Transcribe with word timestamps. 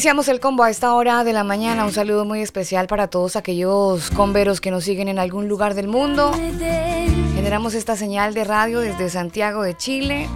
Iniciamos 0.00 0.28
el 0.28 0.40
combo 0.40 0.62
a 0.62 0.70
esta 0.70 0.94
hora 0.94 1.24
de 1.24 1.34
la 1.34 1.44
mañana. 1.44 1.84
Un 1.84 1.92
saludo 1.92 2.24
muy 2.24 2.40
especial 2.40 2.86
para 2.86 3.08
todos 3.08 3.36
aquellos 3.36 4.10
comberos 4.12 4.58
que 4.62 4.70
nos 4.70 4.84
siguen 4.84 5.08
en 5.08 5.18
algún 5.18 5.46
lugar 5.46 5.74
del 5.74 5.88
mundo. 5.88 6.32
Generamos 7.34 7.74
esta 7.74 7.96
señal 7.96 8.32
de 8.32 8.44
radio 8.44 8.80
desde 8.80 9.10
Santiago 9.10 9.62
de 9.62 9.76
Chile 9.76 10.26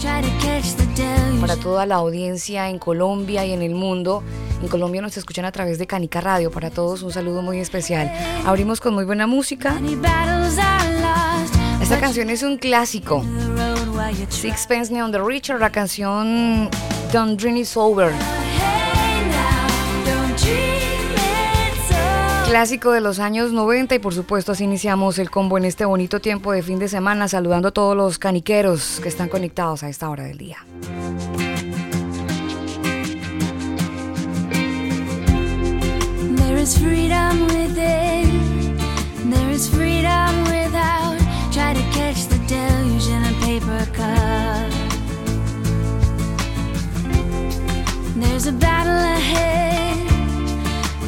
para 1.41 1.57
toda 1.57 1.87
la 1.87 1.95
audiencia 1.95 2.69
en 2.69 2.79
Colombia 2.79 3.47
y 3.47 3.53
en 3.53 3.63
el 3.63 3.75
mundo. 3.75 4.23
En 4.61 4.69
Colombia 4.69 5.01
nos 5.01 5.17
escuchan 5.17 5.47
a 5.47 5.53
través 5.53 5.79
de 5.79 5.87
Canica 5.87 6.21
Radio. 6.21 6.51
Para 6.51 6.69
todos 6.69 7.01
un 7.01 7.11
saludo 7.11 7.41
muy 7.41 7.59
especial. 7.59 8.13
Abrimos 8.45 8.83
con 8.83 8.93
muy 8.93 9.07
buena 9.07 9.27
música. 9.27 9.81
Esta 11.81 11.99
canción 12.01 12.29
es 12.29 12.43
un 12.43 12.59
clásico. 12.59 13.25
Sixpence 14.29 14.93
Neon 14.93 15.11
the 15.11 15.21
Richard, 15.27 15.59
la 15.59 15.73
canción 15.73 16.69
Don't 17.15 17.41
Dream 17.41 17.57
It's 17.57 17.79
Over. 17.79 18.13
Clásico 22.47 22.93
de 22.93 23.01
los 23.01 23.19
años 23.19 23.53
90 23.53 23.95
y 23.95 23.99
por 23.99 24.15
supuesto 24.15 24.53
así 24.53 24.65
iniciamos 24.65 25.19
el 25.19 25.31
combo 25.31 25.59
en 25.59 25.65
este 25.65 25.85
bonito 25.85 26.21
tiempo 26.21 26.53
de 26.53 26.63
fin 26.63 26.79
de 26.79 26.89
semana 26.89 27.29
saludando 27.29 27.69
a 27.69 27.71
todos 27.73 27.97
los 27.97 28.19
caniqueros 28.19 29.01
que 29.03 29.09
están 29.09 29.29
conectados 29.29 29.83
a 29.83 29.89
esta 29.89 30.09
hora 30.09 30.25
del 30.25 30.39
día. 30.39 30.59
There 36.37 36.61
is 36.61 36.79
freedom 36.79 37.47
within, 37.49 38.77
there 39.31 39.51
is 39.51 39.69
freedom 39.69 40.45
without. 40.45 41.15
There's 48.17 48.47
a 48.47 48.53
battle 48.53 48.93
ahead, 48.93 49.97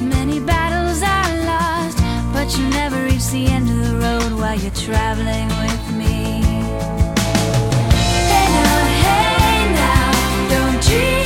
many 0.00 0.40
battles 0.40 1.02
lost, 1.02 1.25
but 2.46 2.58
you 2.58 2.68
never 2.68 3.02
reach 3.04 3.26
the 3.30 3.46
end 3.46 3.68
of 3.68 3.76
the 3.76 3.96
road 3.96 4.32
while 4.38 4.54
you're 4.54 4.70
traveling 4.70 5.48
with 5.48 5.96
me. 5.96 6.42
Hey 8.30 8.46
now, 8.54 8.84
hey 9.02 9.72
now, 9.74 10.12
don't 10.48 10.82
dream 10.82 11.25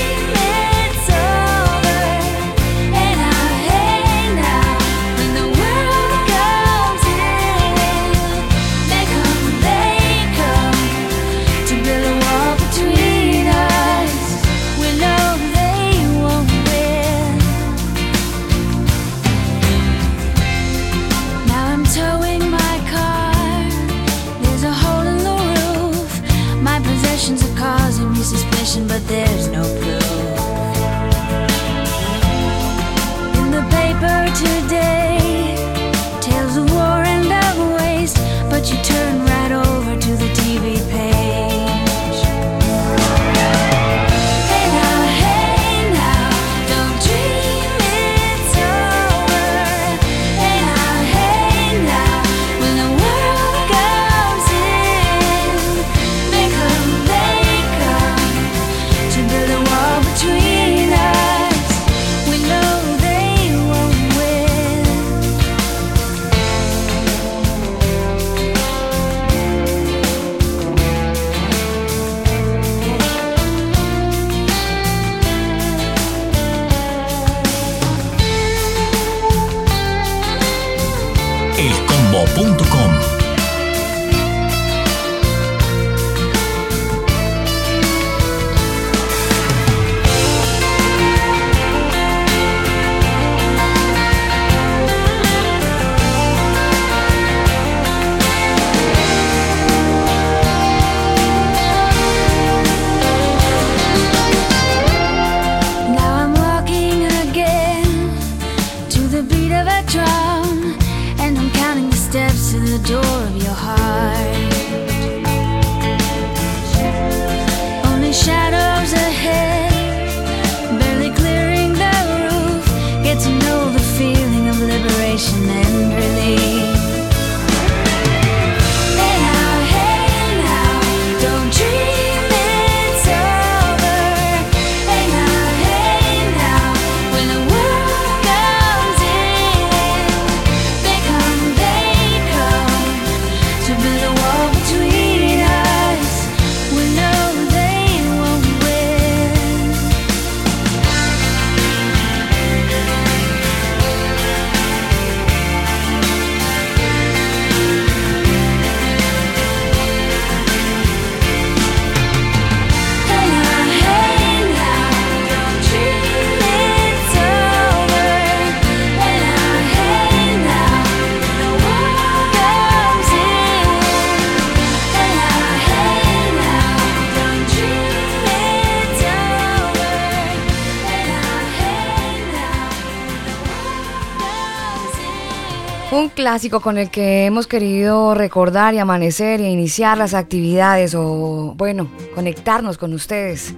clásico 186.20 186.60
con 186.60 186.76
el 186.76 186.90
que 186.90 187.24
hemos 187.24 187.46
querido 187.46 188.12
recordar 188.12 188.74
y 188.74 188.78
amanecer 188.78 189.40
y 189.40 189.46
iniciar 189.46 189.96
las 189.96 190.12
actividades 190.12 190.94
o, 190.94 191.54
bueno, 191.56 191.90
conectarnos 192.14 192.76
con 192.76 192.92
ustedes. 192.92 193.54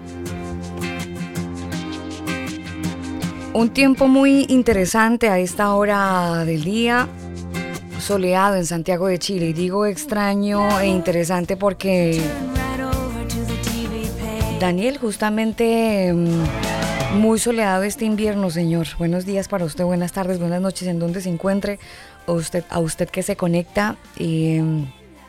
Un 3.53 3.71
tiempo 3.71 4.07
muy 4.07 4.47
interesante 4.49 5.29
a 5.29 5.41
esta 5.41 5.75
hora 5.75 6.45
del 6.45 6.63
día, 6.63 7.09
soleado 7.99 8.55
en 8.55 8.65
Santiago 8.65 9.09
de 9.09 9.19
Chile. 9.19 9.47
Y 9.47 9.53
digo 9.55 9.85
extraño 9.85 10.79
e 10.79 10.87
interesante 10.87 11.57
porque 11.57 12.23
Daniel, 14.61 14.99
justamente 14.99 16.13
mm, 16.15 17.19
muy 17.19 17.39
soleado 17.39 17.83
este 17.83 18.05
invierno, 18.05 18.51
señor. 18.51 18.87
Buenos 18.99 19.27
días 19.27 19.49
para 19.49 19.65
usted, 19.65 19.85
buenas 19.85 20.13
tardes, 20.13 20.39
buenas 20.39 20.63
noches, 20.63 20.87
en 20.87 20.99
donde 20.99 21.21
se 21.21 21.29
encuentre. 21.29 21.79
A 22.27 22.33
usted, 22.33 22.65
a 22.71 22.79
usted 22.81 23.09
que 23.09 23.23
se 23.23 23.37
conecta. 23.37 23.97
eh, 24.17 24.63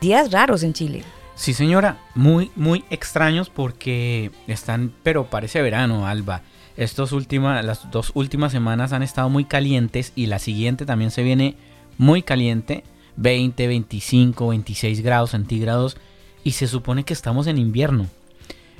días 0.00 0.30
raros 0.32 0.62
en 0.62 0.72
Chile. 0.74 1.02
Sí, 1.34 1.54
señora, 1.54 1.98
muy, 2.14 2.50
muy 2.56 2.84
extraños 2.90 3.48
porque 3.50 4.30
están, 4.46 4.92
pero 5.02 5.24
parece 5.30 5.62
verano, 5.62 6.06
Alba. 6.06 6.42
Estos 6.76 7.12
últimas, 7.12 7.64
las 7.64 7.90
dos 7.90 8.10
últimas 8.14 8.52
semanas 8.52 8.92
han 8.92 9.02
estado 9.02 9.28
muy 9.30 9.44
calientes 9.44 10.12
y 10.14 10.26
la 10.26 10.38
siguiente 10.38 10.84
también 10.86 11.10
se 11.10 11.22
viene 11.22 11.56
muy 11.98 12.22
caliente, 12.22 12.84
20, 13.16 13.66
25, 13.66 14.48
26 14.48 15.00
grados 15.02 15.30
centígrados 15.30 15.96
y 16.44 16.52
se 16.52 16.66
supone 16.66 17.04
que 17.04 17.14
estamos 17.14 17.46
en 17.46 17.58
invierno. 17.58 18.06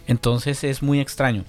Entonces 0.06 0.62
es 0.64 0.82
muy 0.82 1.00
extraño, 1.00 1.44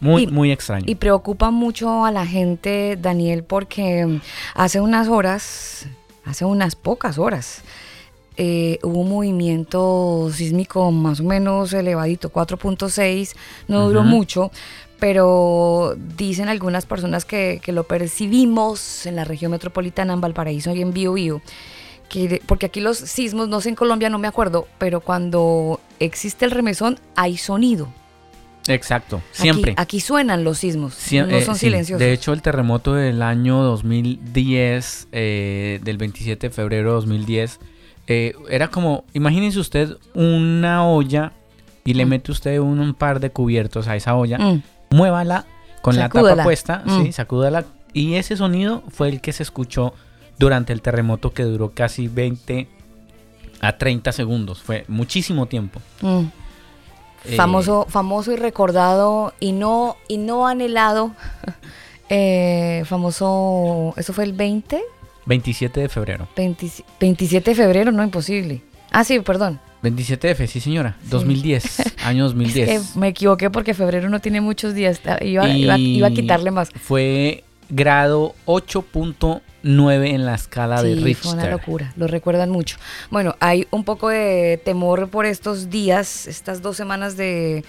muy, 0.00 0.22
Y- 0.22 0.26
muy 0.28 0.50
extraño. 0.52 0.84
Y 0.88 0.94
preocupa 0.94 1.50
mucho 1.50 2.04
a 2.06 2.10
la 2.10 2.26
gente, 2.26 2.96
Daniel, 3.00 3.44
porque 3.44 4.20
hace 4.54 4.80
unas 4.80 5.08
horas, 5.08 5.86
hace 6.24 6.44
unas 6.44 6.76
pocas 6.76 7.18
horas, 7.18 7.62
eh, 8.36 8.78
hubo 8.82 9.00
un 9.00 9.08
movimiento 9.10 10.30
sísmico 10.32 10.90
más 10.92 11.20
o 11.20 11.24
menos 11.24 11.72
elevadito, 11.72 12.30
4.6, 12.32 13.34
no 13.68 13.86
duró 13.88 14.02
mucho, 14.02 14.50
pero 14.98 15.94
dicen 16.16 16.48
algunas 16.48 16.86
personas 16.86 17.24
que, 17.24 17.60
que 17.62 17.72
lo 17.72 17.84
percibimos 17.84 19.06
en 19.06 19.16
la 19.16 19.24
región 19.24 19.50
metropolitana, 19.50 20.12
en 20.14 20.20
Valparaíso 20.20 20.74
y 20.74 20.82
en 20.82 20.92
Biobío, 20.92 21.42
que 22.08 22.28
de- 22.28 22.42
porque 22.46 22.66
aquí 22.66 22.80
los 22.80 22.98
sismos, 22.98 23.48
no 23.48 23.60
sé 23.60 23.70
en 23.70 23.74
Colombia, 23.76 24.10
no 24.10 24.18
me 24.18 24.28
acuerdo, 24.28 24.66
pero 24.78 25.00
cuando 25.00 25.80
existe 26.00 26.44
el 26.44 26.50
remesón 26.50 26.98
hay 27.16 27.36
sonido. 27.36 27.88
Exacto, 28.68 29.22
siempre. 29.32 29.74
Aquí, 29.76 30.00
suenan 30.00 30.44
los 30.44 30.58
sismos, 30.58 30.94
Sie- 30.94 31.22
no 31.26 31.36
eh, 31.36 31.42
son 31.44 31.54
sí, 31.56 31.66
silenciosos. 31.66 31.98
De 32.00 32.12
hecho, 32.12 32.32
el 32.32 32.42
terremoto 32.42 32.94
del 32.94 33.22
año 33.22 33.62
2010, 33.62 35.08
eh, 35.12 35.80
del 35.82 35.96
27 35.98 36.48
de 36.48 36.54
febrero 36.54 36.90
de 36.90 36.94
2010, 36.96 37.58
eh, 38.06 38.34
era 38.48 38.68
como, 38.68 39.04
imagínense 39.14 39.58
usted 39.58 39.96
una 40.14 40.86
olla 40.86 41.32
y 41.84 41.94
le 41.94 42.04
Mm. 42.04 42.08
mete 42.08 42.32
usted 42.32 42.58
un, 42.58 42.78
un 42.80 42.94
par 42.94 43.20
de 43.20 43.30
cubiertos 43.30 43.88
a 43.88 43.96
esa 43.96 44.14
olla, 44.14 44.38
Mm, 44.38 44.62
muévala 44.90 45.46
con 45.82 45.96
la 45.96 46.08
tapa 46.08 46.42
puesta, 46.42 46.82
Mm. 46.84 47.02
sí, 47.04 47.12
sacúdala. 47.12 47.64
Y 47.92 48.14
ese 48.14 48.36
sonido 48.36 48.82
fue 48.90 49.08
el 49.08 49.20
que 49.20 49.32
se 49.32 49.42
escuchó 49.42 49.94
durante 50.38 50.72
el 50.72 50.82
terremoto 50.82 51.32
que 51.32 51.42
duró 51.44 51.72
casi 51.74 52.08
20 52.08 52.68
a 53.60 53.76
30 53.78 54.12
segundos. 54.12 54.62
Fue 54.62 54.84
muchísimo 54.88 55.46
tiempo. 55.46 55.80
Eh, 57.24 57.36
famoso, 57.36 57.86
famoso 57.88 58.32
y 58.32 58.36
recordado 58.36 59.34
y 59.40 59.52
no, 59.52 59.96
y 60.08 60.16
no 60.18 60.46
anhelado. 60.46 61.12
eh, 62.08 62.82
famoso, 62.86 63.94
eso 63.96 64.12
fue 64.12 64.24
el 64.24 64.32
20, 64.32 64.80
27 65.26 65.80
de 65.80 65.88
febrero. 65.88 66.28
20 66.36 66.68
27 66.98 67.50
de 67.50 67.54
febrero, 67.54 67.92
no 67.92 68.02
imposible. 68.02 68.62
Ah, 68.90 69.04
sí, 69.04 69.20
perdón. 69.20 69.60
27 69.82 70.28
de 70.28 70.34
fe, 70.34 70.46
sí 70.46 70.60
señora. 70.60 70.96
2010, 71.08 71.94
año 72.04 72.24
2010. 72.24 72.68
Es 72.68 72.90
que 72.92 72.98
me 72.98 73.08
equivoqué 73.08 73.48
porque 73.50 73.74
febrero 73.74 74.08
no 74.10 74.20
tiene 74.20 74.40
muchos 74.40 74.74
días. 74.74 75.00
iba- 75.22 75.48
iba 75.78 76.06
a 76.08 76.10
quitarle 76.10 76.50
más. 76.50 76.70
Fue 76.82 77.44
grado 77.70 78.34
8.9 78.46 79.40
en 80.14 80.26
la 80.26 80.34
escala 80.34 80.82
de 80.82 80.94
Sí, 80.96 81.00
Richter. 81.04 81.22
fue 81.30 81.32
una 81.34 81.50
locura, 81.50 81.92
lo 81.96 82.06
recuerdan 82.06 82.50
mucho. 82.50 82.76
Bueno, 83.10 83.36
hay 83.40 83.66
un 83.70 83.84
poco 83.84 84.08
de 84.08 84.60
temor 84.64 85.08
por 85.08 85.26
estos 85.26 85.70
días, 85.70 86.26
estas 86.26 86.62
dos 86.62 86.76
semanas 86.76 87.16
de 87.16 87.64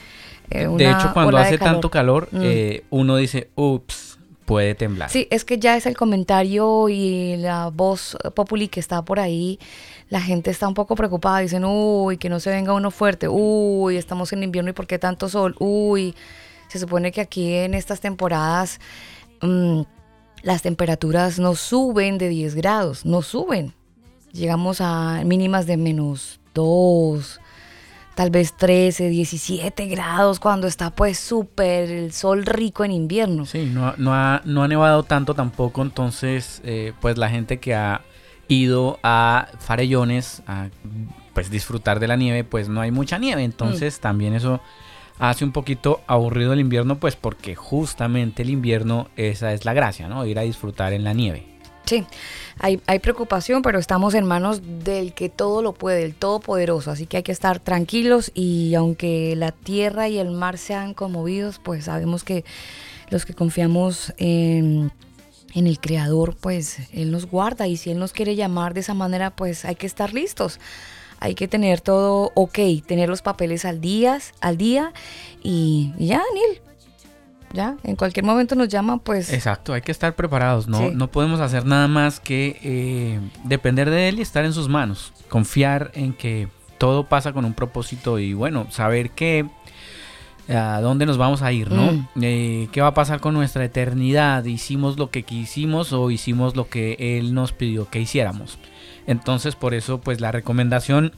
eh, 0.49 0.67
una 0.67 0.77
de 0.83 0.91
hecho, 0.91 1.13
cuando 1.13 1.29
ola 1.29 1.41
de 1.41 1.45
hace 1.47 1.57
calor. 1.57 1.73
tanto 1.73 1.89
calor, 1.91 2.27
Mm. 2.31 2.39
eh, 2.43 2.83
uno 2.89 3.15
dice, 3.17 3.49
ups, 3.55 4.19
puede 4.45 4.75
temblar. 4.75 5.09
Sí, 5.09 5.27
es 5.29 5.45
que 5.45 5.57
ya 5.59 5.77
es 5.77 5.85
el 5.85 5.95
comentario 5.95 6.89
y 6.89 7.37
la 7.37 7.69
voz 7.69 8.17
populi 8.35 8.67
que 8.67 8.81
está 8.81 9.01
por 9.05 9.19
ahí. 9.19 9.59
La 10.09 10.19
gente 10.19 10.51
está 10.51 10.67
un 10.67 10.73
poco 10.73 10.95
preocupada. 10.95 11.39
Dicen, 11.39 11.63
uy, 11.63 12.17
que 12.17 12.27
no 12.27 12.41
se 12.41 12.49
venga 12.49 12.73
uno 12.73 12.91
fuerte. 12.91 13.29
Uy, 13.29 13.95
estamos 13.95 14.33
en 14.33 14.43
invierno 14.43 14.71
y 14.71 14.73
¿por 14.73 14.87
qué 14.87 14.99
tanto 14.99 15.29
sol? 15.29 15.55
Uy, 15.59 16.13
se 16.67 16.79
supone 16.79 17.13
que 17.13 17.21
aquí 17.21 17.53
en 17.53 17.73
estas 17.73 18.01
temporadas 18.01 18.81
mm, 19.41 19.81
las 20.43 20.61
temperaturas 20.61 21.39
no 21.39 21.55
suben 21.55 22.17
de 22.17 22.29
10 22.29 22.55
grados, 22.55 23.05
no 23.05 23.21
suben. 23.21 23.73
Llegamos 24.31 24.79
a 24.81 25.21
mínimas 25.25 25.65
de 25.67 25.77
menos 25.77 26.39
2, 26.53 27.39
tal 28.15 28.29
vez 28.29 28.53
13, 28.55 29.09
17 29.09 29.85
grados 29.87 30.39
cuando 30.39 30.67
está 30.67 30.89
pues 30.89 31.19
súper 31.19 31.89
el 31.91 32.11
sol 32.13 32.45
rico 32.45 32.83
en 32.85 32.91
invierno. 32.91 33.45
Sí, 33.45 33.65
no, 33.71 33.87
ha- 33.89 33.95
no, 33.97 34.13
ha, 34.13 34.41
no 34.45 34.63
ha 34.63 34.67
nevado 34.67 35.03
tanto 35.03 35.33
tampoco, 35.33 35.81
entonces, 35.81 36.61
eh, 36.63 36.93
pues 37.01 37.17
la 37.17 37.29
gente 37.29 37.59
que 37.59 37.75
ha 37.75 38.01
ido 38.47 38.99
a 39.03 39.47
Farellones 39.59 40.41
a 40.47 40.69
pues 41.33 41.49
disfrutar 41.49 41.99
de 42.01 42.07
la 42.09 42.17
nieve, 42.17 42.43
pues 42.43 42.67
no 42.67 42.81
hay 42.81 42.91
mucha 42.91 43.17
nieve, 43.17 43.43
entonces 43.43 43.97
Mm. 43.97 44.01
también 44.01 44.33
eso 44.33 44.59
hace 45.21 45.45
un 45.45 45.51
poquito 45.51 46.01
aburrido 46.07 46.51
el 46.51 46.59
invierno, 46.59 46.99
pues 46.99 47.15
porque 47.15 47.55
justamente 47.55 48.41
el 48.41 48.49
invierno 48.49 49.07
esa 49.15 49.53
es 49.53 49.65
la 49.65 49.73
gracia, 49.73 50.09
¿no? 50.09 50.25
Ir 50.25 50.39
a 50.39 50.41
disfrutar 50.41 50.93
en 50.93 51.03
la 51.03 51.13
nieve. 51.13 51.45
Sí, 51.85 52.05
hay, 52.57 52.81
hay 52.87 52.97
preocupación, 52.97 53.61
pero 53.61 53.77
estamos 53.77 54.15
en 54.15 54.25
manos 54.25 54.61
del 54.83 55.13
que 55.13 55.29
todo 55.29 55.61
lo 55.61 55.73
puede, 55.73 56.03
el 56.05 56.15
todopoderoso. 56.15 56.89
Así 56.89 57.05
que 57.05 57.17
hay 57.17 57.23
que 57.23 57.31
estar 57.31 57.59
tranquilos 57.59 58.31
y 58.33 58.73
aunque 58.73 59.35
la 59.35 59.51
tierra 59.51 60.09
y 60.09 60.17
el 60.17 60.31
mar 60.31 60.57
sean 60.57 60.95
conmovidos, 60.95 61.59
pues 61.59 61.85
sabemos 61.85 62.23
que 62.23 62.43
los 63.11 63.23
que 63.23 63.35
confiamos 63.35 64.13
en, 64.17 64.91
en 65.53 65.67
el 65.67 65.79
Creador, 65.79 66.35
pues 66.35 66.79
Él 66.93 67.11
nos 67.11 67.27
guarda 67.27 67.67
y 67.67 67.77
si 67.77 67.91
Él 67.91 67.99
nos 67.99 68.11
quiere 68.11 68.35
llamar 68.35 68.73
de 68.73 68.79
esa 68.79 68.95
manera, 68.95 69.35
pues 69.35 69.65
hay 69.65 69.75
que 69.75 69.85
estar 69.85 70.15
listos. 70.15 70.59
Hay 71.21 71.35
que 71.35 71.47
tener 71.47 71.79
todo 71.79 72.31
ok, 72.33 72.59
tener 72.85 73.07
los 73.07 73.21
papeles 73.21 73.63
al 73.63 73.79
día, 73.79 74.19
al 74.41 74.57
día 74.57 74.91
y, 75.41 75.93
y 75.97 76.07
ya, 76.07 76.21
Daniel. 76.27 76.61
Ya, 77.53 77.77
en 77.83 77.95
cualquier 77.95 78.25
momento 78.25 78.55
nos 78.55 78.69
llama, 78.69 78.97
pues 78.97 79.31
Exacto, 79.31 79.73
hay 79.73 79.81
que 79.81 79.91
estar 79.91 80.15
preparados, 80.15 80.67
¿no? 80.67 80.79
Sí. 80.79 80.91
No 80.95 81.11
podemos 81.11 81.39
hacer 81.39 81.65
nada 81.65 81.87
más 81.87 82.19
que 82.19 82.59
eh, 82.63 83.19
depender 83.43 83.89
de 83.89 84.09
él 84.09 84.19
y 84.19 84.21
estar 84.21 84.45
en 84.45 84.53
sus 84.53 84.67
manos. 84.67 85.13
Confiar 85.29 85.91
en 85.93 86.13
que 86.13 86.47
todo 86.77 87.05
pasa 87.07 87.33
con 87.33 87.45
un 87.45 87.53
propósito 87.53 88.17
y 88.17 88.33
bueno, 88.33 88.67
saber 88.71 89.11
que 89.11 89.45
a 90.49 90.81
dónde 90.81 91.05
nos 91.05 91.17
vamos 91.17 91.43
a 91.43 91.51
ir, 91.51 91.71
¿no? 91.71 91.91
Mm. 91.91 92.07
Eh, 92.21 92.67
¿Qué 92.71 92.81
va 92.81 92.87
a 92.87 92.93
pasar 92.93 93.19
con 93.19 93.35
nuestra 93.35 93.63
eternidad? 93.63 94.43
¿Hicimos 94.45 94.97
lo 94.97 95.11
que 95.11 95.23
quisimos 95.23 95.93
o 95.93 96.09
hicimos 96.09 96.55
lo 96.55 96.67
que 96.67 96.95
él 96.99 97.35
nos 97.35 97.51
pidió 97.51 97.89
que 97.89 97.99
hiciéramos? 97.99 98.57
Entonces, 99.07 99.55
por 99.55 99.73
eso, 99.73 99.99
pues 99.99 100.21
la 100.21 100.31
recomendación 100.31 101.13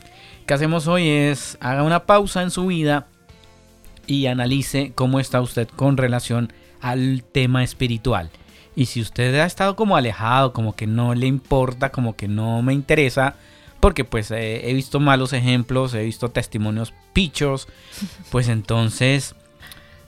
que 0.45 0.53
hacemos 0.53 0.87
hoy 0.87 1.07
es 1.07 1.57
haga 1.59 1.83
una 1.83 2.05
pausa 2.05 2.41
en 2.41 2.51
su 2.51 2.67
vida 2.67 3.07
y 4.07 4.25
analice 4.25 4.91
cómo 4.95 5.19
está 5.19 5.41
usted 5.41 5.67
con 5.67 5.97
relación 5.97 6.51
al 6.81 7.23
tema 7.23 7.63
espiritual. 7.63 8.29
Y 8.75 8.87
si 8.87 9.01
usted 9.01 9.35
ha 9.35 9.45
estado 9.45 9.75
como 9.75 9.95
alejado, 9.95 10.53
como 10.53 10.75
que 10.75 10.87
no 10.87 11.13
le 11.13 11.27
importa, 11.27 11.91
como 11.91 12.15
que 12.15 12.27
no 12.27 12.61
me 12.61 12.73
interesa, 12.73 13.35
porque 13.79 14.03
pues 14.03 14.31
eh, 14.31 14.69
he 14.69 14.73
visto 14.73 14.99
malos 14.99 15.33
ejemplos, 15.33 15.93
he 15.93 16.03
visto 16.03 16.29
testimonios 16.29 16.93
pichos, 17.13 17.67
pues 18.31 18.47
entonces 18.47 19.35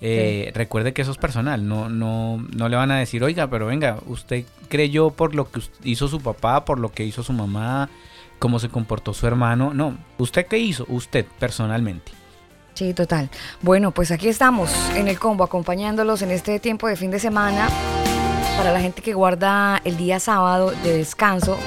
eh, 0.07 0.51
recuerde 0.53 0.93
que 0.93 1.01
eso 1.01 1.11
es 1.11 1.17
personal, 1.17 1.67
no, 1.67 1.89
no, 1.89 2.45
no 2.55 2.69
le 2.69 2.75
van 2.75 2.91
a 2.91 2.99
decir, 2.99 3.23
oiga, 3.23 3.47
pero 3.47 3.65
venga, 3.65 3.97
usted 4.05 4.45
creyó 4.69 5.09
por 5.09 5.33
lo 5.33 5.49
que 5.49 5.61
hizo 5.83 6.07
su 6.07 6.21
papá, 6.21 6.63
por 6.63 6.79
lo 6.79 6.91
que 6.91 7.03
hizo 7.03 7.23
su 7.23 7.33
mamá, 7.33 7.89
cómo 8.37 8.59
se 8.59 8.69
comportó 8.69 9.13
su 9.13 9.25
hermano, 9.25 9.73
no, 9.73 9.97
¿usted 10.19 10.45
qué 10.45 10.59
hizo? 10.59 10.85
Usted 10.89 11.25
personalmente. 11.39 12.11
Sí, 12.75 12.93
total. 12.93 13.29
Bueno, 13.61 13.91
pues 13.91 14.11
aquí 14.11 14.27
estamos 14.27 14.69
en 14.95 15.07
el 15.07 15.17
combo 15.17 15.43
acompañándolos 15.43 16.21
en 16.21 16.29
este 16.29 16.59
tiempo 16.59 16.87
de 16.87 16.97
fin 16.97 17.09
de 17.09 17.19
semana. 17.19 17.69
Para 18.57 18.73
la 18.73 18.81
gente 18.81 19.01
que 19.01 19.13
guarda 19.13 19.81
el 19.85 19.97
día 19.97 20.19
sábado 20.19 20.71
de 20.83 20.97
descanso, 20.97 21.57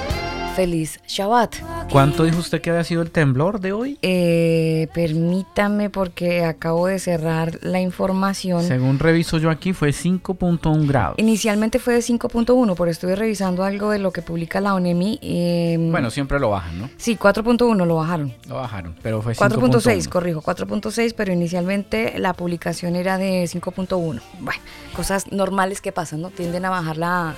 feliz 0.59 0.99
Shabbat. 1.07 1.55
¿Cuánto 1.89 2.25
dijo 2.25 2.39
usted 2.39 2.59
que 2.59 2.69
había 2.69 2.83
sido 2.83 3.01
el 3.01 3.11
temblor 3.11 3.61
de 3.61 3.71
hoy? 3.71 3.97
Eh, 4.01 4.89
permítame 4.93 5.89
porque 5.89 6.43
acabo 6.43 6.87
de 6.87 6.99
cerrar 6.99 7.59
la 7.61 7.79
información. 7.79 8.61
Según 8.65 8.99
reviso 8.99 9.37
yo 9.37 9.51
aquí 9.51 9.71
fue 9.71 9.91
5.1 9.91 10.85
grados. 10.85 11.15
Inicialmente 11.17 11.79
fue 11.79 11.93
de 11.93 12.01
5.1, 12.01 12.75
pero 12.77 12.91
estuve 12.91 13.15
revisando 13.15 13.63
algo 13.63 13.89
de 13.91 13.99
lo 13.99 14.11
que 14.11 14.21
publica 14.21 14.59
la 14.59 14.73
ONEMI. 14.73 15.19
eh, 15.21 15.77
Bueno, 15.79 16.09
siempre 16.09 16.41
lo 16.41 16.49
bajan, 16.49 16.77
¿no? 16.77 16.89
sí, 16.97 17.15
4.1 17.15 17.85
lo 17.85 17.95
bajaron. 17.95 18.33
Lo 18.49 18.55
bajaron, 18.55 18.95
pero 19.01 19.21
fue 19.21 19.35
4.6, 19.35 19.81
5.1. 19.81 20.09
corrijo, 20.09 20.41
4.6, 20.41 21.13
pero 21.15 21.31
inicialmente 21.31 22.19
la 22.19 22.33
publicación 22.33 22.97
era 22.97 23.17
de 23.17 23.45
5.1. 23.45 24.21
Bueno, 24.41 24.61
cosas 24.93 25.31
normales 25.31 25.79
que 25.79 25.93
pasan, 25.93 26.19
¿no? 26.21 26.31
Tienden 26.31 26.65
a 26.65 26.69
bajar 26.69 26.97
la, 26.97 27.33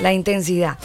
la 0.00 0.12
intensidad. 0.12 0.78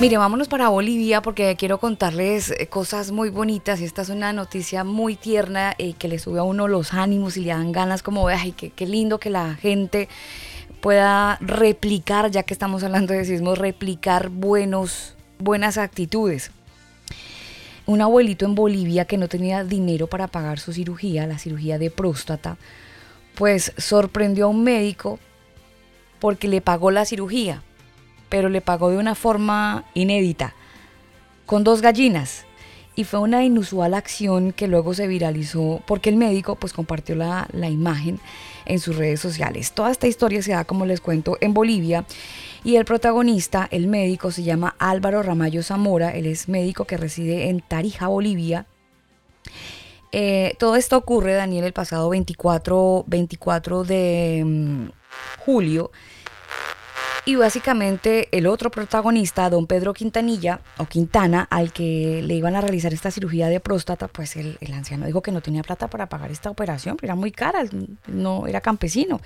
Mire, 0.00 0.16
vámonos 0.16 0.48
para 0.48 0.68
Bolivia 0.68 1.20
porque 1.20 1.56
quiero 1.56 1.78
contarles 1.78 2.50
eh, 2.50 2.66
cosas 2.68 3.10
muy 3.10 3.28
bonitas 3.28 3.80
esta 3.80 4.02
es 4.02 4.08
una 4.08 4.32
noticia 4.32 4.82
muy 4.82 5.14
tierna 5.14 5.74
y 5.76 5.92
que 5.92 6.08
le 6.08 6.18
sube 6.18 6.38
a 6.38 6.42
uno 6.42 6.68
los 6.68 6.94
ánimos 6.94 7.36
y 7.36 7.42
le 7.42 7.50
dan 7.50 7.72
ganas 7.72 8.02
como, 8.02 8.26
ay, 8.28 8.52
qué, 8.52 8.70
qué 8.70 8.86
lindo 8.86 9.20
que 9.20 9.30
la 9.30 9.54
gente 9.56 10.08
pueda 10.80 11.36
replicar, 11.40 12.30
ya 12.30 12.42
que 12.42 12.54
estamos 12.54 12.82
hablando 12.82 13.12
de 13.12 13.24
sismos, 13.24 13.58
replicar 13.58 14.30
buenos, 14.30 15.16
buenas 15.38 15.76
actitudes 15.76 16.50
un 17.90 18.00
abuelito 18.00 18.44
en 18.44 18.54
Bolivia 18.54 19.04
que 19.04 19.16
no 19.16 19.28
tenía 19.28 19.64
dinero 19.64 20.06
para 20.06 20.28
pagar 20.28 20.60
su 20.60 20.72
cirugía, 20.72 21.26
la 21.26 21.38
cirugía 21.38 21.76
de 21.76 21.90
próstata, 21.90 22.56
pues 23.34 23.72
sorprendió 23.78 24.46
a 24.46 24.48
un 24.48 24.62
médico 24.62 25.18
porque 26.20 26.46
le 26.46 26.60
pagó 26.60 26.92
la 26.92 27.04
cirugía, 27.04 27.64
pero 28.30 28.48
le 28.48 28.62
pagó 28.62 28.88
de 28.88 28.96
una 28.96 29.14
forma 29.14 29.84
inédita, 29.92 30.54
con 31.44 31.62
dos 31.62 31.82
gallinas. 31.82 32.46
Y 32.96 33.04
fue 33.04 33.20
una 33.20 33.44
inusual 33.44 33.94
acción 33.94 34.52
que 34.52 34.66
luego 34.66 34.94
se 34.94 35.06
viralizó 35.06 35.80
porque 35.86 36.10
el 36.10 36.16
médico 36.16 36.56
pues 36.56 36.72
compartió 36.72 37.14
la, 37.14 37.48
la 37.52 37.68
imagen 37.68 38.18
en 38.66 38.78
sus 38.78 38.96
redes 38.96 39.20
sociales. 39.20 39.72
Toda 39.72 39.90
esta 39.90 40.06
historia 40.06 40.42
se 40.42 40.52
da, 40.52 40.64
como 40.64 40.86
les 40.86 41.00
cuento, 41.00 41.38
en 41.40 41.54
Bolivia 41.54 42.04
y 42.62 42.76
el 42.76 42.84
protagonista, 42.84 43.68
el 43.70 43.86
médico, 43.86 44.30
se 44.30 44.42
llama 44.42 44.74
Álvaro 44.78 45.22
Ramallo 45.22 45.62
Zamora. 45.62 46.10
Él 46.10 46.26
es 46.26 46.48
médico 46.48 46.84
que 46.84 46.96
reside 46.96 47.48
en 47.48 47.60
Tarija, 47.60 48.08
Bolivia. 48.08 48.66
Eh, 50.12 50.54
todo 50.58 50.76
esto 50.76 50.96
ocurre, 50.96 51.34
Daniel, 51.34 51.64
el 51.64 51.72
pasado 51.72 52.10
24, 52.10 53.04
24 53.06 53.84
de 53.84 54.42
mm, 54.44 54.88
julio. 55.44 55.90
Y 57.26 57.36
básicamente 57.36 58.28
el 58.36 58.46
otro 58.46 58.70
protagonista, 58.70 59.48
don 59.50 59.66
Pedro 59.66 59.92
Quintanilla 59.92 60.60
o 60.78 60.86
Quintana, 60.86 61.46
al 61.50 61.72
que 61.72 62.22
le 62.24 62.34
iban 62.34 62.56
a 62.56 62.60
realizar 62.60 62.92
esta 62.94 63.10
cirugía 63.10 63.48
de 63.48 63.60
próstata, 63.60 64.08
pues 64.08 64.36
el, 64.36 64.56
anciano 64.72 65.06
dijo 65.06 65.20
que 65.22 65.30
no 65.30 65.42
tenía 65.42 65.62
plata 65.62 65.88
para 65.88 66.08
pagar 66.08 66.30
esta 66.30 66.50
operación, 66.50 66.96
pero 66.96 67.08
era 67.12 67.14
muy 67.14 67.30
cara, 67.30 67.64
no 68.06 68.46
era 68.46 68.60
campesino. 68.60 69.20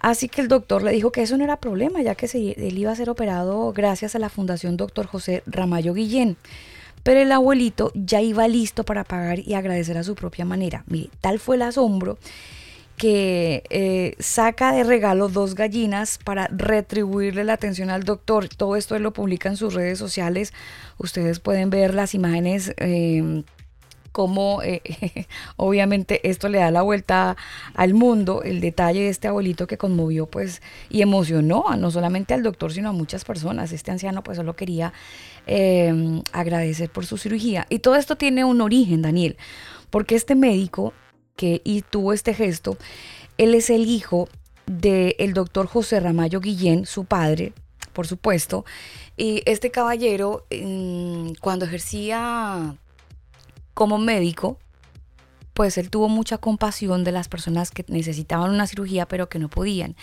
Así 0.00 0.28
que 0.28 0.40
el 0.42 0.48
doctor 0.48 0.82
le 0.82 0.90
dijo 0.90 1.12
que 1.12 1.22
eso 1.22 1.38
no 1.38 1.44
era 1.44 1.56
problema, 1.60 2.02
ya 2.02 2.14
que 2.14 2.28
se- 2.28 2.52
él 2.58 2.76
iba 2.76 2.90
a 2.92 2.96
ser 2.96 3.08
operado 3.08 3.72
gracias 3.72 4.14
a 4.14 4.18
la 4.18 4.28
Fundación 4.28 4.76
Doctor 4.76 5.06
José 5.06 5.42
Ramallo 5.46 5.94
Guillén. 5.94 6.36
Pero 7.04 7.20
el 7.20 7.32
abuelito 7.32 7.90
ya 7.94 8.20
iba 8.22 8.48
listo 8.48 8.84
para 8.84 9.04
pagar 9.04 9.38
y 9.38 9.54
agradecer 9.54 9.96
a 9.96 10.04
su 10.04 10.14
propia 10.14 10.44
manera. 10.44 10.84
Mire, 10.88 11.10
tal 11.20 11.38
fue 11.38 11.56
el 11.56 11.62
asombro 11.62 12.18
que 12.96 13.64
eh, 13.70 14.14
saca 14.18 14.72
de 14.72 14.84
regalo 14.84 15.28
dos 15.28 15.54
gallinas 15.54 16.18
para 16.22 16.48
retribuirle 16.48 17.44
la 17.44 17.54
atención 17.54 17.90
al 17.90 18.04
doctor. 18.04 18.48
Todo 18.48 18.76
esto 18.76 18.98
lo 18.98 19.12
publica 19.12 19.48
en 19.48 19.56
sus 19.56 19.74
redes 19.74 19.98
sociales. 19.98 20.52
Ustedes 20.98 21.40
pueden 21.40 21.70
ver 21.70 21.94
las 21.94 22.14
imágenes. 22.14 22.72
eh, 22.78 23.44
cómo 24.14 24.62
eh, 24.62 24.80
obviamente 25.56 26.30
esto 26.30 26.48
le 26.48 26.58
da 26.58 26.70
la 26.70 26.82
vuelta 26.82 27.36
al 27.74 27.94
mundo, 27.94 28.44
el 28.44 28.60
detalle 28.60 29.00
de 29.00 29.08
este 29.08 29.26
abuelito 29.26 29.66
que 29.66 29.76
conmovió 29.76 30.26
pues 30.26 30.62
y 30.88 31.02
emocionó 31.02 31.68
a 31.68 31.76
no 31.76 31.90
solamente 31.90 32.32
al 32.32 32.44
doctor 32.44 32.72
sino 32.72 32.90
a 32.90 32.92
muchas 32.92 33.24
personas. 33.24 33.72
Este 33.72 33.90
anciano 33.90 34.22
pues 34.22 34.36
solo 34.36 34.54
quería 34.54 34.92
eh, 35.48 36.22
agradecer 36.32 36.90
por 36.90 37.04
su 37.06 37.18
cirugía. 37.18 37.66
Y 37.68 37.80
todo 37.80 37.96
esto 37.96 38.14
tiene 38.14 38.44
un 38.44 38.60
origen, 38.60 39.02
Daniel, 39.02 39.36
porque 39.90 40.14
este 40.14 40.36
médico 40.36 40.92
que 41.36 41.60
y 41.64 41.82
tuvo 41.82 42.12
este 42.12 42.34
gesto, 42.34 42.76
él 43.38 43.54
es 43.54 43.70
el 43.70 43.86
hijo 43.86 44.28
del 44.66 45.34
doctor 45.34 45.66
José 45.66 46.00
Ramallo 46.00 46.40
Guillén, 46.40 46.86
su 46.86 47.04
padre, 47.04 47.52
por 47.92 48.06
supuesto, 48.06 48.64
y 49.16 49.42
este 49.46 49.70
caballero 49.70 50.46
mm, 50.50 51.32
cuando 51.40 51.64
ejercía 51.64 52.76
como 53.74 53.98
médico, 53.98 54.58
pues 55.52 55.78
él 55.78 55.88
tuvo 55.90 56.08
mucha 56.08 56.38
compasión 56.38 57.04
de 57.04 57.12
las 57.12 57.28
personas 57.28 57.70
que 57.70 57.84
necesitaban 57.88 58.50
una 58.50 58.66
cirugía 58.66 59.06
pero 59.06 59.28
que 59.28 59.38
no 59.38 59.48
podían. 59.48 59.96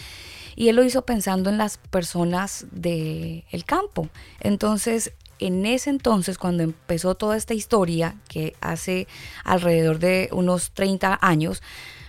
Y 0.55 0.69
él 0.69 0.75
lo 0.75 0.83
hizo 0.83 1.05
pensando 1.05 1.49
en 1.49 1.57
las 1.57 1.77
personas 1.77 2.65
del 2.71 3.63
campo. 3.65 4.09
Entonces, 4.39 5.13
en 5.41 5.65
ese 5.65 5.89
entonces, 5.89 6.37
cuando 6.37 6.63
empezó 6.63 7.15
toda 7.15 7.35
esta 7.35 7.53
historia, 7.53 8.15
que 8.27 8.55
hace 8.61 9.07
alrededor 9.43 9.99
de 9.99 10.29
unos 10.31 10.71
30 10.71 11.19
años, 11.21 11.61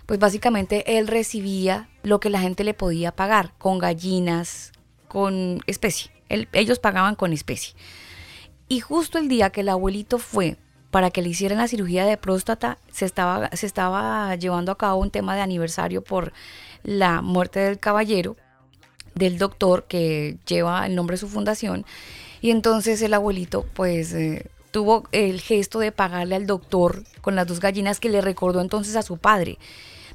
pues 0.07 0.19
básicamente 0.19 0.99
él 0.99 1.09
recibía 1.09 1.89
lo 2.03 2.21
que 2.21 2.31
la 2.31 2.41
gente 2.41 2.65
le 2.65 2.75
podía 2.75 3.13
pagar, 3.13 3.55
con 3.59 3.79
gallinas, 3.79 4.73
con 5.09 5.61
especie. 5.67 6.11
Ellos 6.29 6.79
pagaban 6.79 7.15
con 7.15 7.33
especie. 7.33 7.75
Y 8.69 8.81
justo 8.81 9.19
el 9.19 9.29
día 9.29 9.51
que 9.51 9.61
el 9.61 9.69
abuelito 9.69 10.19
fue 10.19 10.57
para 10.91 11.11
que 11.11 11.23
le 11.23 11.31
hicieran 11.31 11.59
la 11.59 11.69
cirugía 11.69 12.05
de 12.05 12.19
próstata, 12.19 12.79
se 12.91 13.07
estaba, 13.07 13.49
se 13.55 13.65
estaba 13.65 14.35
llevando 14.37 14.73
a 14.73 14.79
cabo 14.79 15.01
un 15.01 15.11
tema 15.11 15.35
de 15.35 15.41
aniversario 15.41 16.03
por 16.03 16.35
la 16.83 17.23
muerte 17.23 17.61
del 17.61 17.79
caballero, 17.79 18.37
del 19.15 19.39
doctor 19.39 19.87
que 19.89 20.39
lleva 20.47 20.87
el 20.87 20.95
nombre 20.95 21.15
de 21.15 21.21
su 21.21 21.29
fundación. 21.29 21.87
Y 22.43 22.51
entonces 22.51 23.01
el 23.01 23.15
abuelito, 23.15 23.65
pues, 23.73 24.13
eh, 24.13 24.47
tuvo 24.73 25.05
el 25.13 25.41
gesto 25.41 25.79
de 25.79 25.93
pagarle 25.93 26.35
al 26.35 26.47
doctor 26.47 27.05
con 27.21 27.37
las 27.37 27.47
dos 27.47 27.61
gallinas 27.61 28.01
que 28.01 28.09
le 28.11 28.21
recordó 28.21 28.61
entonces 28.61 28.97
a 28.97 29.03
su 29.03 29.17
padre. 29.17 29.59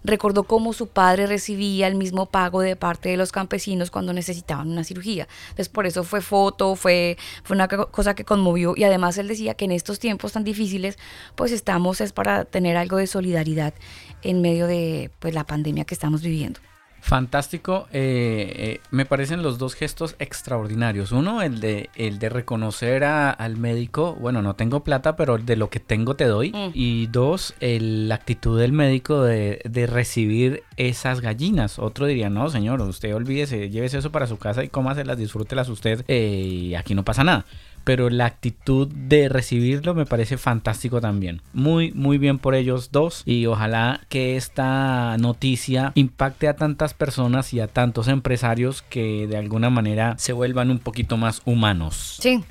Recordó 0.03 0.43
cómo 0.43 0.73
su 0.73 0.87
padre 0.87 1.25
recibía 1.25 1.87
el 1.87 1.95
mismo 1.95 2.27
pago 2.27 2.61
de 2.61 2.75
parte 2.75 3.09
de 3.09 3.17
los 3.17 3.31
campesinos 3.31 3.91
cuando 3.91 4.13
necesitaban 4.13 4.69
una 4.69 4.83
cirugía. 4.83 5.27
Entonces 5.45 5.69
por 5.69 5.87
eso 5.87 6.03
fue 6.03 6.21
foto, 6.21 6.75
fue, 6.75 7.17
fue 7.43 7.55
una 7.55 7.67
co- 7.67 7.87
cosa 7.91 8.13
que 8.13 8.23
conmovió 8.23 8.73
y 8.77 8.83
además 8.83 9.17
él 9.17 9.27
decía 9.27 9.55
que 9.55 9.65
en 9.65 9.71
estos 9.71 9.99
tiempos 9.99 10.33
tan 10.33 10.43
difíciles 10.43 10.97
pues 11.35 11.51
estamos 11.51 11.99
es 11.99 12.13
para 12.13 12.45
tener 12.45 12.77
algo 12.77 12.97
de 12.97 13.07
solidaridad 13.07 13.73
en 14.21 14.41
medio 14.41 14.67
de 14.67 15.11
pues 15.19 15.33
la 15.33 15.45
pandemia 15.45 15.85
que 15.85 15.95
estamos 15.95 16.21
viviendo. 16.21 16.59
Fantástico. 17.01 17.87
eh, 17.93 18.53
eh, 18.57 18.81
me 18.91 19.05
parecen 19.05 19.41
los 19.41 19.57
dos 19.57 19.75
gestos 19.75 20.15
extraordinarios. 20.19 21.11
Uno, 21.11 21.41
el 21.41 21.59
de, 21.59 21.89
el 21.95 22.19
de 22.19 22.29
reconocer 22.29 23.03
a- 23.03 23.31
al 23.31 23.57
médico, 23.57 24.15
bueno, 24.19 24.41
no 24.41 24.55
tengo 24.55 24.83
plata, 24.83 25.15
pero 25.15 25.37
de 25.37 25.55
lo 25.55 25.69
que 25.69 25.79
tengo 25.79 26.15
te 26.15 26.25
doy. 26.25 26.51
Mm. 26.51 26.71
Y 26.73 27.07
dos, 27.07 27.53
el- 27.59 28.09
la 28.09 28.15
actitud 28.15 28.59
del 28.59 28.71
médico 28.73 29.21
de, 29.23 29.61
de 29.63 29.87
recibir 29.87 30.63
esas 30.75 31.21
gallinas. 31.21 31.79
Otro 31.79 32.05
diría, 32.07 32.29
no, 32.29 32.49
señor, 32.49 32.81
usted 32.81 33.15
olvídese, 33.15 33.69
llévese 33.69 33.99
eso 33.99 34.11
para 34.11 34.27
su 34.27 34.37
casa 34.37 34.63
y 34.63 34.69
cómaselas, 34.69 35.17
disfrútelas 35.17 35.69
usted 35.69 36.03
eh, 36.07 36.19
y 36.45 36.75
aquí 36.75 36.93
no 36.93 37.03
pasa 37.05 37.23
nada. 37.23 37.45
Pero 37.87 38.09
la 38.09 38.25
actitud 38.25 38.89
de 38.89 39.29
recibirlo 39.29 39.95
me 39.95 40.05
parece 40.05 40.37
fantástico 40.37 40.99
también. 40.99 41.41
Muy, 41.53 41.93
muy 41.93 42.17
bien 42.17 42.37
por 42.37 42.53
ellos 42.53 42.91
dos. 42.91 43.23
Y 43.25 43.45
ojalá 43.45 44.01
que 44.09 44.35
esta 44.35 45.15
noticia 45.17 45.93
impacte 45.95 46.49
a 46.49 46.57
tantas 46.57 46.93
personas 46.93 47.53
y 47.53 47.61
a 47.61 47.67
tantos 47.67 48.09
empresarios 48.09 48.81
que 48.81 49.25
de 49.27 49.37
alguna 49.37 49.69
manera 49.69 50.15
se 50.17 50.33
vuelvan 50.33 50.69
un 50.69 50.79
poquito 50.79 51.15
más 51.15 51.41
humanos. 51.45 52.17
Sí, 52.19 52.43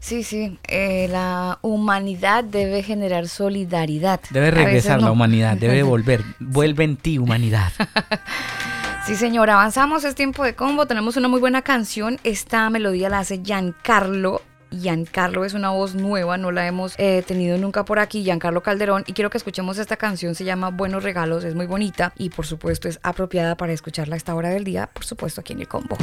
sí, 0.00 0.24
sí. 0.24 0.58
eh, 0.66 1.06
la 1.08 1.60
humanidad 1.62 2.42
debe 2.42 2.82
generar 2.82 3.28
solidaridad. 3.28 4.18
Debe 4.30 4.50
regresar 4.50 5.00
la 5.00 5.12
humanidad, 5.12 5.56
debe 5.56 5.82
volver. 5.84 6.24
Vuelve 6.40 6.82
en 6.82 6.96
ti, 6.96 7.18
humanidad. 7.18 7.70
Sí, 9.04 9.16
señor, 9.16 9.50
avanzamos, 9.50 10.04
es 10.04 10.14
tiempo 10.14 10.44
de 10.44 10.54
combo, 10.54 10.86
tenemos 10.86 11.16
una 11.16 11.26
muy 11.26 11.40
buena 11.40 11.62
canción, 11.62 12.20
esta 12.22 12.70
melodía 12.70 13.08
la 13.08 13.18
hace 13.18 13.42
Giancarlo. 13.42 14.42
Giancarlo 14.72 15.44
es 15.44 15.54
una 15.54 15.70
voz 15.70 15.94
nueva, 15.94 16.38
no 16.38 16.50
la 16.50 16.66
hemos 16.66 16.94
eh, 16.98 17.22
tenido 17.26 17.58
nunca 17.58 17.84
por 17.84 17.98
aquí, 17.98 18.22
Giancarlo 18.22 18.62
Calderón, 18.62 19.04
y 19.06 19.12
quiero 19.12 19.30
que 19.30 19.38
escuchemos 19.38 19.78
esta 19.78 19.96
canción, 19.96 20.34
se 20.34 20.44
llama 20.44 20.70
Buenos 20.70 21.02
Regalos, 21.02 21.44
es 21.44 21.54
muy 21.54 21.66
bonita 21.66 22.12
y 22.16 22.30
por 22.30 22.46
supuesto 22.46 22.88
es 22.88 22.98
apropiada 23.02 23.56
para 23.56 23.72
escucharla 23.72 24.14
a 24.14 24.18
esta 24.18 24.34
hora 24.34 24.50
del 24.50 24.64
día, 24.64 24.90
por 24.92 25.04
supuesto 25.04 25.40
aquí 25.40 25.52
en 25.52 25.60
el 25.60 25.68
combo. 25.68 25.96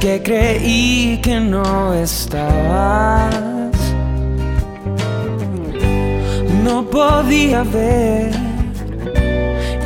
Que 0.00 0.22
creí 0.22 1.20
que 1.22 1.38
no 1.38 1.92
estabas. 1.92 3.36
No 6.64 6.88
podía 6.88 7.62
ver 7.62 8.32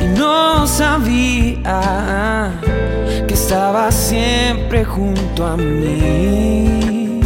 y 0.01 0.05
no 0.17 0.65
sabía 0.65 2.53
que 3.27 3.33
estabas 3.33 3.93
siempre 3.93 4.85
junto 4.85 5.45
a 5.45 5.57
mí. 5.57 7.19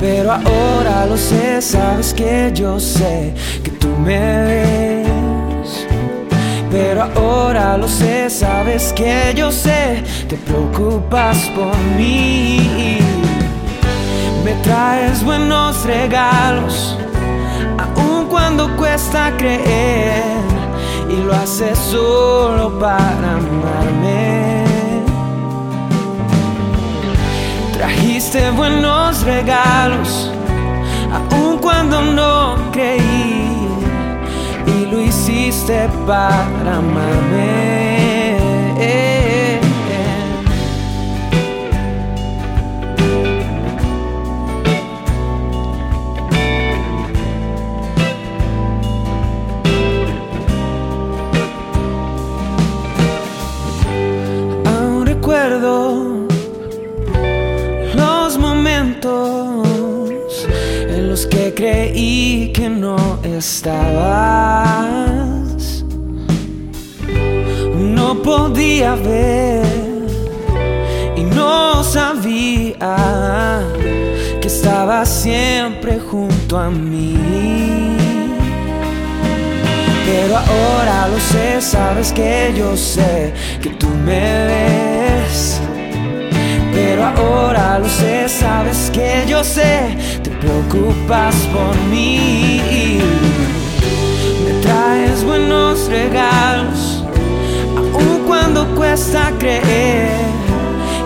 Pero 0.00 0.32
ahora 0.32 1.06
lo 1.06 1.16
sé, 1.16 1.62
sabes 1.62 2.12
que 2.12 2.50
yo 2.52 2.80
sé 2.80 3.34
que 3.62 3.70
tú 3.70 3.88
me 3.88 4.18
ves. 4.18 4.89
Pero 6.70 7.02
ahora 7.02 7.76
lo 7.76 7.88
sé, 7.88 8.30
sabes 8.30 8.92
que 8.92 9.34
yo 9.36 9.50
sé, 9.50 10.04
te 10.28 10.36
preocupas 10.36 11.36
por 11.56 11.76
mí. 11.96 12.98
Me 14.44 14.52
traes 14.62 15.24
buenos 15.24 15.84
regalos, 15.84 16.96
aun 17.76 18.26
cuando 18.26 18.74
cuesta 18.76 19.32
creer, 19.36 20.22
y 21.08 21.16
lo 21.24 21.34
haces 21.34 21.76
solo 21.76 22.78
para 22.78 23.36
amarme. 23.36 24.64
Trajiste 27.72 28.50
buenos 28.52 29.22
regalos, 29.24 30.30
aun 31.12 31.58
cuando 31.58 32.00
no 32.00 32.56
creí, 32.70 33.39
y 34.70 34.86
lo 34.86 35.00
hiciste 35.00 35.88
para 36.06 36.76
amarme. 36.76 37.89
Creí 61.54 62.52
que 62.54 62.68
no 62.68 63.18
estabas. 63.22 64.60
No 67.76 68.22
podía 68.22 68.94
ver 68.94 69.64
y 71.16 71.22
no 71.22 71.82
sabía 71.82 73.62
que 74.40 74.48
estabas 74.48 75.08
siempre 75.08 75.98
junto 75.98 76.58
a 76.58 76.70
mí. 76.70 77.16
Pero 80.06 80.36
ahora 80.36 81.08
lo 81.08 81.20
sé, 81.20 81.60
sabes 81.60 82.12
que 82.12 82.52
yo 82.56 82.76
sé 82.76 83.32
que 83.62 83.70
tú 83.70 83.88
me 83.88 84.46
ves. 84.46 85.60
Pero 86.72 87.04
ahora 87.04 87.78
lo 87.78 87.88
sé, 87.88 88.28
sabes 88.28 88.90
que 88.92 89.24
yo 89.28 89.44
sé, 89.44 89.96
preocupas 90.40 91.34
por 91.52 91.76
mí. 91.90 92.98
Me 94.44 94.52
traes 94.62 95.24
buenos 95.24 95.88
regalos, 95.88 97.04
aun 97.76 98.22
cuando 98.26 98.66
cuesta 98.74 99.32
creer, 99.38 100.24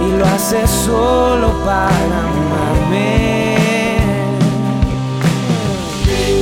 y 0.06 0.18
lo 0.18 0.24
haces 0.26 0.70
solo 0.70 1.48
para 1.64 2.18
amarme. 2.30 3.56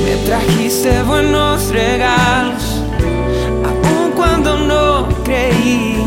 Me 0.05 0.15
trajiste 0.27 1.01
buenos 1.03 1.69
regalos, 1.69 2.81
aun 3.65 4.11
cuando 4.15 4.57
no 4.57 5.07
creí, 5.23 5.97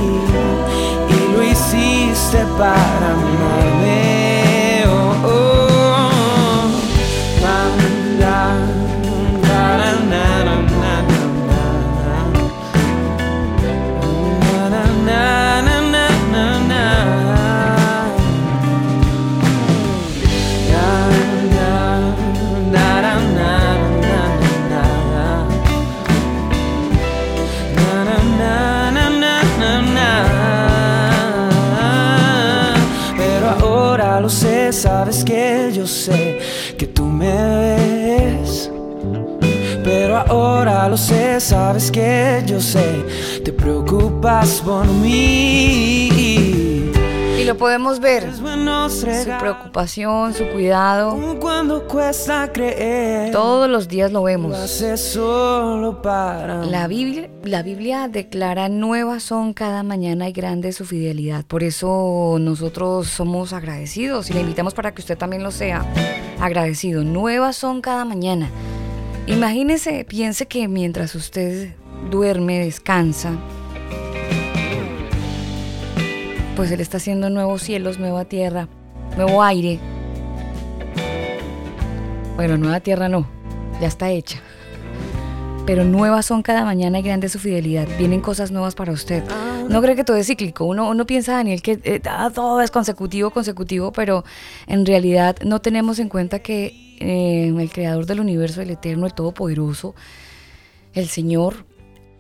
y 1.10 1.32
lo 1.32 1.42
hiciste 1.42 2.38
para 2.58 3.06
amarme. 3.12 4.25
Sabes 34.76 35.24
que 35.24 35.70
yo 35.72 35.86
sé 35.86 36.38
que 36.76 36.86
tú 36.86 37.04
me 37.04 37.34
ves. 37.62 38.70
Pero 39.82 40.18
ahora 40.18 40.88
lo 40.88 40.96
sé, 40.96 41.40
sabes 41.40 41.90
que 41.90 42.42
yo 42.46 42.60
sé, 42.60 43.04
te 43.42 43.52
preocupas 43.52 44.60
por 44.64 44.86
mí. 44.86 46.15
Podemos 47.58 48.00
ver. 48.00 48.34
Su 48.34 49.38
preocupación, 49.38 50.34
su 50.34 50.46
cuidado. 50.48 51.16
Todos 53.32 53.70
los 53.70 53.88
días 53.88 54.12
lo 54.12 54.22
vemos. 54.22 54.82
La 56.70 56.86
Biblia, 56.88 57.30
la 57.44 57.62
Biblia 57.62 58.08
declara 58.08 58.68
nuevas 58.68 59.22
son 59.22 59.52
cada 59.54 59.82
mañana 59.82 60.28
y 60.28 60.32
grande 60.32 60.72
su 60.72 60.84
fidelidad. 60.84 61.44
Por 61.44 61.62
eso 61.62 62.36
nosotros 62.40 63.08
somos 63.08 63.52
agradecidos 63.52 64.30
y 64.30 64.34
le 64.34 64.40
invitamos 64.40 64.74
para 64.74 64.92
que 64.94 65.00
usted 65.00 65.16
también 65.16 65.42
lo 65.42 65.50
sea 65.50 65.84
agradecido. 66.40 67.04
Nuevas 67.04 67.56
son 67.56 67.80
cada 67.80 68.04
mañana. 68.04 68.50
Imagínese, 69.26 70.04
piense 70.04 70.46
que 70.46 70.68
mientras 70.68 71.14
usted 71.14 71.74
duerme, 72.10 72.60
descansa, 72.60 73.32
pues 76.56 76.72
Él 76.72 76.80
está 76.80 76.96
haciendo 76.96 77.30
nuevos 77.30 77.62
cielos, 77.62 77.98
nueva 77.98 78.24
tierra, 78.24 78.68
nuevo 79.16 79.42
aire. 79.42 79.78
Bueno, 82.34 82.56
nueva 82.56 82.80
tierra 82.80 83.08
no, 83.08 83.28
ya 83.80 83.86
está 83.86 84.10
hecha 84.10 84.40
pero 85.66 85.84
nuevas 85.84 86.24
son 86.24 86.42
cada 86.42 86.64
mañana 86.64 87.00
y 87.00 87.02
grande 87.02 87.28
su 87.28 87.40
fidelidad. 87.40 87.88
Vienen 87.98 88.20
cosas 88.20 88.52
nuevas 88.52 88.76
para 88.76 88.92
usted. 88.92 89.24
No 89.68 89.82
cree 89.82 89.96
que 89.96 90.04
todo 90.04 90.16
es 90.16 90.28
cíclico. 90.28 90.64
Uno, 90.64 90.88
uno 90.88 91.06
piensa, 91.06 91.32
Daniel, 91.32 91.60
que 91.60 91.80
eh, 91.82 92.00
ah, 92.08 92.30
todo 92.32 92.60
es 92.60 92.70
consecutivo, 92.70 93.30
consecutivo, 93.30 93.90
pero 93.90 94.24
en 94.68 94.86
realidad 94.86 95.36
no 95.44 95.60
tenemos 95.60 95.98
en 95.98 96.08
cuenta 96.08 96.38
que 96.38 96.96
eh, 97.00 97.48
el 97.48 97.70
creador 97.70 98.06
del 98.06 98.20
universo, 98.20 98.62
el 98.62 98.70
eterno, 98.70 99.06
el 99.06 99.14
todopoderoso, 99.14 99.96
el 100.94 101.08
Señor, 101.08 101.66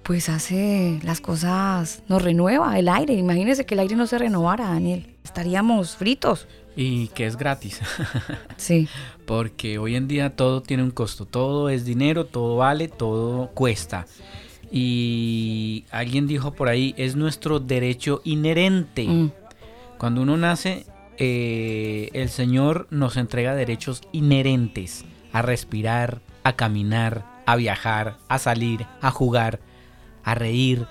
pues 0.06 0.28
hace 0.28 1.00
las 1.02 1.20
cosas, 1.20 2.04
nos 2.06 2.22
renueva 2.22 2.78
el 2.78 2.88
aire. 2.88 3.14
Imagínese 3.14 3.66
que 3.66 3.74
el 3.74 3.80
aire 3.80 3.96
no 3.96 4.06
se 4.06 4.18
renovara, 4.18 4.68
Daniel. 4.68 5.16
Estaríamos 5.24 5.96
fritos. 5.96 6.46
Y 6.76 7.08
que 7.08 7.26
es 7.26 7.36
gratis. 7.36 7.80
Sí. 8.56 8.88
Porque 9.26 9.78
hoy 9.78 9.96
en 9.96 10.06
día 10.06 10.36
todo 10.36 10.62
tiene 10.62 10.84
un 10.84 10.92
costo, 10.92 11.26
todo 11.26 11.68
es 11.68 11.84
dinero, 11.84 12.24
todo 12.24 12.56
vale, 12.56 12.86
todo 12.88 13.48
cuesta. 13.48 14.06
Y 14.70 15.84
alguien 15.90 16.28
dijo 16.28 16.52
por 16.52 16.68
ahí, 16.68 16.94
es 16.96 17.16
nuestro 17.16 17.58
derecho 17.58 18.22
inherente. 18.24 19.06
Mm. 19.06 19.32
Cuando 19.98 20.22
uno 20.22 20.36
nace, 20.36 20.86
eh, 21.18 22.10
el 22.12 22.28
Señor 22.28 22.86
nos 22.90 23.16
entrega 23.16 23.54
derechos 23.54 24.02
inherentes 24.12 25.04
a 25.32 25.42
respirar, 25.42 26.22
a 26.44 26.54
caminar, 26.54 27.24
a 27.46 27.56
viajar, 27.56 28.16
a 28.28 28.38
salir, 28.38 28.86
a 29.00 29.10
jugar, 29.10 29.60
a 30.26 30.34
reír. 30.34 30.86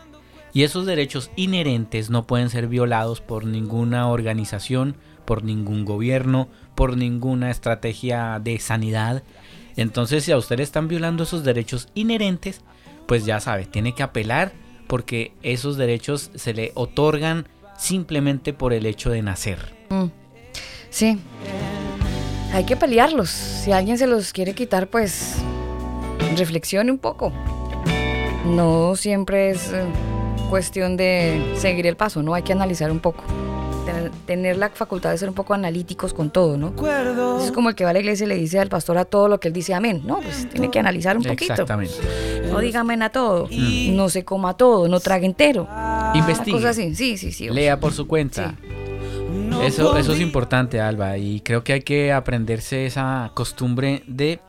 Y 0.54 0.64
esos 0.64 0.88
derechos 0.88 1.30
inherentes 1.36 2.10
no 2.10 2.26
pueden 2.26 2.50
ser 2.50 2.68
violados 2.68 3.22
por 3.22 3.46
ninguna 3.46 4.08
organización, 4.08 4.96
por 5.26 5.44
ningún 5.44 5.86
gobierno, 5.86 6.48
por 6.74 6.98
ninguna 6.98 7.52
estrategia 7.52 8.40
de 8.40 8.58
sanidad. 8.58 9.22
Entonces, 9.76 10.24
si 10.24 10.32
a 10.32 10.38
usted 10.38 10.62
están 10.62 10.88
violando 10.88 11.24
esos 11.24 11.44
derechos 11.44 11.90
inherentes, 11.94 12.62
pues 13.06 13.26
ya 13.26 13.42
sabe, 13.42 13.66
tiene 13.66 13.94
que 13.94 14.04
apelar 14.04 14.54
porque 14.88 15.34
esos 15.44 15.76
derechos 15.76 16.32
se 16.36 16.54
le 16.54 16.72
otorgan 16.76 17.48
simplemente 17.78 18.54
por 18.54 18.72
el 18.72 18.86
hecho 18.86 19.10
de 19.10 19.22
nacer. 19.22 19.76
Mm. 19.90 20.06
Sí. 20.90 21.20
Hay 22.54 22.64
que 22.64 22.78
pelearlos. 22.78 23.30
Si 23.30 23.74
alguien 23.74 23.98
se 23.98 24.08
los 24.08 24.32
quiere 24.32 24.54
quitar, 24.54 24.88
pues 24.88 25.36
reflexione 26.38 26.90
un 26.92 27.00
poco. 27.00 27.34
No 28.46 28.96
siempre 28.96 29.50
es 29.52 29.72
eh, 29.72 29.84
cuestión 30.50 30.98
de 30.98 31.54
seguir 31.58 31.88
el 31.88 31.96
paso, 31.96 32.24
¿no? 32.24 32.34
Hay 32.34 32.44
que 32.44 32.54
analizar 32.54 32.92
un 32.92 33.00
poco. 33.00 33.24
Tener, 34.26 34.58
la 34.58 34.70
facultad 34.70 35.12
de 35.12 35.18
ser 35.18 35.30
un 35.30 35.36
poco 35.36 35.54
analíticos 35.54 36.14
con 36.14 36.32
todo, 36.32 36.58
¿no? 36.58 36.74
Es 37.40 37.52
como 37.52 37.70
el 37.70 37.76
que 37.76 37.84
va 37.84 37.92
a 37.92 37.94
la 37.94 38.00
iglesia 38.00 38.26
y 38.26 38.28
le 38.28 38.36
dice 38.36 38.60
al 38.60 38.68
pastor 38.68 38.98
a 38.98 39.06
todo 39.06 39.28
lo 39.28 39.40
que 39.40 39.50
él 39.50 39.54
dice 39.54 39.74
amén. 39.76 40.02
No, 40.06 40.20
pues 40.22 40.50
tiene 40.50 40.72
que 40.72 40.80
analizar 40.80 41.16
un 41.18 41.24
poquito. 41.24 41.54
Exactamente. 41.54 41.94
No 42.50 42.60
diga 42.60 42.80
amén 42.80 43.04
a 43.04 43.10
todo. 43.10 43.48
No 43.92 44.10
se 44.10 44.26
coma 44.26 44.56
todo, 44.56 44.88
no 44.88 45.00
trague 45.00 45.26
entero. 45.26 45.68
Una 45.72 46.14
Investigue. 46.16 46.58
cosa 46.58 46.70
así. 46.70 46.96
Sí, 46.96 47.18
sí, 47.18 47.32
sí. 47.32 47.50
Lea 47.50 47.80
por 47.80 47.94
su 47.94 48.08
cuenta. 48.08 48.56
no 49.32 49.62
Eso, 49.62 49.98
eso 49.98 50.14
es 50.14 50.20
importante, 50.20 50.82
Alba, 50.82 51.18
y 51.18 51.42
creo 51.42 51.64
que 51.64 51.74
hay 51.74 51.82
que 51.82 52.12
aprenderse 52.12 52.86
esa 52.88 53.32
costumbre 53.36 54.02
de, 54.08 54.40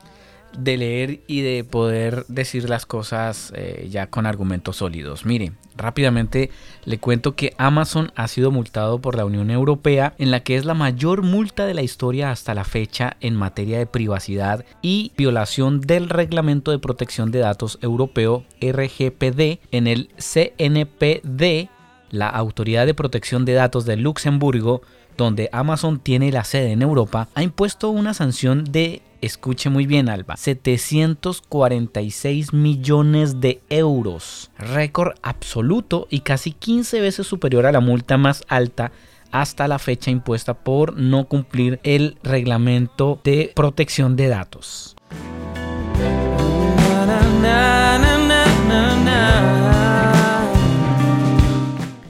de 0.59 0.77
leer 0.77 1.21
y 1.27 1.43
de 1.43 1.65
poder 1.65 2.25
decir 2.29 2.69
las 2.69 2.87
cosas 2.87 3.53
eh, 3.55 3.89
ya 3.91 4.09
con 4.09 4.27
argumentos 4.27 4.77
sólidos. 4.77 5.25
Mire, 5.25 5.53
rápidamente 5.77 6.51
le 6.85 6.99
cuento 6.99 7.35
que 7.35 7.55
Amazon 7.59 8.13
ha 8.17 8.29
sido 8.29 8.51
multado 8.51 9.01
por 9.01 9.17
la 9.17 9.25
Unión 9.25 9.51
Europea 9.51 10.15
en 10.19 10.31
la 10.31 10.41
que 10.41 10.57
es 10.57 10.65
la 10.65 10.75
mayor 10.75 11.23
multa 11.23 11.67
de 11.67 11.75
la 11.75 11.83
historia 11.83 12.31
hasta 12.31 12.55
la 12.55 12.65
fecha 12.65 13.17
en 13.21 13.35
materia 13.35 13.79
de 13.79 13.87
privacidad 13.87 14.65
y 14.83 15.13
violación 15.17 15.81
del 15.81 16.09
Reglamento 16.09 16.71
de 16.71 16.79
Protección 16.79 17.31
de 17.31 17.41
Datos 17.41 17.79
Europeo 17.83 18.45
RGPD 18.61 19.61
en 19.71 19.87
el 19.87 20.09
CNPD 20.17 21.69
la 22.11 22.29
Autoridad 22.29 22.87
de 22.87 22.95
Protección 22.95 23.45
de 23.45 23.55
Datos 23.55 23.85
de 23.85 23.97
Luxemburgo, 23.97 24.83
donde 25.17 25.49
Amazon 25.53 25.99
tiene 25.99 26.31
la 26.31 26.45
sede 26.45 26.73
en 26.73 26.83
Europa, 26.83 27.29
ha 27.35 27.43
impuesto 27.43 27.91
una 27.91 28.15
sanción 28.15 28.65
de, 28.65 29.03
escuche 29.21 29.71
muy 29.71 29.87
bien 29.87 30.09
Alba, 30.09 30.37
746 30.37 32.53
millones 32.53 33.41
de 33.41 33.61
euros, 33.69 34.51
récord 34.59 35.15
absoluto 35.23 36.07
y 36.11 36.21
casi 36.21 36.53
15 36.53 37.01
veces 37.01 37.27
superior 37.27 37.67
a 37.67 37.73
la 37.73 37.81
multa 37.81 38.17
más 38.17 38.45
alta 38.49 38.93
hasta 39.31 39.69
la 39.69 39.79
fecha 39.79 40.11
impuesta 40.11 40.55
por 40.55 40.97
no 40.97 41.27
cumplir 41.27 41.81
el 41.83 42.19
reglamento 42.23 43.21
de 43.25 43.53
protección 43.55 44.17
de 44.17 44.29
datos. 44.29 44.97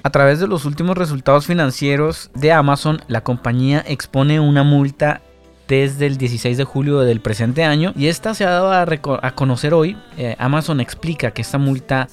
A 0.03 0.11
través 0.11 0.39
de 0.39 0.47
los 0.47 0.65
últimos 0.65 0.97
resultados 0.97 1.47
financieros 1.47 2.31
de 2.33 2.53
Amazon, 2.53 3.03
la 3.09 3.23
compañía 3.23 3.85
expone 3.87 4.39
una 4.39 4.63
multa 4.63 5.21
desde 5.69 6.07
el 6.07 6.17
16 6.17 6.57
de 6.57 6.65
julio 6.65 7.01
del 7.01 7.21
presente 7.21 7.65
año 7.65 7.93
y 7.97 8.07
esta 8.07 8.35
se 8.35 8.45
ha 8.45 8.51
dado 8.51 8.73
a, 8.73 9.31
conocer 9.33 9.75
hoy. 9.75 9.97
Eh, 10.17 10.37
Amazon 10.39 10.81
explica 10.81 11.33
que 11.33 11.43
esta 11.43 11.59
multa 11.59 12.09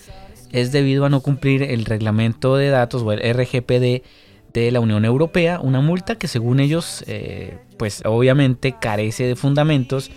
es 0.51 0.71
debido 0.71 1.05
a 1.05 1.09
no 1.09 1.21
cumplir 1.21 1.63
el 1.63 1.85
reglamento 1.85 2.55
de 2.55 2.69
datos 2.69 3.01
o 3.03 3.11
el 3.11 3.19
RGPD 3.19 4.03
de 4.53 4.71
la 4.71 4.79
Unión 4.79 5.03
Europea, 5.03 5.59
una 5.59 5.81
multa 5.81 6.15
que 6.15 6.27
según 6.27 6.59
ellos 6.59 7.03
eh, 7.07 7.57
pues 7.77 8.03
obviamente 8.05 8.75
carece 8.79 9.25
de 9.25 9.35
fundamentos 9.35 10.11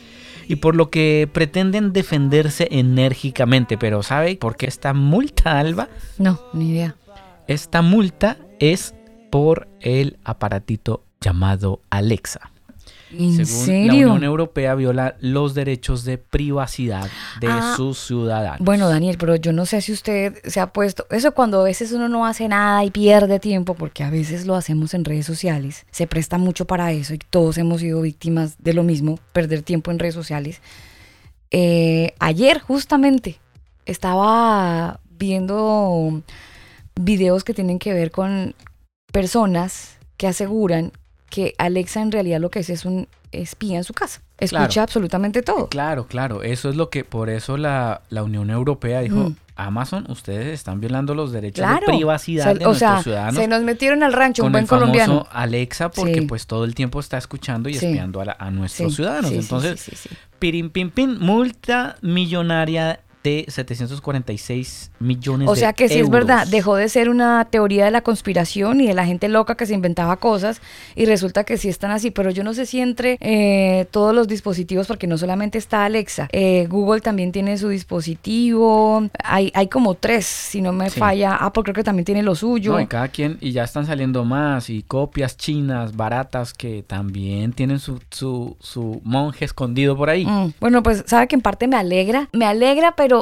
y 0.46 0.56
por 0.56 0.76
lo 0.76 0.90
que 0.90 1.28
pretenden 1.32 1.92
defenderse 1.92 2.68
enérgicamente, 2.70 3.78
pero 3.78 4.02
¿sabe 4.02 4.36
por 4.36 4.56
qué 4.56 4.66
esta 4.66 4.92
multa, 4.92 5.58
Alba? 5.58 5.88
No, 6.18 6.40
ni 6.52 6.70
idea. 6.70 6.96
Esta 7.48 7.82
multa 7.82 8.36
es 8.60 8.94
por 9.30 9.68
el 9.80 10.18
aparatito 10.24 11.02
llamado 11.20 11.80
Alexa. 11.90 12.52
¿En 13.12 13.46
Según 13.46 13.64
serio? 13.64 14.06
la 14.08 14.14
Unión 14.14 14.24
Europea 14.24 14.74
viola 14.74 15.16
los 15.20 15.54
derechos 15.54 16.04
de 16.04 16.18
privacidad 16.18 17.08
de 17.40 17.46
Ah, 17.48 17.74
sus 17.76 17.98
ciudadanos. 17.98 18.58
Bueno, 18.60 18.88
Daniel, 18.88 19.16
pero 19.18 19.36
yo 19.36 19.52
no 19.52 19.64
sé 19.66 19.80
si 19.80 19.92
usted 19.92 20.34
se 20.44 20.58
ha 20.60 20.72
puesto. 20.72 21.06
Eso 21.10 21.32
cuando 21.32 21.60
a 21.60 21.64
veces 21.64 21.92
uno 21.92 22.08
no 22.08 22.26
hace 22.26 22.48
nada 22.48 22.84
y 22.84 22.90
pierde 22.90 23.38
tiempo, 23.38 23.74
porque 23.74 24.02
a 24.02 24.10
veces 24.10 24.46
lo 24.46 24.56
hacemos 24.56 24.92
en 24.94 25.04
redes 25.04 25.24
sociales, 25.26 25.86
se 25.90 26.06
presta 26.06 26.36
mucho 26.38 26.64
para 26.64 26.90
eso 26.92 27.14
y 27.14 27.18
todos 27.18 27.58
hemos 27.58 27.80
sido 27.80 28.00
víctimas 28.02 28.56
de 28.58 28.74
lo 28.74 28.82
mismo, 28.82 29.18
perder 29.32 29.62
tiempo 29.62 29.90
en 29.90 29.98
redes 29.98 30.14
sociales. 30.14 30.60
Eh, 31.52 32.12
ayer, 32.18 32.58
justamente, 32.60 33.38
estaba 33.84 34.98
viendo 35.18 36.22
videos 37.00 37.44
que 37.44 37.54
tienen 37.54 37.78
que 37.78 37.92
ver 37.94 38.10
con 38.10 38.54
personas 39.12 39.98
que 40.16 40.26
aseguran 40.26 40.92
que 41.30 41.54
Alexa 41.58 42.00
en 42.02 42.12
realidad 42.12 42.40
lo 42.40 42.50
que 42.50 42.60
es 42.60 42.70
es 42.70 42.84
un 42.84 43.08
espía 43.32 43.76
en 43.76 43.84
su 43.84 43.92
casa. 43.92 44.22
Escucha 44.38 44.66
Claro. 44.68 44.82
absolutamente 44.82 45.42
todo. 45.42 45.68
Claro, 45.68 46.06
claro, 46.06 46.42
eso 46.42 46.70
es 46.70 46.76
lo 46.76 46.88
que, 46.90 47.04
por 47.04 47.28
eso 47.30 47.56
la, 47.56 48.02
la 48.10 48.22
Unión 48.22 48.50
Europea 48.50 49.00
dijo, 49.00 49.16
Mm. 49.30 49.36
Amazon, 49.58 50.04
ustedes 50.10 50.48
están 50.48 50.80
violando 50.80 51.14
los 51.14 51.32
derechos 51.32 51.64
Claro. 51.64 51.86
de 51.86 51.94
privacidad 51.96 52.44
de 52.54 52.64
o 52.66 52.68
nuestros 52.68 52.78
sea, 52.78 53.02
ciudadanos 53.02 53.36
se 53.36 53.48
nos 53.48 53.62
metieron 53.62 54.02
al 54.02 54.12
rancho 54.12 54.44
un 54.44 54.52
buen 54.52 54.64
el 54.64 54.68
famoso 54.68 54.80
colombiano. 54.92 55.26
Alexa 55.32 55.90
porque 55.90 56.20
Sí. 56.20 56.26
pues 56.26 56.46
todo 56.46 56.64
el 56.64 56.74
tiempo 56.74 57.00
está 57.00 57.16
escuchando 57.16 57.68
y 57.70 57.74
Sí. 57.74 57.86
espiando 57.86 58.20
a, 58.20 58.26
la- 58.26 58.36
a 58.38 58.50
nuestros 58.50 58.92
Sí, 58.92 58.96
ciudadanos. 58.96 59.32
Entonces, 59.32 60.08
pirin, 60.38 60.68
pin, 60.68 60.90
pin, 60.90 61.18
multa 61.18 61.96
millonaria 62.02 63.00
de 63.26 63.44
746 63.48 64.90
millones 65.00 65.48
O 65.48 65.54
de 65.54 65.60
sea 65.60 65.72
que 65.72 65.88
sí 65.88 65.98
es 65.98 66.08
verdad, 66.10 66.38
euros. 66.40 66.50
dejó 66.50 66.76
de 66.76 66.88
ser 66.88 67.08
una 67.08 67.44
teoría 67.46 67.84
de 67.84 67.90
la 67.90 68.00
conspiración 68.02 68.80
y 68.80 68.86
de 68.86 68.94
la 68.94 69.04
gente 69.06 69.28
loca 69.28 69.56
que 69.56 69.66
se 69.66 69.74
inventaba 69.74 70.16
cosas 70.16 70.60
y 70.94 71.06
resulta 71.06 71.44
que 71.44 71.56
sí 71.56 71.68
están 71.68 71.90
así, 71.90 72.10
pero 72.10 72.30
yo 72.30 72.44
no 72.44 72.54
sé 72.54 72.66
si 72.66 72.80
entre 72.80 73.18
eh, 73.20 73.86
todos 73.90 74.14
los 74.14 74.28
dispositivos, 74.28 74.86
porque 74.86 75.06
no 75.06 75.18
solamente 75.18 75.58
está 75.58 75.84
Alexa, 75.84 76.28
eh, 76.32 76.66
Google 76.70 77.00
también 77.00 77.32
tiene 77.32 77.58
su 77.58 77.68
dispositivo, 77.68 79.08
hay, 79.22 79.50
hay 79.54 79.68
como 79.68 79.94
tres, 79.94 80.26
si 80.26 80.60
no 80.62 80.72
me 80.72 80.90
Sí. 80.90 81.00
falla, 81.00 81.34
Apple 81.36 81.62
creo 81.64 81.74
que 81.74 81.82
también 81.84 82.04
tiene 82.04 82.22
lo 82.22 82.34
suyo. 82.34 82.72
No, 82.72 82.80
y 82.80 82.86
cada 82.86 83.08
quien, 83.08 83.38
y 83.40 83.52
ya 83.52 83.64
están 83.64 83.86
saliendo 83.86 84.24
más, 84.24 84.70
y 84.70 84.82
copias 84.82 85.36
chinas, 85.36 85.96
baratas, 85.96 86.54
que 86.54 86.84
también 86.86 87.52
tienen 87.52 87.78
su, 87.80 88.00
su, 88.10 88.56
su 88.60 89.00
monje 89.04 89.44
escondido 89.44 89.96
por 89.96 90.10
ahí. 90.10 90.24
Mm, 90.24 90.52
Bueno, 90.60 90.82
pues 90.82 91.02
sabe 91.06 91.26
que 91.26 91.34
en 91.34 91.42
parte 91.42 91.66
me 91.66 91.76
alegra, 91.76 92.28
me 92.32 92.44
alegra, 92.46 92.94
pero 92.96 93.15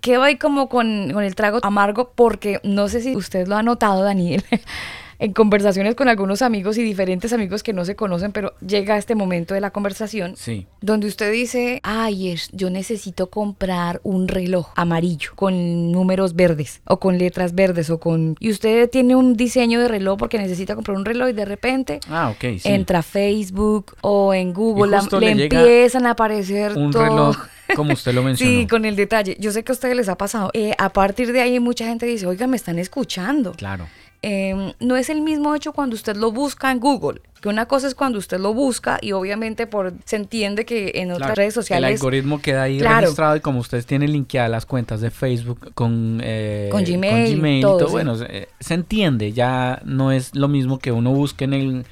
quedo 0.00 0.22
ahí 0.22 0.36
como 0.36 0.68
con, 0.68 1.10
con 1.12 1.24
el 1.24 1.34
trago 1.34 1.58
amargo 1.62 2.12
porque 2.14 2.60
no 2.64 2.88
sé 2.88 3.00
si 3.00 3.16
usted 3.16 3.46
lo 3.46 3.56
ha 3.56 3.62
notado, 3.62 4.02
Daniel, 4.02 4.44
en 5.20 5.32
conversaciones 5.32 5.94
con 5.94 6.08
algunos 6.08 6.42
amigos 6.42 6.78
y 6.78 6.82
diferentes 6.82 7.32
amigos 7.32 7.62
que 7.62 7.72
no 7.72 7.84
se 7.84 7.96
conocen, 7.96 8.32
pero 8.32 8.54
llega 8.66 8.96
este 8.98 9.14
momento 9.14 9.54
de 9.54 9.60
la 9.60 9.70
conversación 9.70 10.34
Sí, 10.36 10.66
donde 10.80 11.06
usted 11.08 11.32
dice, 11.32 11.80
ay, 11.82 12.28
es- 12.30 12.50
yo 12.52 12.70
necesito 12.70 13.28
comprar 13.28 14.00
un 14.04 14.28
reloj 14.28 14.68
amarillo 14.76 15.30
con 15.34 15.90
números 15.92 16.36
verdes 16.36 16.80
o 16.84 16.98
con 17.00 17.18
letras 17.18 17.54
verdes 17.54 17.90
o 17.90 17.98
con... 17.98 18.36
Y 18.38 18.50
usted 18.50 18.88
tiene 18.90 19.16
un 19.16 19.34
diseño 19.36 19.80
de 19.80 19.88
reloj 19.88 20.18
porque 20.18 20.38
necesita 20.38 20.74
comprar 20.74 20.96
un 20.96 21.04
reloj 21.04 21.30
y 21.30 21.32
de 21.32 21.44
repente 21.44 22.00
ah, 22.08 22.30
ok, 22.30 22.40
sí. 22.58 22.68
entra 22.68 23.00
a 23.00 23.02
Facebook 23.02 23.96
o 24.02 24.34
en 24.34 24.52
Google, 24.52 24.90
la- 24.92 25.18
le, 25.18 25.30
empiezan 25.30 26.06
a 26.06 26.10
aparecer 26.10 26.76
Un 26.76 26.90
todo. 26.92 27.02
reloj, 27.02 27.36
como 27.74 27.92
usted 27.92 28.12
lo 28.14 28.22
mencionó. 28.22 28.52
Sí, 28.60 28.66
con 28.66 28.84
el 28.84 28.94
detalle. 28.96 29.36
Yo 29.40 29.50
sé 29.50 29.64
que 29.64 29.72
a 29.72 29.74
ustedes 29.74 29.96
les 29.96 30.08
ha 30.08 30.16
pasado. 30.16 30.50
Eh, 30.54 30.74
a 30.78 30.90
partir 30.90 31.32
de 31.32 31.40
ahí 31.40 31.58
mucha 31.60 31.86
gente 31.86 32.06
dice, 32.06 32.26
oiga, 32.26 32.46
me 32.46 32.56
están 32.56 32.78
escuchando. 32.78 33.52
Claro. 33.52 33.86
Eh, 34.22 34.74
no 34.80 34.96
es 34.96 35.10
el 35.10 35.20
mismo 35.20 35.54
hecho 35.54 35.72
cuando 35.72 35.94
usted 35.94 36.16
lo 36.16 36.32
busca 36.32 36.72
en 36.72 36.80
Google. 36.80 37.20
Que 37.40 37.48
una 37.48 37.66
cosa 37.66 37.86
es 37.86 37.94
cuando 37.94 38.18
usted 38.18 38.40
lo 38.40 38.52
busca 38.52 38.98
y 39.00 39.12
obviamente 39.12 39.68
por 39.68 39.92
se 40.04 40.16
entiende 40.16 40.64
que 40.64 40.90
en 40.96 41.12
otras 41.12 41.18
Claro, 41.28 41.34
redes 41.36 41.56
El 41.56 41.62
sociales 41.62 41.92
algoritmo 42.00 42.42
queda 42.42 42.64
ahí 42.64 42.78
Claro. 42.80 43.02
registrado 43.02 43.36
y 43.36 43.40
como 43.40 43.60
ustedes 43.60 43.86
tienen 43.86 44.10
linkeadas 44.10 44.50
las 44.50 44.66
cuentas 44.66 45.00
de 45.00 45.12
Facebook 45.12 45.72
con, 45.74 46.20
eh, 46.24 46.68
Con 46.72 46.82
Gmail, 46.82 47.58
y 47.58 47.60
todo, 47.60 47.76
todo, 47.78 47.86
sí. 47.88 47.92
bueno, 47.92 48.16
se, 48.16 48.48
se 48.58 48.74
entiende, 48.74 49.32
ya 49.32 49.80
no 49.84 50.10
es 50.10 50.34
lo 50.34 50.48
mismo 50.48 50.80
que 50.80 50.90
uno 50.90 51.12
busque 51.12 51.44
en 51.44 51.52
el, 51.54 51.86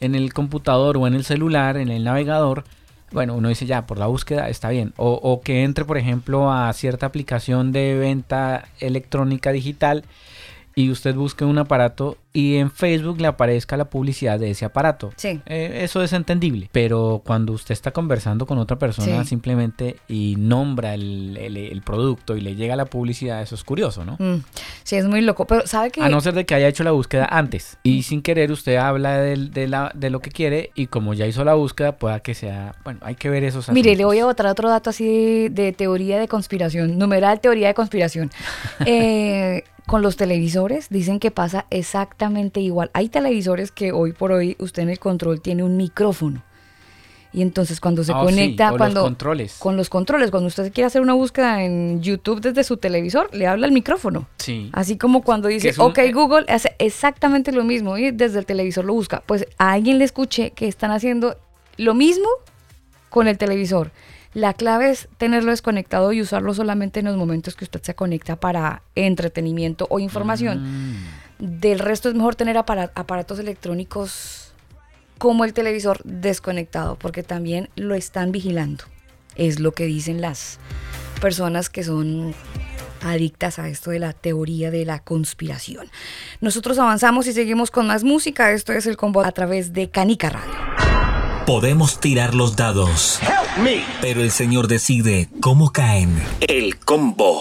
en 0.00 0.14
el 0.14 0.32
computador 0.32 0.96
o 0.96 1.06
en 1.06 1.12
el 1.12 1.24
celular, 1.24 1.76
en 1.76 1.90
el 1.90 2.02
navegador. 2.02 2.64
Bueno, 3.12 3.34
uno 3.34 3.50
dice 3.50 3.66
ya, 3.66 3.86
por 3.86 3.98
la 3.98 4.06
búsqueda 4.06 4.48
está 4.48 4.70
bien. 4.70 4.94
O, 4.96 5.10
o 5.12 5.42
que 5.42 5.62
entre, 5.62 5.84
por 5.84 5.98
ejemplo, 5.98 6.50
a 6.50 6.72
cierta 6.72 7.04
aplicación 7.04 7.70
de 7.70 7.94
venta 7.96 8.64
electrónica 8.80 9.52
digital 9.52 10.04
y 10.78 10.90
usted 10.90 11.14
busque 11.14 11.42
un 11.46 11.56
aparato 11.56 12.18
y 12.34 12.56
en 12.56 12.70
Facebook 12.70 13.18
le 13.18 13.28
aparezca 13.28 13.78
la 13.78 13.86
publicidad 13.86 14.38
de 14.38 14.50
ese 14.50 14.66
aparato. 14.66 15.10
Sí. 15.16 15.40
Eh, 15.46 15.78
eso 15.84 16.02
es 16.02 16.12
entendible. 16.12 16.68
Pero 16.70 17.22
cuando 17.24 17.54
usted 17.54 17.72
está 17.72 17.92
conversando 17.92 18.44
con 18.44 18.58
otra 18.58 18.78
persona 18.78 19.22
Sí. 19.22 19.28
simplemente 19.30 19.96
y 20.06 20.34
nombra 20.36 20.92
el, 20.92 21.38
el- 21.40 21.56
el 21.56 21.80
producto 21.80 22.36
y 22.36 22.42
le 22.42 22.54
llega 22.54 22.76
la 22.76 22.84
publicidad, 22.84 23.40
eso 23.40 23.54
es 23.54 23.64
curioso, 23.64 24.04
¿no? 24.04 24.16
Mm, 24.18 24.42
sí, 24.84 24.96
es 24.96 25.06
muy 25.06 25.22
loco. 25.22 25.46
Pero 25.46 25.66
¿sabe 25.66 25.90
que 25.90 26.02
A 26.02 26.10
no 26.10 26.20
ser 26.20 26.34
de 26.34 26.44
que 26.44 26.54
haya 26.54 26.68
hecho 26.68 26.84
la 26.84 26.90
búsqueda 26.90 27.24
antes 27.24 27.78
y 27.82 28.02
sin 28.02 28.20
querer 28.20 28.52
usted 28.52 28.76
habla 28.76 29.16
de, 29.16 29.66
la- 29.68 29.90
de 29.94 30.10
lo 30.10 30.20
que 30.20 30.30
quiere 30.30 30.72
y 30.74 30.88
como 30.88 31.14
ya 31.14 31.26
hizo 31.26 31.42
la 31.42 31.54
búsqueda 31.54 31.92
pueda 31.96 32.20
que 32.20 32.34
sea, 32.34 32.74
bueno, 32.84 33.00
hay 33.02 33.14
que 33.14 33.30
ver 33.30 33.44
esos 33.44 33.70
Mire, 33.70 33.96
le 33.96 34.04
voy 34.04 34.18
a 34.18 34.26
botar 34.26 34.44
otro 34.48 34.68
dato 34.68 34.90
así 34.90 35.06
de, 35.06 35.48
de 35.48 35.72
teoría 35.72 36.18
de 36.20 36.28
conspiración, 36.28 36.98
numeral 36.98 37.40
teoría 37.40 37.68
de 37.68 37.74
conspiración. 37.74 38.30
Eh, 38.84 39.64
con 39.86 40.02
los 40.02 40.16
televisores 40.16 40.88
dicen 40.90 41.20
que 41.20 41.30
pasa 41.30 41.66
exactamente 41.70 42.60
igual. 42.60 42.90
Hay 42.92 43.08
televisores 43.08 43.70
que 43.70 43.92
hoy 43.92 44.12
por 44.12 44.32
hoy 44.32 44.56
usted 44.58 44.82
en 44.82 44.90
el 44.90 44.98
control 44.98 45.40
tiene 45.40 45.62
un 45.62 45.76
micrófono. 45.76 46.42
Y 47.32 47.42
entonces 47.42 47.80
cuando 47.80 48.02
se 48.02 48.12
Ah, 48.12 48.20
sí, 48.20 48.24
conecta, 48.26 48.68
o 48.68 48.70
los 48.70 48.78
cuando 48.78 49.02
controles. 49.02 49.56
con 49.58 49.76
los 49.76 49.90
controles, 49.90 50.30
cuando 50.30 50.46
usted 50.46 50.72
quiere 50.72 50.86
hacer 50.86 51.02
una 51.02 51.12
búsqueda 51.12 51.62
en 51.64 52.00
YouTube 52.02 52.40
desde 52.40 52.64
su 52.64 52.78
televisor, 52.78 53.28
le 53.34 53.46
habla 53.46 53.66
al 53.66 53.72
micrófono. 53.72 54.26
Sí. 54.38 54.70
Así 54.72 54.96
como 54.96 55.22
cuando 55.22 55.48
dice, 55.48 55.74
un- 55.78 55.90
ok 55.90 55.98
Google, 56.14 56.46
hace 56.48 56.74
exactamente 56.78 57.52
lo 57.52 57.62
mismo 57.62 57.98
y 57.98 58.10
desde 58.10 58.38
el 58.38 58.46
televisor 58.46 58.86
lo 58.86 58.94
busca. 58.94 59.22
Pues 59.26 59.46
a 59.58 59.72
alguien 59.72 59.98
le 59.98 60.04
escuché 60.04 60.52
que 60.52 60.66
están 60.66 60.90
haciendo 60.92 61.36
lo 61.76 61.92
mismo 61.94 62.26
con 63.10 63.28
el 63.28 63.36
televisor. 63.36 63.90
La 64.36 64.52
clave 64.52 64.90
es 64.90 65.08
tenerlo 65.16 65.50
desconectado 65.50 66.12
y 66.12 66.20
usarlo 66.20 66.52
solamente 66.52 67.00
en 67.00 67.06
los 67.06 67.16
momentos 67.16 67.56
que 67.56 67.64
usted 67.64 67.80
se 67.82 67.94
conecta 67.94 68.36
para 68.36 68.82
entretenimiento 68.94 69.86
o 69.88 69.98
información. 69.98 70.60
Mm. 70.60 70.96
Del 71.38 71.78
resto 71.78 72.10
es 72.10 72.14
mejor 72.14 72.34
tener 72.34 72.58
apara- 72.58 72.92
aparatos 72.94 73.38
electrónicos 73.38 74.52
como 75.16 75.46
el 75.46 75.54
televisor 75.54 76.02
desconectado, 76.04 76.96
porque 76.96 77.22
también 77.22 77.70
lo 77.76 77.94
están 77.94 78.30
vigilando. 78.30 78.84
Es 79.36 79.58
lo 79.58 79.72
que 79.72 79.86
dicen 79.86 80.20
las 80.20 80.58
personas 81.22 81.70
que 81.70 81.82
son 81.82 82.34
adictas 83.02 83.58
a 83.58 83.70
esto 83.70 83.90
de 83.90 84.00
la 84.00 84.12
teoría 84.12 84.70
de 84.70 84.84
la 84.84 84.98
conspiración. 84.98 85.86
Nosotros 86.42 86.78
avanzamos 86.78 87.26
y 87.26 87.32
seguimos 87.32 87.70
con 87.70 87.86
más 87.86 88.04
música. 88.04 88.52
Esto 88.52 88.74
es 88.74 88.84
el 88.84 88.98
combo 88.98 89.24
a 89.24 89.32
través 89.32 89.72
de 89.72 89.88
Canica 89.88 90.28
Radio. 90.28 91.15
Podemos 91.46 92.00
tirar 92.00 92.34
los 92.34 92.56
dados, 92.56 93.20
pero 94.00 94.20
el 94.20 94.32
señor 94.32 94.66
decide 94.66 95.28
cómo 95.40 95.70
caen. 95.70 96.20
El 96.40 96.76
combo. 96.80 97.40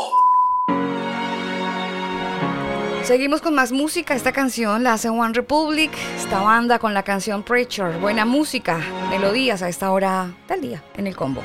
Seguimos 3.01 3.41
con 3.41 3.55
más 3.55 3.71
música. 3.71 4.13
Esta 4.13 4.31
canción 4.31 4.83
la 4.83 4.93
hace 4.93 5.09
One 5.09 5.33
Republic, 5.33 5.91
esta 6.19 6.39
banda 6.41 6.77
con 6.77 6.93
la 6.93 7.01
canción 7.01 7.41
Preacher. 7.41 7.97
Buena 7.97 8.25
música, 8.25 8.79
melodías 9.09 9.63
a 9.63 9.69
esta 9.69 9.89
hora 9.89 10.35
del 10.47 10.61
día 10.61 10.83
en 10.97 11.07
el 11.07 11.15
combo. 11.15 11.41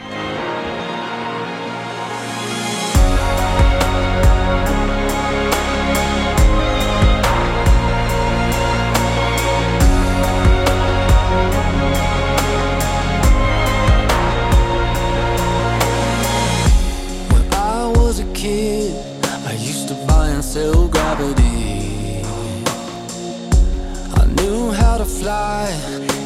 Fly, 25.21 25.69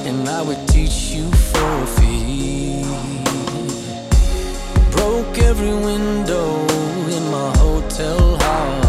and 0.09 0.29
I 0.29 0.41
would 0.43 0.69
teach 0.69 0.99
you 1.15 1.27
for 1.51 1.87
a. 1.99 2.85
Broke 4.93 5.37
every 5.51 5.75
window 5.91 6.49
in 7.17 7.23
my 7.37 7.51
hotel 7.63 8.21
heart. 8.43 8.85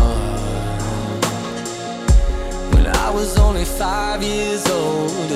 When 2.73 2.85
I 3.05 3.09
was 3.17 3.37
only 3.39 3.65
five 3.65 4.21
years 4.21 4.63
old, 4.69 5.31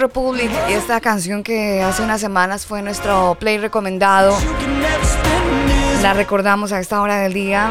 Republic 0.00 0.50
y 0.68 0.72
esta 0.72 1.00
canción 1.00 1.42
que 1.42 1.82
hace 1.82 2.02
unas 2.02 2.20
semanas 2.20 2.66
fue 2.66 2.82
nuestro 2.82 3.36
play 3.38 3.58
recomendado. 3.58 4.36
La 6.02 6.14
recordamos 6.14 6.72
a 6.72 6.80
esta 6.80 7.00
hora 7.00 7.18
del 7.20 7.34
día 7.34 7.70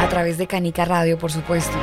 a 0.00 0.08
través 0.08 0.38
de 0.38 0.46
Canica 0.46 0.84
Radio, 0.84 1.18
por 1.18 1.32
supuesto. 1.32 1.76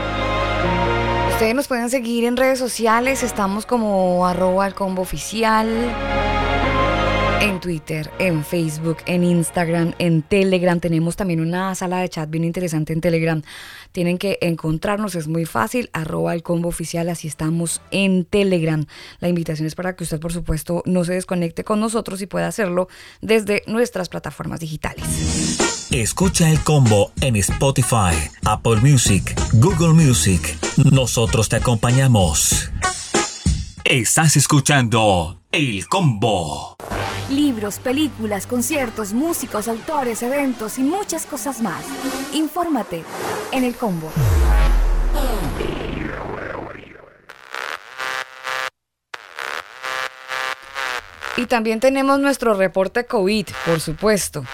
Ustedes 1.32 1.56
nos 1.56 1.68
pueden 1.68 1.90
seguir 1.90 2.26
en 2.26 2.38
redes 2.38 2.60
sociales, 2.60 3.24
estamos 3.24 3.66
como 3.66 4.26
arroba 4.26 4.68
el 4.68 4.76
combo 4.76 5.02
oficial. 5.02 5.68
En 7.44 7.60
Twitter, 7.60 8.10
en 8.20 8.46
Facebook, 8.46 8.98
en 9.06 9.24
Instagram, 9.26 9.94
en 10.00 10.22
Telegram. 10.22 10.80
Tenemos 10.80 11.18
también 11.18 11.42
una 11.42 11.76
sala 11.76 12.00
de 12.00 12.08
chat 12.08 12.30
bien 12.30 12.46
interesante 12.46 12.94
en 12.94 13.02
Telegram. 13.02 13.42
Tienen 13.92 14.18
que 14.18 14.38
encontrarnos, 14.42 15.16
es 15.16 15.28
muy 15.28 15.46
fácil, 15.46 15.90
arroba 15.92 16.34
el 16.34 16.42
combo 16.42 16.70
oficial, 16.70 17.10
así 17.10 17.28
estamos 17.28 17.82
en 17.92 18.24
Telegram. 18.24 18.86
La 19.20 19.28
invitación 19.28 19.68
es 19.68 19.76
para 19.76 19.96
que 19.96 20.06
usted, 20.06 20.22
por 20.22 20.32
supuesto, 20.32 20.84
no 20.86 21.04
se 21.04 21.14
desconecte 21.14 21.66
con 21.66 21.82
nosotros 21.82 22.22
y 22.22 22.28
pueda 22.28 22.48
hacerlo 22.48 22.88
desde 23.22 23.64
nuestras 23.68 24.08
plataformas 24.08 24.62
digitales. 24.62 25.04
Escucha 25.92 26.50
el 26.50 26.60
combo 26.62 27.12
en 27.20 27.36
Spotify, 27.36 28.16
Apple 28.46 28.78
Music, 28.78 29.36
Google 29.54 29.94
Music. 29.94 30.58
Nosotros 30.92 31.50
te 31.50 31.58
acompañamos. 31.58 32.72
Estás 33.84 34.38
escuchando 34.38 35.42
El 35.52 35.86
Combo. 35.88 36.78
Libros, 37.30 37.80
películas, 37.80 38.46
conciertos, 38.46 39.14
músicos, 39.14 39.68
autores, 39.68 40.22
eventos 40.24 40.78
y 40.78 40.82
muchas 40.82 41.26
cosas 41.26 41.62
más. 41.62 41.84
Infórmate 42.34 43.04
en 43.52 43.64
el 43.64 43.76
combo. 43.76 44.12
Y 51.36 51.48
también 51.48 51.80
tenemos 51.80 52.20
nuestro 52.20 52.54
reporte 52.54 53.06
COVID, 53.06 53.48
por 53.66 53.80
supuesto. 53.80 54.46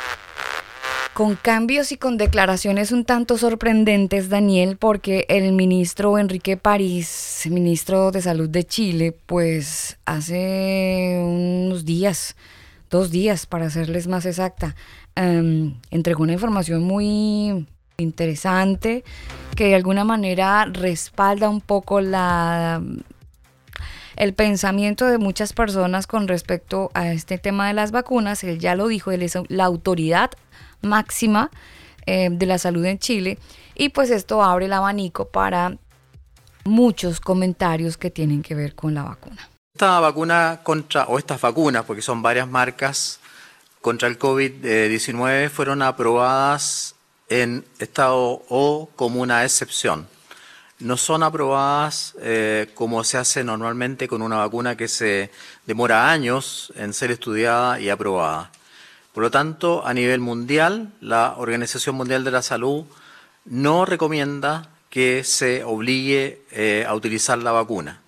Con 1.13 1.35
cambios 1.35 1.91
y 1.91 1.97
con 1.97 2.15
declaraciones 2.15 2.93
un 2.93 3.03
tanto 3.03 3.37
sorprendentes, 3.37 4.29
Daniel, 4.29 4.77
porque 4.77 5.25
el 5.27 5.51
ministro 5.51 6.17
Enrique 6.17 6.55
París, 6.55 7.43
ministro 7.49 8.11
de 8.11 8.21
Salud 8.21 8.47
de 8.47 8.63
Chile, 8.63 9.13
pues 9.25 9.97
hace 10.05 11.19
unos 11.21 11.83
días, 11.83 12.37
dos 12.89 13.11
días 13.11 13.45
para 13.45 13.69
serles 13.69 14.07
más 14.07 14.25
exacta, 14.25 14.75
em, 15.15 15.75
entregó 15.91 16.23
una 16.23 16.33
información 16.33 16.83
muy 16.83 17.67
interesante 17.97 19.03
que 19.55 19.67
de 19.67 19.75
alguna 19.75 20.03
manera 20.03 20.65
respalda 20.65 21.49
un 21.49 21.61
poco 21.61 22.01
la 22.01 22.81
el 24.15 24.33
pensamiento 24.33 25.05
de 25.05 25.17
muchas 25.17 25.53
personas 25.53 26.05
con 26.05 26.27
respecto 26.27 26.91
a 26.93 27.13
este 27.13 27.37
tema 27.37 27.69
de 27.69 27.73
las 27.73 27.91
vacunas. 27.91 28.43
Él 28.43 28.59
ya 28.59 28.75
lo 28.75 28.87
dijo, 28.87 29.11
él 29.11 29.21
es 29.21 29.37
la 29.47 29.63
autoridad 29.63 30.31
máxima 30.81 31.49
eh, 32.05 32.29
de 32.29 32.45
la 32.45 32.57
salud 32.57 32.83
en 32.85 32.99
Chile 32.99 33.39
y 33.75 33.89
pues 33.89 34.09
esto 34.09 34.43
abre 34.43 34.65
el 34.65 34.73
abanico 34.73 35.29
para 35.29 35.77
muchos 36.65 37.21
comentarios 37.21 37.97
que 37.97 38.11
tienen 38.11 38.41
que 38.41 38.55
ver 38.55 38.75
con 38.75 38.93
la 38.93 39.03
vacuna. 39.03 39.49
Esta 39.79 40.01
vacuna 40.01 40.59
contra, 40.61 41.05
o 41.05 41.17
estas 41.17 41.39
vacunas, 41.39 41.85
porque 41.85 42.01
son 42.01 42.21
varias 42.21 42.49
marcas, 42.49 43.21
contra 43.79 44.09
el 44.09 44.19
COVID-19 44.19 45.49
fueron 45.49 45.81
aprobadas 45.81 46.95
en 47.29 47.63
estado 47.79 48.43
O 48.49 48.89
como 48.97 49.21
una 49.21 49.45
excepción. 49.45 50.05
No 50.79 50.97
son 50.97 51.23
aprobadas 51.23 52.13
eh, 52.19 52.69
como 52.75 53.05
se 53.05 53.19
hace 53.19 53.45
normalmente 53.45 54.09
con 54.09 54.21
una 54.21 54.35
vacuna 54.35 54.75
que 54.75 54.89
se 54.89 55.31
demora 55.65 56.11
años 56.11 56.73
en 56.75 56.93
ser 56.93 57.11
estudiada 57.11 57.79
y 57.79 57.87
aprobada. 57.87 58.51
Por 59.13 59.23
lo 59.23 59.31
tanto, 59.31 59.87
a 59.87 59.93
nivel 59.93 60.19
mundial, 60.19 60.91
la 60.99 61.35
Organización 61.37 61.95
Mundial 61.95 62.25
de 62.25 62.31
la 62.31 62.41
Salud 62.41 62.83
no 63.45 63.85
recomienda 63.85 64.71
que 64.89 65.23
se 65.23 65.63
obligue 65.63 66.41
eh, 66.51 66.83
a 66.85 66.93
utilizar 66.93 67.37
la 67.37 67.53
vacuna. 67.53 68.01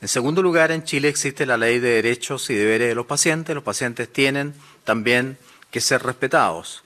En 0.00 0.08
segundo 0.08 0.42
lugar, 0.42 0.72
en 0.72 0.84
Chile 0.84 1.08
existe 1.08 1.46
la 1.46 1.56
ley 1.56 1.78
de 1.78 1.90
derechos 1.90 2.50
y 2.50 2.54
deberes 2.54 2.88
de 2.88 2.94
los 2.94 3.06
pacientes. 3.06 3.54
Los 3.54 3.64
pacientes 3.64 4.12
tienen 4.12 4.54
también 4.84 5.38
que 5.70 5.80
ser 5.80 6.02
respetados. 6.02 6.82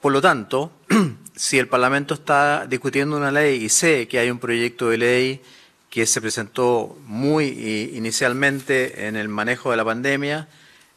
Por 0.00 0.12
lo 0.12 0.20
tanto, 0.20 0.72
si 1.36 1.58
el 1.58 1.68
Parlamento 1.68 2.14
está 2.14 2.66
discutiendo 2.66 3.16
una 3.16 3.30
ley 3.30 3.64
y 3.64 3.68
sé 3.68 4.08
que 4.08 4.18
hay 4.18 4.30
un 4.30 4.38
proyecto 4.38 4.90
de 4.90 4.98
ley 4.98 5.40
que 5.88 6.06
se 6.06 6.20
presentó 6.20 6.98
muy 7.06 7.46
eh, 7.56 7.90
inicialmente 7.94 9.06
en 9.06 9.14
el 9.14 9.28
manejo 9.28 9.70
de 9.70 9.76
la 9.76 9.84
pandemia, 9.84 10.48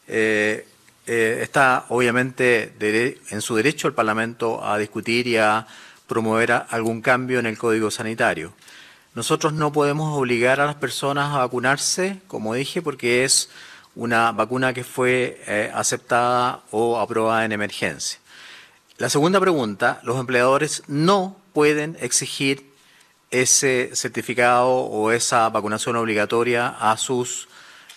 eh, 0.07 0.65
eh, 1.05 1.39
está 1.41 1.85
obviamente 1.89 2.73
en 3.29 3.41
su 3.41 3.55
derecho 3.55 3.87
el 3.87 3.93
Parlamento 3.93 4.65
a 4.65 4.77
discutir 4.77 5.27
y 5.27 5.37
a 5.37 5.67
promover 6.07 6.51
algún 6.69 7.01
cambio 7.01 7.39
en 7.39 7.45
el 7.45 7.57
Código 7.57 7.91
Sanitario. 7.91 8.53
Nosotros 9.17 9.51
no 9.51 9.71
podemos 9.71 10.15
obligar 10.15 10.61
a 10.61 10.67
las 10.67 10.75
personas 10.75 11.33
a 11.33 11.39
vacunarse, 11.39 12.21
como 12.27 12.53
dije, 12.53 12.83
porque 12.83 13.23
es 13.23 13.49
una 13.95 14.31
vacuna 14.31 14.73
que 14.73 14.83
fue 14.83 15.41
eh, 15.47 15.71
aceptada 15.73 16.61
o 16.69 16.99
aprobada 16.99 17.43
en 17.43 17.51
emergencia. 17.51 18.19
La 18.99 19.09
segunda 19.09 19.39
pregunta, 19.39 20.01
los 20.03 20.19
empleadores 20.19 20.83
no 20.85 21.35
pueden 21.51 21.97
exigir 21.99 22.71
ese 23.31 23.89
certificado 23.95 24.69
o 24.69 25.09
esa 25.09 25.49
vacunación 25.49 25.95
obligatoria 25.95 26.67
a 26.67 26.95
sus 26.95 27.47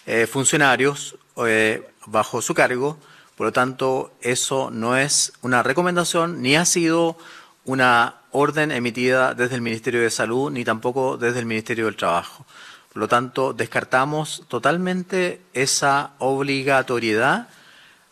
eh, 0.06 0.26
funcionarios 0.26 1.16
eh, 1.44 1.86
bajo 2.06 2.40
su 2.40 2.54
cargo. 2.54 2.96
Por 3.36 3.48
lo 3.48 3.52
tanto, 3.52 4.10
eso 4.22 4.70
no 4.70 4.96
es 4.96 5.34
una 5.42 5.62
recomendación 5.62 6.40
ni 6.40 6.56
ha 6.56 6.64
sido 6.64 7.18
una 7.64 8.16
orden 8.32 8.70
emitida 8.72 9.34
desde 9.34 9.56
el 9.56 9.62
Ministerio 9.62 10.00
de 10.00 10.10
Salud 10.10 10.50
ni 10.50 10.64
tampoco 10.64 11.16
desde 11.16 11.40
el 11.40 11.46
Ministerio 11.46 11.86
del 11.86 11.96
Trabajo. 11.96 12.46
Por 12.92 13.00
lo 13.00 13.08
tanto, 13.08 13.52
descartamos 13.52 14.44
totalmente 14.48 15.42
esa 15.52 16.12
obligatoriedad 16.18 17.48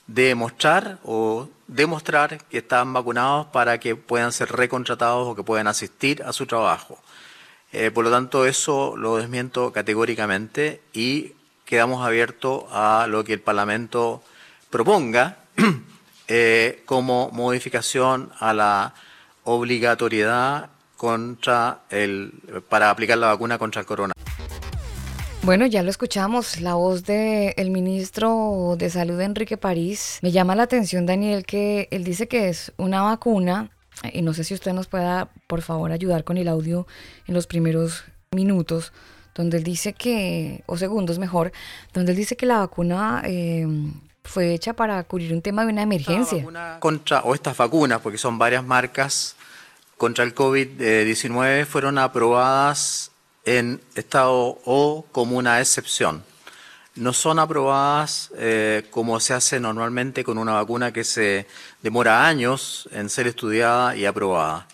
de 0.07 0.35
mostrar 0.35 0.99
o 1.05 1.49
demostrar 1.67 2.45
que 2.45 2.59
están 2.59 2.93
vacunados 2.93 3.47
para 3.49 3.79
que 3.79 3.97
puedan 3.97 4.33
ser 4.33 4.51
recontratados 4.53 5.29
o 5.29 5.35
que 5.35 5.43
puedan 5.43 5.67
asistir 5.67 6.23
a 6.23 6.33
su 6.33 6.47
trabajo. 6.47 6.99
Eh, 7.73 7.91
por 7.91 8.05
lo 8.05 8.11
tanto, 8.11 8.47
eso 8.47 8.97
lo 8.97 9.17
desmiento 9.17 9.73
categóricamente 9.73 10.81
y 10.93 11.33
quedamos 11.67 12.07
abiertos 12.07 12.65
a 12.71 13.07
lo 13.09 13.25
que 13.25 13.35
el 13.35 13.41
Parlamento 13.41 14.23
proponga 14.71 15.39
eh, 16.29 16.83
como 16.87 17.31
modificación 17.31 18.33
a 18.39 18.55
la 18.55 18.95
obligatoriedad 19.49 20.69
contra 20.97 21.81
el, 21.91 22.33
para 22.69 22.91
aplicar 22.91 23.17
la 23.17 23.29
vacuna 23.29 23.57
contra 23.57 23.81
el 23.81 23.87
corona. 23.87 24.13
Bueno, 25.43 25.65
ya 25.65 25.83
lo 25.83 25.89
escuchamos, 25.89 26.61
la 26.61 26.75
voz 26.75 27.05
del 27.05 27.71
ministro 27.71 28.77
de 28.77 28.91
Salud, 28.91 29.19
Enrique 29.21 29.57
París. 29.57 30.19
Me 30.21 30.33
llama 30.33 30.55
la 30.55 30.65
atención, 30.65 31.07
Daniel, 31.07 31.47
que 31.47 31.89
él 31.91 32.05
dice 32.05 32.29
que 32.29 32.51
es 32.51 32.73
una 32.77 33.01
vacuna, 33.03 33.71
y 34.13 34.21
no 34.21 34.35
sé 34.35 34.45
si 34.45 34.53
usted 34.53 34.75
nos 34.75 34.89
pueda, 34.89 35.31
por 35.47 35.63
favor, 35.63 35.93
ayudar 35.93 36.25
con 36.25 36.37
el 36.37 36.49
audio 36.49 36.87
en 37.27 37.33
los 37.33 37.47
primeros 37.47 38.05
minutos, 38.33 38.93
donde 39.35 39.57
él 39.57 39.65
dice 39.65 39.95
que, 39.95 40.63
o 40.67 40.77
segundos 40.77 41.19
mejor, 41.19 41.53
donde 41.95 42.13
él 42.13 42.19
dice 42.19 42.37
que 42.37 42.45
la 42.45 42.59
vacuna 42.59 43.23
eh, 43.25 43.67
fue 44.25 44.53
hecha 44.53 44.75
para 44.75 45.03
cubrir 45.05 45.33
un 45.33 45.41
tema 45.41 45.65
de 45.65 45.73
una 45.73 45.83
emergencia. 45.83 46.45
contra, 46.81 47.21
o 47.23 47.35
estas 47.35 47.57
vacunas, 47.57 48.01
porque 48.03 48.19
son 48.19 48.37
varias 48.39 48.63
marcas, 48.63 49.35
contra 49.99 50.25
el 50.25 50.35
COVID-19 50.35 51.67
fueron 51.67 51.99
aprobadas 51.99 53.11
en 53.45 53.81
estado 53.95 54.59
O 54.65 55.05
como 55.13 55.37
una 55.37 55.61
excepción. 55.61 56.25
No 56.95 57.13
son 57.13 57.39
aprobadas 57.39 58.31
eh, 58.37 58.87
como 58.91 59.21
se 59.21 59.35
hace 59.35 59.61
normalmente 59.61 60.25
con 60.25 60.39
una 60.39 60.55
vacuna 60.55 60.93
que 60.93 61.05
se 61.05 61.47
demora 61.83 62.27
años 62.27 62.89
en 62.93 63.11
ser 63.11 63.27
estudiada 63.27 63.95
y 63.97 64.07
aprobada. 64.07 64.67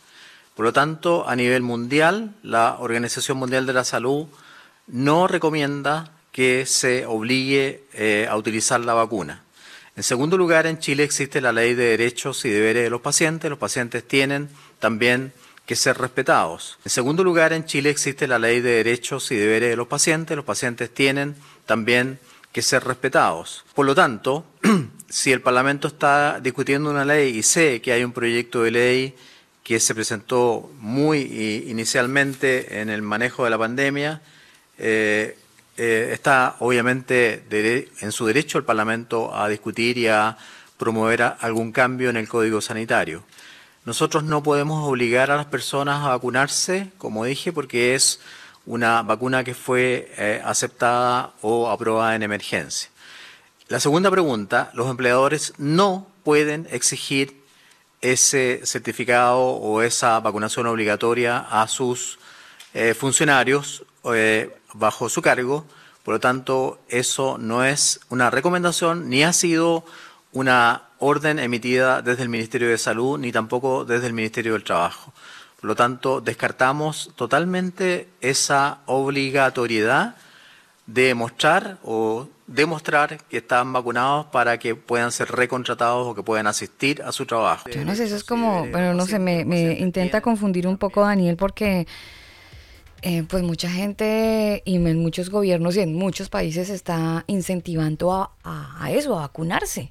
Por 0.54 0.66
lo 0.66 0.72
tanto, 0.72 1.28
a 1.28 1.34
nivel 1.36 1.62
mundial, 1.62 2.34
la 2.42 2.76
Organización 2.78 3.38
Mundial 3.38 3.66
de 3.66 3.72
la 3.72 3.84
Salud 3.84 4.26
no 4.86 5.26
recomienda 5.26 6.12
que 6.32 6.66
se 6.66 7.06
obligue 7.06 7.84
eh, 7.92 8.26
a 8.30 8.36
utilizar 8.36 8.80
la 8.80 8.94
vacuna. 8.94 9.42
En 9.96 10.02
segundo 10.02 10.36
lugar, 10.36 10.66
en 10.66 10.78
Chile 10.78 11.04
existe 11.04 11.40
la 11.40 11.52
ley 11.52 11.74
de 11.74 11.84
derechos 11.90 12.44
y 12.44 12.50
deberes 12.50 12.82
de 12.84 12.90
los 12.90 13.00
pacientes. 13.00 13.48
Los 13.48 13.58
pacientes 13.58 14.06
tienen 14.06 14.48
también 14.80 15.32
que 15.66 15.76
ser 15.76 15.96
respetados. 15.98 16.78
En 16.84 16.90
segundo 16.90 17.22
lugar, 17.22 17.52
en 17.52 17.64
Chile 17.64 17.90
existe 17.90 18.26
la 18.26 18.38
ley 18.38 18.60
de 18.60 18.70
derechos 18.70 19.30
y 19.30 19.36
deberes 19.36 19.70
de 19.70 19.76
los 19.76 19.86
pacientes. 19.86 20.36
Los 20.36 20.44
pacientes 20.44 20.92
tienen 20.92 21.36
también 21.64 22.18
que 22.52 22.60
ser 22.60 22.84
respetados. 22.84 23.64
Por 23.74 23.86
lo 23.86 23.94
tanto, 23.94 24.44
si 25.08 25.30
el 25.32 25.40
Parlamento 25.40 25.88
está 25.88 26.40
discutiendo 26.40 26.90
una 26.90 27.04
ley 27.04 27.36
y 27.38 27.42
sé 27.44 27.80
que 27.80 27.92
hay 27.92 28.02
un 28.04 28.12
proyecto 28.12 28.62
de 28.64 28.70
ley 28.72 29.14
que 29.62 29.80
se 29.80 29.94
presentó 29.94 30.70
muy 30.80 31.18
i- 31.20 31.70
inicialmente 31.70 32.80
en 32.80 32.90
el 32.90 33.00
manejo 33.00 33.44
de 33.44 33.50
la 33.50 33.58
pandemia, 33.58 34.20
eh, 34.76 35.38
eh, 35.76 36.10
está 36.12 36.56
obviamente 36.60 37.44
en 38.00 38.12
su 38.12 38.26
derecho 38.26 38.58
el 38.58 38.64
Parlamento 38.64 39.34
a 39.34 39.48
discutir 39.48 39.98
y 39.98 40.08
a 40.08 40.36
promover 40.76 41.22
algún 41.40 41.72
cambio 41.72 42.10
en 42.10 42.16
el 42.16 42.28
Código 42.28 42.60
Sanitario. 42.60 43.24
Nosotros 43.84 44.24
no 44.24 44.42
podemos 44.42 44.88
obligar 44.88 45.30
a 45.30 45.36
las 45.36 45.46
personas 45.46 46.04
a 46.04 46.10
vacunarse, 46.10 46.90
como 46.96 47.24
dije, 47.24 47.52
porque 47.52 47.94
es 47.94 48.20
una 48.66 49.02
vacuna 49.02 49.44
que 49.44 49.54
fue 49.54 50.10
eh, 50.16 50.40
aceptada 50.44 51.32
o 51.42 51.70
aprobada 51.70 52.14
en 52.14 52.22
emergencia. 52.22 52.88
La 53.68 53.80
segunda 53.80 54.10
pregunta, 54.10 54.70
los 54.74 54.88
empleadores 54.88 55.54
no 55.58 56.06
pueden 56.22 56.66
exigir 56.70 57.42
ese 58.00 58.60
certificado 58.64 59.40
o 59.40 59.82
esa 59.82 60.20
vacunación 60.20 60.66
obligatoria 60.66 61.38
a 61.38 61.66
sus 61.68 62.18
eh, 62.74 62.94
funcionarios 62.94 63.84
bajo 64.74 65.08
su 65.08 65.22
cargo. 65.22 65.64
Por 66.02 66.14
lo 66.14 66.20
tanto, 66.20 66.78
eso 66.88 67.38
no 67.38 67.64
es 67.64 68.00
una 68.10 68.30
recomendación 68.30 69.08
ni 69.08 69.22
ha 69.24 69.32
sido 69.32 69.84
una 70.32 70.82
orden 70.98 71.38
emitida 71.38 72.02
desde 72.02 72.22
el 72.22 72.28
Ministerio 72.28 72.68
de 72.68 72.78
Salud 72.78 73.18
ni 73.18 73.32
tampoco 73.32 73.84
desde 73.84 74.08
el 74.08 74.12
Ministerio 74.12 74.52
del 74.52 74.64
Trabajo. 74.64 75.12
Por 75.60 75.68
lo 75.68 75.76
tanto, 75.76 76.20
descartamos 76.20 77.12
totalmente 77.16 78.08
esa 78.20 78.80
obligatoriedad 78.84 80.16
de 80.86 81.14
mostrar 81.14 81.78
o 81.82 82.28
demostrar 82.46 83.18
que 83.30 83.38
están 83.38 83.72
vacunados 83.72 84.26
para 84.26 84.58
que 84.58 84.74
puedan 84.74 85.10
ser 85.10 85.30
recontratados 85.30 86.06
o 86.06 86.14
que 86.14 86.22
puedan 86.22 86.46
asistir 86.46 87.02
a 87.02 87.12
su 87.12 87.24
trabajo. 87.24 87.70
Yo 87.70 87.84
no 87.84 87.94
sé, 87.94 88.04
eso 88.04 88.16
es 88.16 88.24
como, 88.24 88.66
bueno, 88.66 88.92
no 88.92 89.06
sé, 89.06 89.18
me, 89.18 89.46
me 89.46 89.78
intenta 89.78 90.20
confundir 90.20 90.66
un 90.66 90.76
poco 90.76 91.00
Daniel 91.00 91.36
porque 91.36 91.86
eh, 93.06 93.22
pues 93.28 93.42
mucha 93.42 93.68
gente 93.70 94.62
y 94.64 94.76
en 94.76 94.98
muchos 94.98 95.28
gobiernos 95.28 95.76
y 95.76 95.80
en 95.80 95.94
muchos 95.94 96.30
países 96.30 96.70
está 96.70 97.24
incentivando 97.26 98.30
a, 98.42 98.90
eso, 98.90 99.18
a 99.18 99.20
vacunarse. 99.20 99.90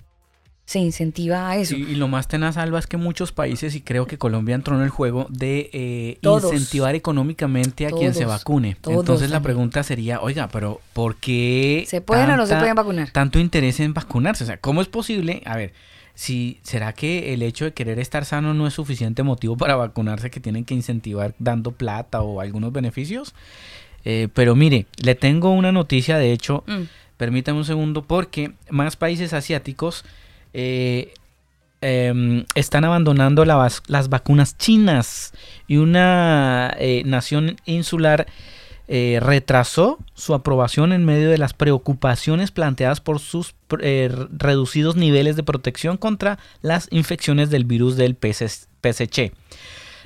Se 0.66 0.80
incentiva 0.80 1.49
a 1.49 1.57
eso. 1.57 1.76
Y, 1.76 1.84
y 1.84 1.95
lo 1.95 2.07
más 2.07 2.28
tenaz, 2.28 2.57
Alba, 2.57 2.80
es 2.80 2.88
que 2.88 2.97
muchos 2.97 3.32
países, 3.32 3.76
y 3.76 3.82
creo 3.82 4.07
que 4.07 4.18
Colombia 4.18 4.55
entró 4.55 4.76
en 4.78 4.82
el 4.82 4.89
juego, 4.89 5.28
de 5.30 5.70
eh, 5.74 6.18
incentivar 6.24 6.95
económicamente 6.95 7.86
a 7.86 7.91
quien 7.91 8.16
se 8.16 8.26
vacune. 8.26 8.78
Todos, 8.82 9.01
Entonces 9.01 9.30
la 9.30 9.41
pregunta 9.41 9.84
sería, 9.84 10.20
oiga, 10.20 10.47
pero 10.47 10.82
¿por 10.93 11.18
qué 11.18 11.86
¿Se 11.88 12.01
pueden 12.01 12.32
o 12.32 12.38
no 12.38 12.47
se 12.47 12.55
pueden 12.55 12.76
vacunar? 12.76 13.11
tanto 13.11 13.38
interés 13.38 13.80
en 13.80 13.93
vacunarse? 13.93 14.43
O 14.45 14.47
sea, 14.47 14.57
¿cómo 14.57 14.82
es 14.82 14.88
posible? 14.88 15.43
A 15.45 15.55
ver, 15.55 15.74
si 16.16 16.59
¿será 16.64 16.93
que 16.93 17.34
el 17.34 17.41
hecho 17.41 17.66
de 17.66 17.74
querer 17.74 17.99
estar 17.99 18.24
sano 18.26 18.53
no 18.53 18.68
es 18.68 18.74
suficiente 18.74 19.24
motivo 19.24 19.57
para 19.57 19.76
vacunarse 19.76 20.30
que 20.30 20.39
tienen 20.39 20.64
que 20.66 20.74
incentivar 20.76 21.34
dando 21.39 21.72
plata 21.72 22.22
o 22.22 22.39
algunos 22.41 22.72
beneficios? 22.72 23.34
Eh, 24.05 24.28
pero 24.34 24.55
mire, 24.55 24.86
le 24.97 25.16
tengo 25.16 25.51
una 25.51 25.72
noticia, 25.72 26.18
de 26.18 26.32
hecho, 26.34 26.64
Mm. 26.68 26.84
permítame 27.18 27.57
un 27.57 27.66
segundo, 27.66 28.03
porque 28.03 28.51
más 28.70 28.95
países 28.95 29.34
asiáticos 29.34 30.03
eh, 30.53 31.14
em, 31.82 32.45
están 32.55 32.86
abandonando 32.86 33.43
la 33.45 33.70
las 33.88 34.09
vacunas 34.09 34.57
chinas 34.57 35.34
y 35.68 35.78
una 35.78 36.74
eh, 36.78 37.01
nación 37.05 37.55
insular 37.66 38.28
eh, 38.96 39.20
retrasó 39.20 39.98
su 40.14 40.36
aprobación 40.36 40.94
en 40.94 41.04
medio 41.04 41.32
de 41.32 41.39
las 41.39 41.54
preocupaciones 41.54 42.52
planteadas 42.52 43.02
por 43.02 43.18
sus 43.18 43.56
eh, 43.82 44.08
reducidos 44.38 44.96
niveles 44.96 45.36
de 45.36 45.41
protección 45.41 45.98
contra 45.98 46.38
las 46.62 46.89
infecciones 46.91 47.50
del 47.50 47.66
virus 47.66 47.96
del 47.96 48.16
PSC. 48.16 49.32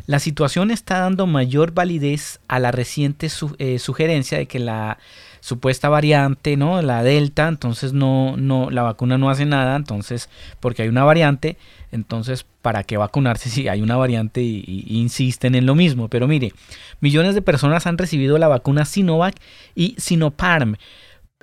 La 0.05 0.19
situación 0.19 0.71
está 0.71 0.99
dando 0.99 1.27
mayor 1.27 1.73
validez 1.73 2.39
a 2.47 2.59
la 2.59 2.71
reciente 2.71 3.27
eh, 3.57 3.77
sugerencia 3.77 4.38
de 4.38 4.45
que 4.45 4.59
la 4.59 4.99
supuesta 5.47 5.87
variante, 5.87 6.57
¿no? 6.57 6.81
La 6.81 7.03
delta, 7.03 7.47
entonces 7.47 7.93
no, 7.93 8.35
no, 8.35 8.69
la 8.69 8.81
vacuna 8.83 9.17
no 9.17 9.29
hace 9.29 9.45
nada, 9.45 9.77
entonces, 9.77 10.29
porque 10.59 10.81
hay 10.81 10.89
una 10.89 11.05
variante, 11.05 11.55
entonces, 11.93 12.45
¿para 12.61 12.83
qué 12.83 12.97
vacunarse 12.97 13.49
si 13.49 13.69
hay 13.69 13.81
una 13.81 13.95
variante 13.95 14.41
y, 14.41 14.83
insisten 14.89 15.55
en 15.55 15.65
lo 15.65 15.73
mismo? 15.73 16.09
Pero 16.09 16.27
mire, 16.27 16.51
millones 16.99 17.33
de 17.33 17.41
personas 17.41 17.87
han 17.87 17.97
recibido 17.97 18.37
la 18.37 18.49
vacuna 18.49 18.83
Sinovac 18.83 19.35
y 19.73 19.95
Sinopharm, 19.97 20.75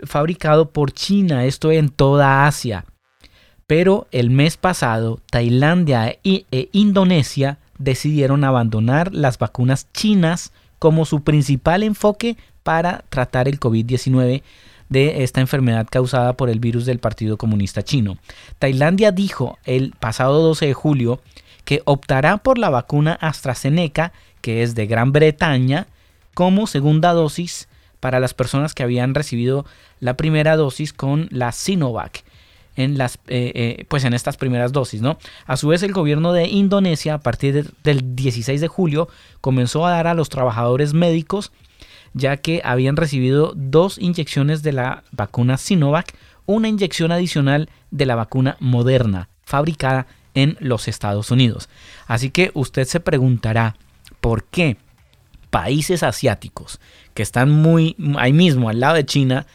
fabricado 0.02 0.68
por 0.70 0.92
China, 0.92 1.46
esto 1.46 1.72
en 1.72 1.88
toda 1.88 2.46
Asia. 2.46 2.84
Pero 3.66 4.06
el 4.10 4.28
mes 4.28 4.58
pasado, 4.58 5.22
Tailandia 5.30 6.18
e 6.22 6.44
Indonesia 6.72 7.56
decidieron 7.78 8.44
abandonar 8.44 9.14
las 9.14 9.38
vacunas 9.38 9.88
chinas 9.94 10.52
como 10.78 11.06
su 11.06 11.22
principal 11.22 11.82
enfoque 11.82 12.36
para 12.64 13.04
tratar 13.10 13.46
el 13.46 13.60
COVID-19 13.60 14.42
de 14.88 15.22
esta 15.22 15.40
enfermedad 15.40 15.86
causada 15.88 16.32
por 16.36 16.50
el 16.50 16.58
virus 16.58 16.84
del 16.86 16.98
Partido 16.98 17.36
Comunista 17.38 17.82
Chino. 17.82 18.18
Tailandia 18.58 19.12
dijo 19.12 19.58
el 19.64 19.92
pasado 19.98 20.42
12 20.42 20.66
de 20.66 20.74
julio 20.74 21.20
que 21.64 21.82
optará 21.84 22.38
por 22.38 22.58
la 22.58 22.68
vacuna 22.70 23.12
AstraZeneca, 23.20 24.12
que 24.40 24.62
es 24.62 24.74
de 24.74 24.86
Gran 24.86 25.12
Bretaña, 25.12 25.86
como 26.34 26.66
segunda 26.66 27.12
dosis 27.12 27.68
para 28.00 28.20
las 28.20 28.34
personas 28.34 28.74
que 28.74 28.82
habían 28.82 29.14
recibido 29.14 29.64
la 30.00 30.14
primera 30.16 30.56
dosis 30.56 30.92
con 30.92 31.28
la 31.30 31.52
Sinovac 31.52 32.24
en 32.76 32.98
las 32.98 33.16
eh, 33.28 33.52
eh, 33.54 33.84
pues 33.88 34.04
en 34.04 34.14
estas 34.14 34.36
primeras 34.36 34.72
dosis, 34.72 35.00
¿no? 35.00 35.16
A 35.46 35.56
su 35.56 35.68
vez 35.68 35.82
el 35.84 35.92
gobierno 35.92 36.32
de 36.32 36.48
Indonesia 36.48 37.14
a 37.14 37.20
partir 37.20 37.54
de- 37.54 37.70
del 37.84 38.16
16 38.16 38.60
de 38.60 38.66
julio 38.68 39.08
comenzó 39.40 39.86
a 39.86 39.92
dar 39.92 40.08
a 40.08 40.14
los 40.14 40.28
trabajadores 40.28 40.92
médicos 40.92 41.52
ya 42.14 42.38
que 42.38 42.62
habían 42.64 42.96
recibido 42.96 43.52
dos 43.54 43.98
inyecciones 43.98 44.62
de 44.62 44.72
la 44.72 45.04
vacuna 45.12 45.58
Sinovac, 45.58 46.14
una 46.46 46.68
inyección 46.68 47.12
adicional 47.12 47.68
de 47.90 48.06
la 48.06 48.14
vacuna 48.14 48.56
Moderna, 48.60 49.28
fabricada 49.42 50.06
en 50.34 50.56
los 50.60 50.88
Estados 50.88 51.30
Unidos. 51.30 51.68
Así 52.06 52.30
que 52.30 52.50
usted 52.54 52.84
se 52.84 53.00
preguntará, 53.00 53.76
¿por 54.20 54.44
qué 54.44 54.76
países 55.50 56.02
asiáticos 56.02 56.80
que 57.14 57.22
están 57.22 57.50
muy 57.50 57.96
ahí 58.18 58.32
mismo 58.32 58.68
al 58.68 58.80
lado 58.80 58.94
de 58.94 59.06
China 59.06 59.46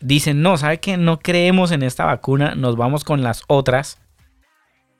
dicen, 0.00 0.42
no, 0.42 0.56
¿sabe 0.56 0.80
qué? 0.80 0.96
No 0.96 1.20
creemos 1.20 1.72
en 1.72 1.82
esta 1.82 2.04
vacuna, 2.04 2.54
nos 2.54 2.76
vamos 2.76 3.04
con 3.04 3.22
las 3.22 3.42
otras. 3.48 3.98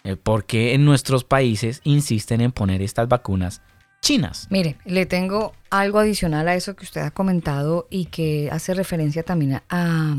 Eh, 0.04 0.16
porque 0.16 0.74
en 0.74 0.84
nuestros 0.84 1.24
países 1.24 1.80
insisten 1.84 2.40
en 2.40 2.52
poner 2.52 2.82
estas 2.82 3.08
vacunas 3.08 3.62
chinas? 4.02 4.48
Mire, 4.50 4.76
le 4.84 5.06
tengo 5.06 5.54
algo 5.70 6.00
adicional 6.00 6.48
a 6.48 6.54
eso 6.54 6.76
que 6.76 6.84
usted 6.84 7.00
ha 7.00 7.10
comentado 7.10 7.86
y 7.88 8.06
que 8.06 8.50
hace 8.52 8.74
referencia 8.74 9.22
también 9.22 9.62
a, 9.70 10.16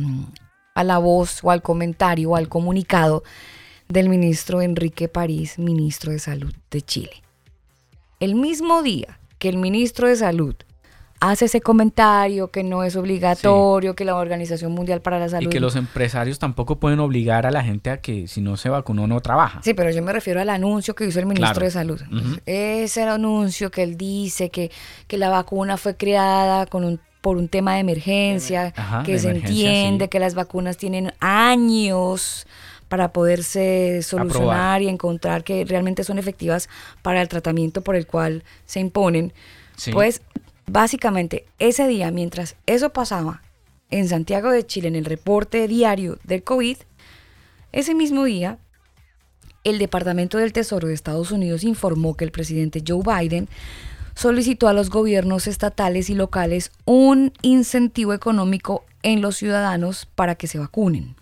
a, 0.74 0.84
la 0.84 0.98
voz 0.98 1.44
o 1.44 1.52
al 1.52 1.62
comentario 1.62 2.32
o 2.32 2.36
al 2.36 2.50
comunicado 2.50 3.24
del 3.90 4.10
ministro 4.10 4.62
Enrique 4.62 5.08
París, 5.08 5.60
ministro 5.60 6.12
de 6.12 6.20
Salud 6.20 6.54
de 6.72 6.82
Chile. 6.82 7.22
El 8.20 8.34
mismo 8.36 8.82
día 8.82 9.20
que 9.38 9.50
el 9.50 9.58
ministro 9.58 10.08
de 10.08 10.16
Salud 10.16 10.56
hace 11.32 11.46
ese 11.46 11.62
comentario 11.62 12.52
que 12.52 12.64
no 12.64 12.84
es 12.84 12.98
obligatorio, 12.98 13.96
que 13.96 14.04
la 14.04 14.16
Organización 14.16 14.74
Mundial 14.74 15.02
para 15.02 15.20
la 15.20 15.30
Salud... 15.30 15.48
Y 15.48 15.50
que 15.50 15.62
los 15.62 15.78
empresarios 15.78 16.38
tampoco 16.38 16.80
pueden 16.80 17.00
obligar 17.00 17.46
a 17.46 17.52
la 17.52 17.64
gente 17.64 17.90
a 17.92 18.02
que 18.02 18.28
si 18.28 18.42
no 18.42 18.58
se 18.58 18.68
vacunó 18.70 19.08
no 19.08 19.22
trabaja. 19.22 19.62
Sí, 19.64 19.74
pero 19.74 19.90
yo 19.90 20.04
me 20.04 20.12
refiero 20.12 20.42
al 20.42 20.50
anuncio 20.50 20.96
que 20.96 21.06
hizo 21.06 21.20
el 21.20 21.26
ministro 21.26 21.54
Claro. 21.54 21.66
de 21.66 21.72
Salud. 21.72 22.02
Ese 22.46 23.04
anuncio 23.04 23.72
que 23.72 23.84
él 23.84 23.96
dice 23.96 24.50
que, 24.50 24.70
que 25.08 25.18
la 25.18 25.30
vacuna 25.30 25.78
fue 25.78 25.96
creada 25.96 26.66
con 26.66 26.84
un, 26.84 27.00
por 27.22 27.38
un 27.38 27.48
tema 27.48 27.76
de 27.76 27.80
emergencia, 27.80 28.74
Ajá, 28.76 29.04
que 29.04 29.14
de 29.14 29.20
se 29.20 29.30
emergencia, 29.30 29.70
entiende 29.70 30.06
sí. 30.06 30.10
que 30.10 30.20
las 30.20 30.36
vacunas 30.36 30.76
tienen 30.76 31.14
años 31.22 32.48
para 32.90 33.14
poderse 33.14 34.02
solucionar 34.04 34.50
Aprobar. 34.52 34.82
y 34.82 34.90
encontrar 34.90 35.44
que 35.46 35.64
realmente 35.64 36.04
son 36.04 36.20
efectivas 36.20 36.68
para 37.02 37.22
el 37.22 37.30
tratamiento 37.30 37.82
por 37.82 37.96
el 37.96 38.06
cual 38.08 38.44
se 38.66 38.82
imponen. 38.82 39.32
Sí. 39.78 39.92
Pues 39.92 40.22
básicamente 40.68 41.46
ese 41.60 41.88
día, 41.88 42.12
mientras 42.12 42.56
eso 42.66 42.92
pasaba 42.92 43.42
en 43.90 44.08
Santiago 44.08 44.52
de 44.52 44.66
Chile, 44.66 44.88
en 44.88 44.96
el 44.96 45.06
reporte 45.06 45.68
diario 45.68 46.18
del 46.24 46.44
COVID, 46.44 46.78
ese 47.72 47.96
mismo 47.96 48.24
día 48.24 48.58
el 49.64 49.80
Departamento 49.80 50.38
del 50.38 50.54
Tesoro 50.54 50.88
de 50.88 50.94
Estados 50.94 51.32
Unidos 51.32 51.64
informó 51.64 52.16
que 52.16 52.26
el 52.26 52.32
presidente 52.32 52.84
Joe 52.86 53.02
Biden 53.04 53.48
solicitó 54.16 54.68
a 54.68 54.74
los 54.74 54.90
gobiernos 54.90 55.48
estatales 55.48 56.10
y 56.10 56.16
locales 56.16 56.72
un 56.86 57.34
incentivo 57.42 58.14
económico 58.14 58.84
en 59.02 59.22
los 59.22 59.38
ciudadanos 59.38 60.06
para 60.16 60.36
que 60.36 60.48
se 60.48 60.60
vacunen. 60.60 61.16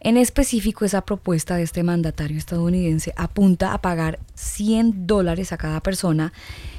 En 0.00 0.16
específico, 0.16 0.86
esa 0.86 1.02
propuesta 1.02 1.56
de 1.56 1.62
este 1.62 1.82
mandatario 1.82 2.38
estadounidense 2.38 3.12
apunta 3.16 3.74
a 3.74 3.82
pagar 3.82 4.18
100 4.34 5.06
dólares 5.06 5.52
a 5.52 5.58
cada 5.58 5.80
persona 5.80 6.32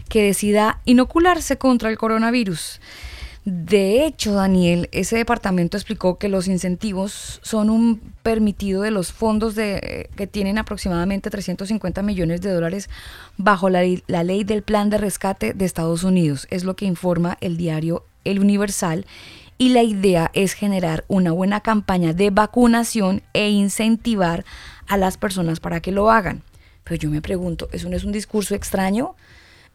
que 0.09 0.23
decida 0.23 0.81
inocularse 0.85 1.57
contra 1.57 1.89
el 1.89 1.97
coronavirus. 1.97 2.81
De 3.45 4.05
hecho, 4.05 4.33
Daniel, 4.33 4.87
ese 4.91 5.17
departamento 5.17 5.75
explicó 5.75 6.19
que 6.19 6.29
los 6.29 6.47
incentivos 6.47 7.39
son 7.41 7.71
un 7.71 7.99
permitido 8.21 8.83
de 8.83 8.91
los 8.91 9.11
fondos 9.11 9.55
de, 9.55 10.09
que 10.15 10.27
tienen 10.27 10.59
aproximadamente 10.59 11.31
350 11.31 12.03
millones 12.03 12.41
de 12.41 12.51
dólares 12.51 12.87
bajo 13.37 13.69
la, 13.69 13.81
la 14.05 14.23
ley 14.23 14.43
del 14.43 14.61
plan 14.61 14.91
de 14.91 14.99
rescate 14.99 15.53
de 15.53 15.65
Estados 15.65 16.03
Unidos. 16.03 16.47
Es 16.51 16.63
lo 16.63 16.75
que 16.75 16.85
informa 16.85 17.37
el 17.41 17.57
diario 17.57 18.03
El 18.25 18.39
Universal. 18.39 19.05
Y 19.61 19.69
la 19.69 19.83
idea 19.83 20.31
es 20.33 20.53
generar 20.53 21.05
una 21.07 21.33
buena 21.33 21.59
campaña 21.59 22.13
de 22.13 22.31
vacunación 22.31 23.21
e 23.33 23.51
incentivar 23.51 24.43
a 24.87 24.97
las 24.97 25.17
personas 25.17 25.59
para 25.59 25.81
que 25.81 25.91
lo 25.91 26.09
hagan. 26.09 26.41
Pero 26.83 26.95
yo 26.95 27.11
me 27.11 27.21
pregunto, 27.21 27.69
¿eso 27.71 27.87
no 27.87 27.95
es 27.95 28.03
un 28.03 28.11
discurso 28.11 28.55
extraño? 28.55 29.13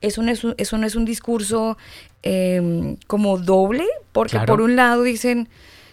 ¿Eso 0.00 0.22
no 0.22 0.32
es 0.32 0.42
un, 0.42 0.56
eso 0.58 0.76
no 0.76 0.88
es 0.88 0.96
un 0.96 1.04
discurso 1.04 1.78
eh, 2.24 2.96
como 3.06 3.38
doble? 3.38 3.84
Porque 4.10 4.32
Claro. 4.32 4.46
por 4.46 4.60
un 4.60 4.74
lado 4.74 5.04
dicen, 5.04 5.48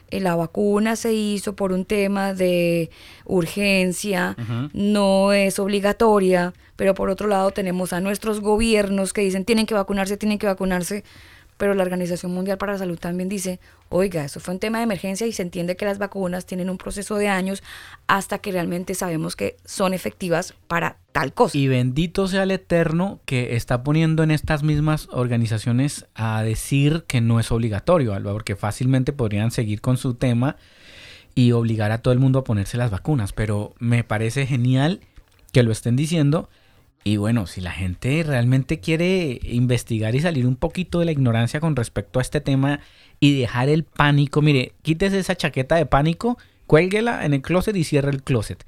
eh, 0.09 0.19
la 0.21 0.35
vacuna 0.35 0.95
se 0.95 1.13
hizo 1.13 1.55
por 1.55 1.71
un 1.71 1.85
tema 1.85 2.33
de 2.33 2.89
urgencia, 3.25 4.35
no 4.73 5.33
es 5.33 5.59
obligatoria, 5.59 6.53
pero 6.77 6.95
por 6.95 7.11
otro 7.11 7.27
lado 7.27 7.51
tenemos 7.51 7.93
a 7.93 8.01
nuestros 8.01 8.39
gobiernos 8.39 9.13
que 9.13 9.21
dicen 9.21 9.45
tienen 9.45 9.67
que 9.67 9.75
vacunarse, 9.75 10.17
tienen 10.17 10.39
que 10.39 10.47
vacunarse, 10.47 11.03
pero 11.63 11.75
la 11.75 11.83
Organización 11.83 12.33
Mundial 12.33 12.57
para 12.57 12.73
la 12.73 12.79
Salud 12.79 12.99
también 12.99 13.29
dice, 13.29 13.61
oiga, 13.87 14.25
eso 14.25 14.41
fue 14.41 14.53
un 14.53 14.59
tema 14.59 14.79
de 14.79 14.83
emergencia 14.83 15.25
y 15.27 15.31
se 15.31 15.43
entiende 15.43 15.77
que 15.77 15.85
las 15.85 15.97
vacunas 15.97 16.45
tienen 16.45 16.69
un 16.69 16.77
proceso 16.77 17.15
de 17.15 17.29
años 17.29 17.63
hasta 18.05 18.39
que 18.39 18.51
realmente 18.51 18.95
sabemos 18.95 19.37
que 19.37 19.55
son 19.63 19.93
efectivas 19.93 20.55
para 20.67 20.97
tal 21.13 21.31
cosa. 21.33 21.57
Y 21.57 21.69
bendito 21.69 22.27
sea 22.27 22.43
el 22.43 22.51
Eterno 22.51 23.21
que 23.23 23.55
está 23.55 23.81
poniendo 23.81 24.23
en 24.23 24.31
estas 24.31 24.61
mismas 24.61 25.07
organizaciones 25.09 26.05
a 26.15 26.43
decir 26.43 27.05
que 27.07 27.21
no 27.21 27.39
es 27.39 27.49
obligatorio, 27.49 28.13
porque 28.21 28.57
fácilmente 28.57 29.13
podrían 29.13 29.49
seguir 29.51 29.79
con 29.79 29.95
su 29.95 30.15
tema 30.15 30.57
y 31.35 31.53
obligar 31.53 31.93
a 31.93 31.99
todo 31.99 32.13
el 32.13 32.19
mundo 32.19 32.39
a 32.39 32.43
ponerse 32.43 32.75
las 32.75 32.91
vacunas. 32.91 33.31
Pero 33.31 33.73
me 33.79 34.03
parece 34.03 34.45
genial 34.45 34.99
que 35.53 35.63
lo 35.63 35.71
estén 35.71 35.95
diciendo. 35.95 36.49
Y 37.03 37.17
bueno, 37.17 37.47
si 37.47 37.59
la 37.59 37.71
gente 37.71 38.23
realmente 38.23 38.79
quiere 38.79 39.39
investigar 39.43 40.15
y 40.15 40.21
salir 40.21 40.47
un 40.47 40.55
poquito 40.55 40.99
de 40.99 41.05
la 41.05 41.11
ignorancia 41.11 41.59
con 41.59 41.75
respecto 41.75 42.19
a 42.19 42.21
este 42.21 42.39
tema 42.39 42.79
y 43.19 43.37
dejar 43.37 43.67
el 43.67 43.83
pánico, 43.83 44.41
mire, 44.41 44.73
quítese 44.83 45.19
esa 45.19 45.35
chaqueta 45.35 45.75
de 45.75 45.85
pánico, 45.85 46.37
cuélguela 46.65 47.25
en 47.25 47.33
el 47.33 47.41
closet 47.41 47.75
y 47.75 47.83
cierre 47.83 48.11
el 48.11 48.23
closet. 48.23 48.65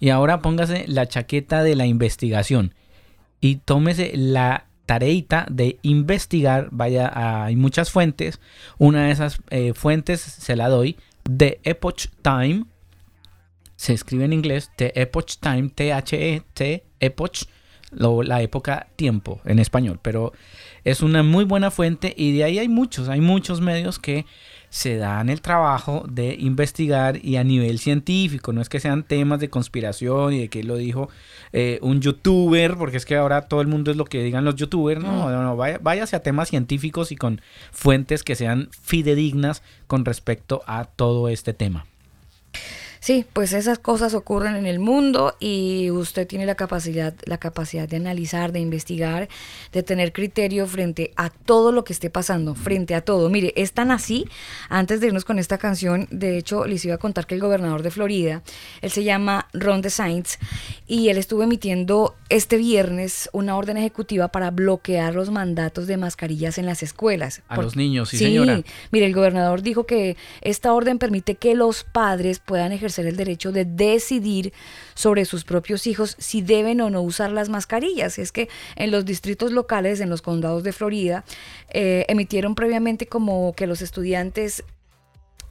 Y 0.00 0.10
ahora 0.10 0.40
póngase 0.40 0.86
la 0.88 1.06
chaqueta 1.06 1.62
de 1.62 1.76
la 1.76 1.86
investigación 1.86 2.74
y 3.40 3.56
tómese 3.56 4.12
la 4.14 4.66
tareita 4.86 5.46
de 5.50 5.78
investigar. 5.82 6.68
Vaya, 6.72 7.12
hay 7.44 7.56
muchas 7.56 7.90
fuentes. 7.90 8.40
Una 8.78 9.06
de 9.06 9.12
esas 9.12 9.40
eh, 9.50 9.72
fuentes 9.74 10.20
se 10.20 10.56
la 10.56 10.68
doy 10.68 10.96
de 11.28 11.60
Epoch 11.62 12.08
Time. 12.22 12.64
Se 13.76 13.92
escribe 13.92 14.24
en 14.24 14.32
inglés 14.32 14.72
The 14.76 15.00
Epoch 15.00 15.36
Time, 15.40 15.68
T-H-E-T, 15.68 16.84
Epoch, 16.98 17.44
lo- 17.90 18.22
la 18.22 18.42
época 18.42 18.88
tiempo 18.96 19.40
en 19.44 19.58
español. 19.58 19.98
Pero 20.02 20.32
es 20.84 21.02
una 21.02 21.22
muy 21.22 21.44
buena 21.44 21.70
fuente 21.70 22.14
y 22.16 22.36
de 22.36 22.44
ahí 22.44 22.58
hay 22.58 22.68
muchos, 22.68 23.08
hay 23.08 23.20
muchos 23.20 23.60
medios 23.60 23.98
que 23.98 24.26
se 24.70 24.96
dan 24.98 25.30
el 25.30 25.40
trabajo 25.40 26.04
de 26.10 26.36
investigar 26.38 27.24
y 27.24 27.36
a 27.36 27.44
nivel 27.44 27.78
científico, 27.78 28.52
no 28.52 28.60
es 28.60 28.68
que 28.68 28.80
sean 28.80 29.02
temas 29.02 29.40
de 29.40 29.48
conspiración 29.48 30.34
y 30.34 30.40
de 30.40 30.48
que 30.50 30.62
lo 30.62 30.76
dijo 30.76 31.08
eh, 31.54 31.78
un 31.80 32.02
youtuber, 32.02 32.76
porque 32.76 32.98
es 32.98 33.06
que 33.06 33.16
ahora 33.16 33.48
todo 33.48 33.62
el 33.62 33.66
mundo 33.66 33.90
es 33.90 33.96
lo 33.96 34.04
que 34.04 34.22
digan 34.22 34.44
los 34.44 34.56
youtubers, 34.56 35.02
no, 35.02 35.30
no, 35.30 35.42
no, 35.42 35.56
vaya- 35.56 35.78
váyase 35.82 36.16
a 36.16 36.22
temas 36.22 36.50
científicos 36.50 37.12
y 37.12 37.16
con 37.16 37.40
fuentes 37.72 38.22
que 38.22 38.34
sean 38.34 38.68
fidedignas 38.82 39.62
con 39.86 40.04
respecto 40.04 40.60
a 40.66 40.84
todo 40.84 41.30
este 41.30 41.54
tema. 41.54 41.86
Sí, 43.08 43.24
pues 43.32 43.54
esas 43.54 43.78
cosas 43.78 44.12
ocurren 44.12 44.54
en 44.54 44.66
el 44.66 44.80
mundo 44.80 45.34
y 45.40 45.90
usted 45.90 46.26
tiene 46.26 46.44
la 46.44 46.56
capacidad, 46.56 47.14
la 47.24 47.38
capacidad 47.38 47.88
de 47.88 47.96
analizar, 47.96 48.52
de 48.52 48.60
investigar, 48.60 49.30
de 49.72 49.82
tener 49.82 50.12
criterio 50.12 50.66
frente 50.66 51.12
a 51.16 51.30
todo 51.30 51.72
lo 51.72 51.84
que 51.84 51.94
esté 51.94 52.10
pasando, 52.10 52.54
frente 52.54 52.94
a 52.94 53.00
todo. 53.00 53.30
Mire, 53.30 53.54
es 53.56 53.72
tan 53.72 53.92
así, 53.92 54.26
antes 54.68 55.00
de 55.00 55.06
irnos 55.06 55.24
con 55.24 55.38
esta 55.38 55.56
canción, 55.56 56.06
de 56.10 56.36
hecho 56.36 56.66
les 56.66 56.84
iba 56.84 56.96
a 56.96 56.98
contar 56.98 57.26
que 57.26 57.34
el 57.34 57.40
gobernador 57.40 57.82
de 57.82 57.90
Florida, 57.90 58.42
él 58.82 58.90
se 58.90 59.04
llama 59.04 59.48
Ron 59.54 59.80
DeSantis 59.80 60.38
y 60.86 61.08
él 61.08 61.16
estuvo 61.16 61.42
emitiendo 61.42 62.14
este 62.28 62.58
viernes 62.58 63.30
una 63.32 63.56
orden 63.56 63.78
ejecutiva 63.78 64.28
para 64.28 64.50
bloquear 64.50 65.14
los 65.14 65.30
mandatos 65.30 65.86
de 65.86 65.96
mascarillas 65.96 66.58
en 66.58 66.66
las 66.66 66.82
escuelas. 66.82 67.40
A 67.48 67.54
Por- 67.54 67.64
los 67.64 67.74
niños, 67.74 68.10
sí, 68.10 68.18
señora. 68.18 68.60
Mire, 68.90 69.06
el 69.06 69.14
gobernador 69.14 69.62
dijo 69.62 69.86
que 69.86 70.18
esta 70.42 70.74
orden 70.74 70.98
permite 70.98 71.36
que 71.36 71.54
los 71.54 71.84
padres 71.84 72.38
puedan 72.38 72.72
ejercer 72.72 72.97
el 73.06 73.16
derecho 73.16 73.52
de 73.52 73.64
decidir 73.64 74.52
sobre 74.94 75.24
sus 75.24 75.44
propios 75.44 75.86
hijos 75.86 76.16
si 76.18 76.42
deben 76.42 76.80
o 76.80 76.90
no 76.90 77.02
usar 77.02 77.30
las 77.32 77.48
mascarillas. 77.48 78.18
Es 78.18 78.32
que 78.32 78.48
en 78.76 78.90
los 78.90 79.04
distritos 79.04 79.52
locales, 79.52 80.00
en 80.00 80.10
los 80.10 80.22
condados 80.22 80.62
de 80.62 80.72
Florida, 80.72 81.24
eh, 81.70 82.04
emitieron 82.08 82.54
previamente 82.54 83.06
como 83.06 83.52
que 83.54 83.66
los 83.66 83.82
estudiantes 83.82 84.64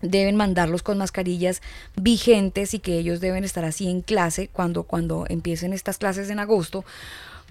deben 0.02 0.36
mandarlos 0.36 0.84
con 0.84 0.98
mascarillas 0.98 1.62
vigentes 1.96 2.74
y 2.74 2.80
que 2.80 2.98
ellos 3.00 3.20
deben 3.20 3.44
estar 3.44 3.66
así 3.66 3.90
en 3.90 4.02
clase 4.02 4.48
cuando, 4.48 4.84
cuando 4.84 5.26
empiecen 5.28 5.74
estas 5.74 5.98
clases 5.98 6.30
en 6.30 6.40
agosto, 6.40 6.86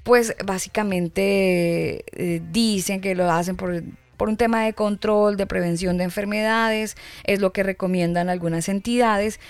pues 0.04 0.36
básicamente 0.44 2.04
eh, 2.12 2.40
dicen 2.52 3.00
que 3.00 3.14
lo 3.16 3.30
hacen 3.30 3.56
por, 3.56 3.82
por 4.16 4.28
un 4.28 4.36
tema 4.36 4.64
de 4.64 4.72
control, 4.72 5.36
de 5.36 5.46
prevención 5.46 5.98
de 5.98 6.04
enfermedades, 6.04 6.96
es 7.24 7.40
lo 7.40 7.52
que 7.52 7.62
recomiendan 7.62 8.28
algunas 8.28 8.68
entidades. 8.68 9.40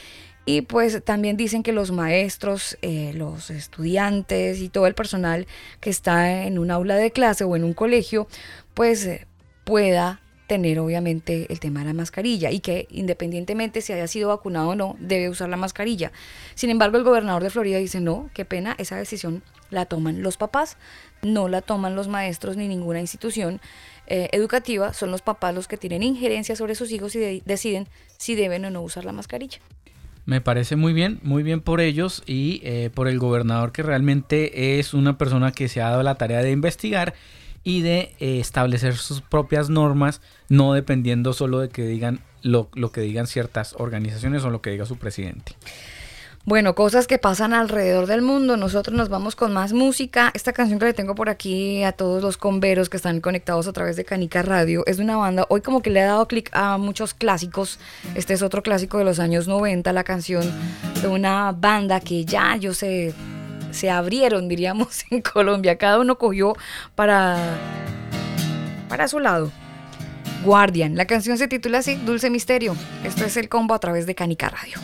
Y 0.49 0.63
pues 0.63 1.03
también 1.05 1.37
dicen 1.37 1.65
que 1.65 1.73
los 1.73 1.91
maestros, 1.91 2.79
eh, 2.81 3.11
los 3.15 3.51
estudiantes 3.51 4.61
y 4.61 4.69
todo 4.69 4.87
el 4.87 4.95
personal 4.95 5.47
que 5.81 5.91
está 5.91 6.45
en 6.45 6.59
un 6.59 6.71
aula 6.71 6.95
de 6.95 7.11
clase 7.11 7.43
o 7.45 7.57
en 7.57 7.65
un 7.65 7.75
colegio, 7.75 8.29
pues 8.73 9.05
eh, 9.07 9.27
pueda 9.65 10.21
tener 10.47 10.79
obviamente 10.79 11.47
el 11.51 11.59
tema 11.59 11.81
de 11.81 11.87
la 11.87 11.93
mascarilla 11.95 12.53
y 12.53 12.61
que 12.61 12.87
independientemente 12.91 13.81
si 13.81 13.93
haya 13.93 14.07
sido 14.07 14.29
vacunado 14.29 14.69
o 14.69 14.75
no, 14.77 14.95
debe 15.01 15.29
usar 15.29 15.49
la 15.49 15.57
mascarilla. 15.57 16.13
Sin 16.55 16.71
embargo, 16.71 16.97
el 16.97 17.03
gobernador 17.03 17.43
de 17.43 17.51
Florida 17.51 17.79
dice, 17.79 17.99
no, 18.01 18.31
qué 18.33 18.45
pena, 18.45 18.77
esa 18.79 18.95
decisión 18.95 19.43
la 19.71 19.87
toman 19.87 20.23
los 20.23 20.37
papás, 20.37 20.77
no 21.23 21.49
la 21.49 21.63
toman 21.63 21.97
los 21.97 22.07
maestros 22.07 22.57
ni 22.57 22.69
ninguna 22.69 23.01
institución 23.01 23.61
eh, 24.07 24.29
educativa, 24.31 24.93
son 24.93 25.11
los 25.11 25.23
papás 25.23 25.53
los 25.53 25.67
que 25.67 25.77
tienen 25.77 26.05
injerencia 26.05 26.55
sobre 26.55 26.77
sus 26.77 26.93
hijos 26.93 27.17
y 27.17 27.19
de- 27.19 27.43
deciden 27.45 27.89
si 28.17 28.37
deben 28.37 28.65
o 28.67 28.71
no 28.71 28.83
usar 28.83 29.05
la 29.05 29.11
mascarilla. 29.11 29.59
Me 30.27 30.41
parece 30.41 30.75
muy 30.75 30.93
bien, 30.93 31.21
muy 31.23 31.45
bien 31.45 31.61
por 31.61 31.81
ellos 31.81 32.25
y 32.27 32.61
eh, 32.65 32.91
por 32.93 33.07
el 33.07 33.21
gobernador 33.21 33.71
que 33.71 33.85
realmente 33.85 34.79
es 34.79 34.93
una 34.93 35.17
persona 35.17 35.53
que 35.53 35.69
se 35.69 35.81
ha 35.81 35.91
dado 35.91 36.03
la 36.03 36.17
tarea 36.17 36.43
de 36.43 36.51
investigar 36.51 37.15
y 37.63 37.81
de 37.83 38.15
eh, 38.19 38.41
establecer 38.41 38.97
sus 38.97 39.21
propias 39.21 39.71
normas, 39.71 40.21
no 40.49 40.73
dependiendo 40.73 41.33
solo 41.33 41.61
de 41.61 41.69
que 41.69 41.87
digan 41.87 42.21
lo, 42.43 42.69
lo 42.75 42.91
que 42.91 43.01
digan 43.03 43.29
ciertas 43.29 43.75
organizaciones 43.79 44.45
o 44.45 44.51
lo 44.51 44.63
que 44.63 44.71
diga 44.71 44.85
su 44.85 44.97
presidente. 44.97 45.53
Bueno, 46.47 46.77
cosas 46.77 47.09
que 47.09 47.19
pasan 47.19 47.53
alrededor 47.53 48.07
del 48.07 48.23
mundo. 48.23 48.57
Nosotros 48.57 48.97
nos 48.97 49.09
vamos 49.09 49.35
con 49.35 49.53
más 49.53 49.73
música. 49.73 50.31
Esta 50.33 50.53
canción 50.53 50.79
que 50.79 50.85
le 50.85 50.95
tengo 50.95 51.17
por 51.17 51.29
aquí 51.29 51.83
a 51.83 51.91
todos 51.91 52.23
los 52.23 52.37
converos 52.37 52.89
que 52.89 52.99
están 52.99 53.21
conectados 53.21 53.67
a 53.67 53.73
través 53.73 53.97
de 53.97 54.05
Canica 54.05 54.43
Radio 54.43 54.85
es 54.87 54.99
de 54.99 55.03
una 55.03 55.17
banda. 55.17 55.45
Hoy 55.49 55.61
como 55.61 55.83
que 55.83 55.91
le 55.91 55.99
he 55.99 56.05
dado 56.05 56.29
clic 56.29 56.49
a 56.53 56.79
muchos 56.79 57.15
clásicos. 57.15 57.81
Este 58.15 58.33
es 58.33 58.43
otro 58.43 58.63
clásico 58.63 58.97
de 58.99 59.05
los 59.05 59.19
años 59.19 59.49
90, 59.49 59.93
la 59.93 60.05
canción 60.05 60.45
de 61.03 61.09
una 61.09 61.51
banda 61.51 61.99
que 61.99 62.25
ya 62.25 62.55
yo 62.55 62.75
sé 62.75 63.13
se 63.73 63.91
abrieron, 63.91 64.47
diríamos, 64.49 65.05
en 65.11 65.23
Colombia. 65.23 65.79
Cada 65.79 65.99
uno 65.99 66.17
cogió 66.17 66.55
para 66.95 67.59
para 68.89 69.09
su 69.09 69.19
lado. 69.19 69.51
Guardian. 70.45 70.95
La 70.95 71.07
canción 71.07 71.39
se 71.39 71.49
titula 71.49 71.79
así, 71.79 71.97
Dulce 71.97 72.31
Misterio. 72.31 72.77
Esto 73.03 73.25
es 73.25 73.37
el 73.37 73.49
combo 73.49 73.75
a 73.75 73.81
través 73.81 74.07
de 74.07 74.15
Canica 74.15 74.49
Radio. 74.49 74.79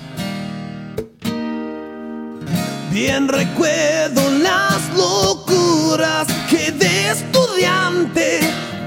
Bien 2.92 3.26
recuerdo 3.26 4.30
las 4.42 4.94
locuras 4.94 6.26
que 6.50 6.70
de 6.72 7.10
estudiante 7.10 8.40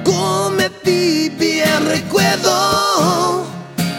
cometí. 0.03 1.29
Bien 1.29 1.83
recuerdo 1.87 3.47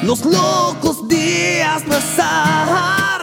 los 0.05 0.25
locos 0.25 1.09
días 1.09 1.83
pasar. 1.83 3.23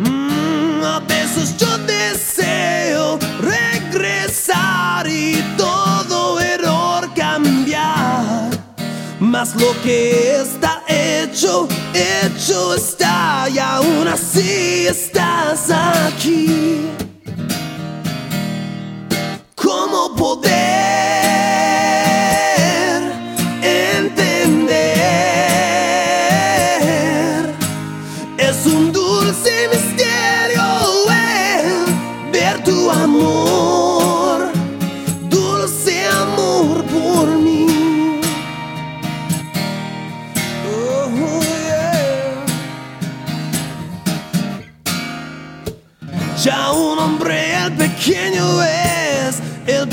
Mm, 0.00 0.82
a 0.82 0.98
veces 1.06 1.56
yo 1.58 1.78
deseo 1.78 3.20
regresar 3.40 5.06
y 5.06 5.40
todo 5.56 6.40
error 6.40 7.08
cambiar. 7.14 8.50
Mas 9.20 9.54
lo 9.54 9.80
que 9.84 10.40
está 10.40 10.77
hecho, 10.88 11.68
hecho 11.94 12.74
está 12.74 13.48
y 13.48 13.58
aún 13.58 14.08
así 14.08 14.86
estás 14.86 15.70
aquí. 15.70 16.86
¿Cómo 19.54 20.14
poder 20.16 20.97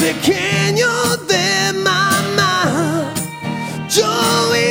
pequeño 0.05 1.17
de 1.27 1.73
mamá. 1.79 3.11
Yo 3.89 4.11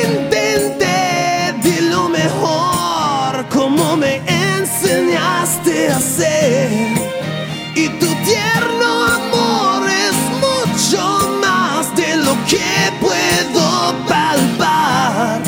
intenté 0.05 1.53
de 1.67 1.77
lo 1.93 2.09
mejor 2.09 3.45
como 3.49 3.97
me 3.97 4.15
enseñaste 4.29 5.91
a 5.91 5.97
hacer. 5.97 6.71
Y 7.75 7.89
tu 8.01 8.11
tierno 8.31 8.89
amor 9.19 9.81
es 10.07 10.17
mucho 10.47 11.03
más 11.45 11.83
de 11.97 12.11
lo 12.27 12.35
que 12.51 12.71
puedo 13.05 13.65
palpar. 14.07 15.43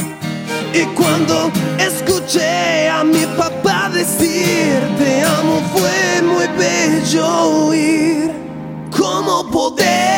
Y 0.75 0.83
cuando 0.99 1.53
escuché 1.79 2.89
a 2.89 3.05
mi 3.05 3.25
papá 3.41 3.89
decir 3.95 4.81
te 4.99 5.23
amo 5.23 5.57
fue 5.73 6.23
muy 6.23 6.47
bello 6.59 7.27
oír 7.69 8.16
cómo 9.77 10.16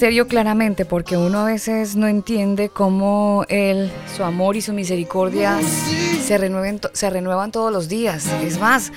misterio 0.00 0.28
claramente 0.28 0.86
porque 0.86 1.18
uno 1.18 1.40
a 1.40 1.44
veces 1.44 1.94
no 1.94 2.06
entiende 2.06 2.70
cómo 2.70 3.44
él, 3.50 3.92
su 4.16 4.24
amor 4.24 4.56
y 4.56 4.62
su 4.62 4.72
misericordia 4.72 5.60
se, 6.22 6.38
renuevan 6.38 7.52
todos 7.52 7.70
los 7.70 7.90
días. 7.90 8.26
Es 8.42 8.58
más, 8.58 8.94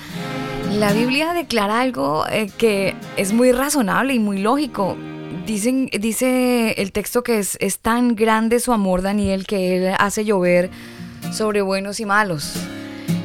la 0.72 0.94
Biblia 0.94 1.34
declara 1.34 1.82
algo 1.82 2.24
eh, 2.30 2.50
que 2.56 2.94
es 3.18 3.34
muy 3.34 3.52
razonable 3.52 4.14
y 4.14 4.18
muy 4.18 4.38
lógico. 4.38 4.96
Dicen, 5.44 5.90
dice 5.92 6.72
el 6.78 6.90
texto 6.90 7.22
que 7.22 7.38
es, 7.38 7.58
es 7.60 7.80
tan 7.80 8.16
grande 8.16 8.58
su 8.58 8.72
amor, 8.72 9.02
Daniel, 9.02 9.46
que 9.46 9.76
él 9.76 9.94
hace 9.98 10.24
llover 10.24 10.70
sobre 11.32 11.60
buenos 11.60 12.00
y 12.00 12.06
malos. 12.06 12.54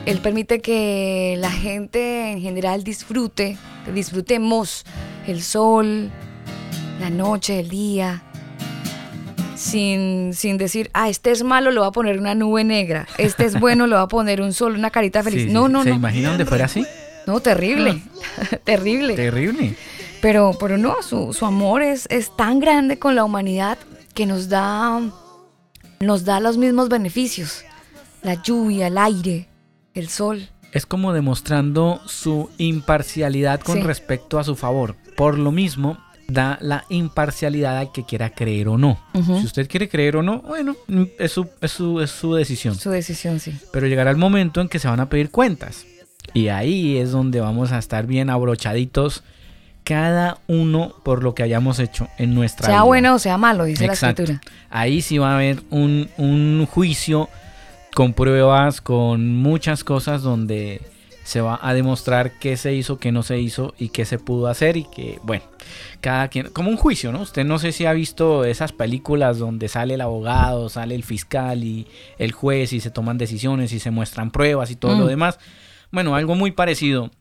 Él 0.05 0.19
permite 0.19 0.59
que 0.59 1.37
la 1.39 1.49
gente 1.49 2.29
en 2.29 2.41
general 2.41 2.83
disfrute, 2.83 3.57
disfrutemos 3.93 4.83
el 5.27 5.41
sol, 5.41 6.11
la 6.99 7.09
noche, 7.09 7.59
el 7.61 7.69
día, 7.69 8.21
sin, 9.55 10.33
sin 10.33 10.57
decir, 10.57 10.89
ah, 10.93 11.09
este 11.09 11.31
es 11.31 11.43
malo, 11.43 11.71
le 11.71 11.79
va 11.79 11.87
a 11.87 11.91
poner 11.91 12.17
una 12.19 12.35
nube 12.35 12.63
negra, 12.63 13.07
este 13.17 13.45
es 13.45 13.59
bueno, 13.59 13.87
le 13.87 13.95
va 13.95 14.03
a 14.03 14.07
poner 14.07 14.41
un 14.41 14.53
sol, 14.53 14.75
una 14.75 14.89
carita 14.89 15.23
feliz. 15.23 15.43
Sí, 15.47 15.49
no, 15.53 15.67
sí. 15.67 15.73
no, 15.73 15.83
¿Se 15.83 15.89
no. 15.89 15.95
imaginan 15.95 16.37
de 16.37 16.45
fuera 16.45 16.65
así? 16.65 16.85
No, 17.27 17.39
terrible, 17.41 18.01
terrible. 18.63 19.15
Terrible. 19.15 19.75
Pero, 20.21 20.55
pero 20.59 20.77
no, 20.77 21.01
su, 21.01 21.33
su 21.33 21.45
amor 21.45 21.81
es, 21.81 22.05
es 22.09 22.35
tan 22.35 22.59
grande 22.59 22.99
con 22.99 23.15
la 23.15 23.23
humanidad 23.23 23.77
que 24.13 24.25
nos 24.25 24.49
da, 24.49 24.99
nos 26.01 26.25
da 26.25 26.39
los 26.41 26.57
mismos 26.57 26.89
beneficios. 26.89 27.63
La 28.21 28.41
lluvia, 28.41 28.87
el 28.87 28.97
aire, 28.97 29.47
el 29.93 30.09
sol. 30.09 30.49
Es 30.73 30.85
como 30.85 31.13
demostrando 31.13 32.01
su 32.05 32.49
imparcialidad 32.57 33.61
con 33.61 33.77
Sí. 33.77 33.81
respecto 33.81 34.39
a 34.39 34.43
su 34.43 34.55
favor. 34.57 34.95
Por 35.15 35.37
lo 35.39 35.51
mismo, 35.53 35.97
da 36.31 36.57
la 36.61 36.85
imparcialidad 36.89 37.77
al 37.77 37.91
que 37.91 38.05
quiera 38.05 38.29
creer 38.31 38.67
o 38.67 38.77
no. 38.77 38.99
Si 39.13 39.45
usted 39.45 39.67
quiere 39.67 39.89
creer 39.89 40.17
o 40.17 40.23
no, 40.23 40.41
bueno, 40.41 40.75
es 41.17 41.31
su, 41.31 41.47
es 41.61 41.71
su, 41.71 41.99
es 42.01 42.11
su 42.11 42.33
decisión. 42.35 42.75
Su 42.75 42.89
decisión, 42.89 43.39
sí. 43.39 43.57
Pero 43.71 43.87
llegará 43.87 44.11
el 44.11 44.17
momento 44.17 44.61
en 44.61 44.69
que 44.69 44.79
se 44.79 44.87
van 44.87 44.99
a 44.99 45.09
pedir 45.09 45.29
cuentas. 45.31 45.85
Y 46.33 46.49
ahí 46.49 46.97
es 46.97 47.11
donde 47.11 47.39
vamos 47.41 47.71
a 47.71 47.79
estar 47.79 48.05
bien 48.05 48.29
abrochaditos 48.29 49.23
cada 49.83 50.37
uno 50.47 50.93
por 51.03 51.23
lo 51.23 51.33
que 51.33 51.41
hayamos 51.41 51.79
hecho 51.79 52.07
en 52.19 52.35
nuestra 52.35 52.67
Sea 52.67 52.75
vida. 52.75 52.83
bueno 52.83 53.15
o 53.15 53.19
sea 53.19 53.37
malo, 53.39 53.63
dice 53.63 53.85
Exacto. 53.85 54.21
la 54.21 54.33
escritura. 54.33 54.53
Ahí 54.69 55.01
sí 55.01 55.17
va 55.17 55.31
a 55.31 55.35
haber 55.35 55.63
un, 55.71 56.09
un 56.17 56.67
juicio 56.69 57.27
con 57.95 58.13
pruebas, 58.13 58.81
con 58.81 59.35
muchas 59.35 59.83
cosas 59.83 60.21
donde 60.21 60.81
se 61.29 61.41
va 61.41 61.59
a 61.61 61.75
demostrar 61.75 62.39
qué 62.39 62.57
se 62.57 62.73
hizo, 62.73 62.97
qué 62.97 63.11
no 63.11 63.21
se 63.21 63.39
hizo 63.39 63.75
y 63.77 63.89
qué 63.89 64.03
se 64.05 64.17
pudo 64.17 64.47
hacer 64.47 64.77
y 64.77 64.85
que, 64.85 65.19
bueno, 65.21 65.43
cada 66.01 66.27
quien, 66.27 66.49
como 66.49 66.71
un 66.71 66.75
juicio, 66.77 67.11
¿no? 67.11 67.21
Usted 67.21 67.45
no 67.45 67.59
sé 67.59 67.71
si 67.71 67.85
ha 67.85 67.93
visto 67.93 68.45
esas 68.45 68.71
películas 68.71 69.37
donde 69.37 69.67
sale 69.67 69.93
el 69.93 70.01
abogado, 70.01 70.69
sale 70.69 70.95
el 70.95 71.03
fiscal 71.03 71.63
y 71.63 71.85
el 72.17 72.31
juez 72.31 72.73
y 72.73 72.79
se 72.79 72.89
toman 72.89 73.19
decisiones 73.19 73.73
y 73.73 73.79
se 73.79 73.91
muestran 73.91 74.31
pruebas 74.31 74.71
y 74.71 74.75
todo 74.75 74.95
Mm. 74.95 74.99
lo 75.01 75.05
demás. 75.05 75.37
Bueno, 75.91 76.15
algo 76.15 76.33
muy 76.33 76.49
parecido. 76.49 77.11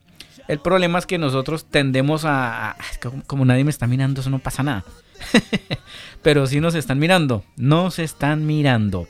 El 0.47 0.57
problema 0.59 0.97
es 0.97 1.05
que 1.05 1.19
nosotros 1.19 1.65
tendemos 1.65 2.23
a... 2.25 2.75
como- 3.03 3.21
como 3.27 3.45
nadie 3.45 3.63
me 3.63 3.69
está 3.69 3.85
mirando, 3.85 4.21
eso 4.21 4.31
no 4.31 4.39
pasa 4.39 4.63
nada. 4.63 4.83
Pero 6.23 6.47
sí 6.47 6.59
nos 6.59 6.73
están 6.75 6.97
mirando. 6.97 7.43
Nos 7.57 7.99
están 7.99 8.47
mirando. 8.47 9.07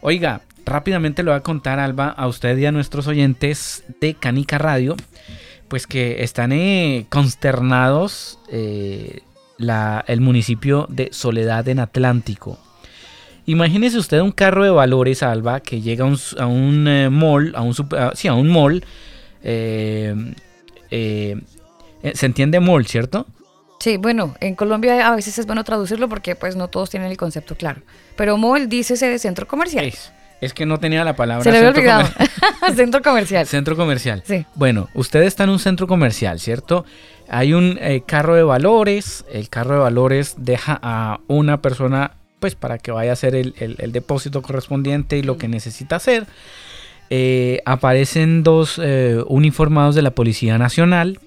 Oiga, 0.00 0.42
rápidamente 0.66 1.22
le 1.22 1.30
voy 1.30 1.38
a 1.38 1.42
contar, 1.42 1.78
Alba, 1.78 2.08
a 2.08 2.26
usted 2.26 2.56
y 2.58 2.66
a 2.66 2.72
nuestros 2.72 3.06
oyentes 3.06 3.84
de 4.00 4.14
Canica 4.14 4.58
Radio, 4.58 4.96
pues 5.68 5.86
que 5.86 6.22
están 6.22 6.52
eh, 6.52 7.06
consternados 7.08 8.38
eh, 8.50 9.20
la- 9.58 10.04
el 10.06 10.20
municipio 10.20 10.86
de 10.90 11.08
Soledad 11.12 11.66
en 11.68 11.78
Atlántico. 11.80 12.58
Imagínese 13.46 13.96
usted 13.98 14.20
un 14.20 14.32
carro 14.32 14.64
de 14.64 14.70
valores, 14.70 15.22
Alba, 15.22 15.60
que 15.60 15.80
llega 15.80 16.04
a 16.04 16.08
un, 16.08 16.18
a 16.38 16.46
un, 16.46 16.88
eh, 16.88 17.08
mall, 17.10 17.52
a 17.54 17.62
un, 17.62 17.72
super- 17.74 17.98
a- 18.00 18.12
sí, 18.14 18.26
a 18.28 18.34
un 18.34 18.48
mall. 18.50 18.84
eh, 19.42 20.14
eh, 20.90 21.40
¿Se 22.14 22.26
entiende 22.26 22.60
mall, 22.60 22.86
cierto? 22.86 23.26
Sí, 23.78 23.96
bueno, 23.98 24.34
en 24.40 24.54
Colombia 24.54 25.06
a 25.06 25.14
veces 25.14 25.38
es 25.38 25.46
bueno 25.46 25.62
traducirlo 25.64 26.08
porque 26.08 26.34
pues 26.34 26.56
no 26.56 26.68
todos 26.68 26.90
tienen 26.90 27.10
el 27.10 27.16
concepto 27.16 27.54
claro. 27.56 27.82
Pero 28.16 28.36
mall 28.36 28.68
dice 28.68 28.94
ese 28.94 29.18
centro 29.18 29.46
comercial. 29.46 29.84
Es, 29.84 30.12
es 30.40 30.52
que 30.54 30.66
no 30.66 30.78
tenía 30.78 31.04
la 31.04 31.16
palabra. 31.16 31.42
Se 31.44 31.50
le 31.52 31.58
había 31.58 31.72
centro 31.72 31.80
olvidado. 31.82 32.08
comer- 32.12 32.74
centro 32.76 33.02
comercial. 33.02 33.46
Centro 33.46 33.76
comercial. 33.76 34.22
Sí. 34.26 34.44
Bueno, 34.54 34.88
usted 34.94 35.22
está 35.22 35.44
en 35.44 35.50
un 35.50 35.58
centro 35.58 35.86
comercial, 35.86 36.38
¿cierto? 36.40 36.84
Hay 37.28 37.52
un 37.54 37.78
eh, 37.80 38.02
carro 38.06 38.34
de 38.34 38.42
valores. 38.42 39.24
El 39.32 39.48
carro 39.48 39.74
de 39.74 39.80
valores 39.80 40.34
deja 40.38 40.78
a 40.82 41.20
una 41.26 41.60
persona, 41.62 42.12
pues, 42.40 42.54
para 42.54 42.78
que 42.78 42.90
vaya 42.92 43.10
a 43.10 43.12
hacer 43.14 43.34
el, 43.34 43.54
el- 43.58 43.76
el 43.78 43.92
depósito 43.92 44.42
correspondiente 44.42 45.16
y 45.18 45.22
lo 45.22 45.36
que 45.38 45.48
necesita 45.48 45.96
hacer. 45.96 46.26
Eh, 47.08 47.62
aparecen 47.64 48.42
dos 48.42 48.80
eh, 48.82 49.22
uniformados 49.28 49.94
de 49.94 50.02
la 50.02 50.10
Policía 50.10 50.58
Nacional 50.58 51.20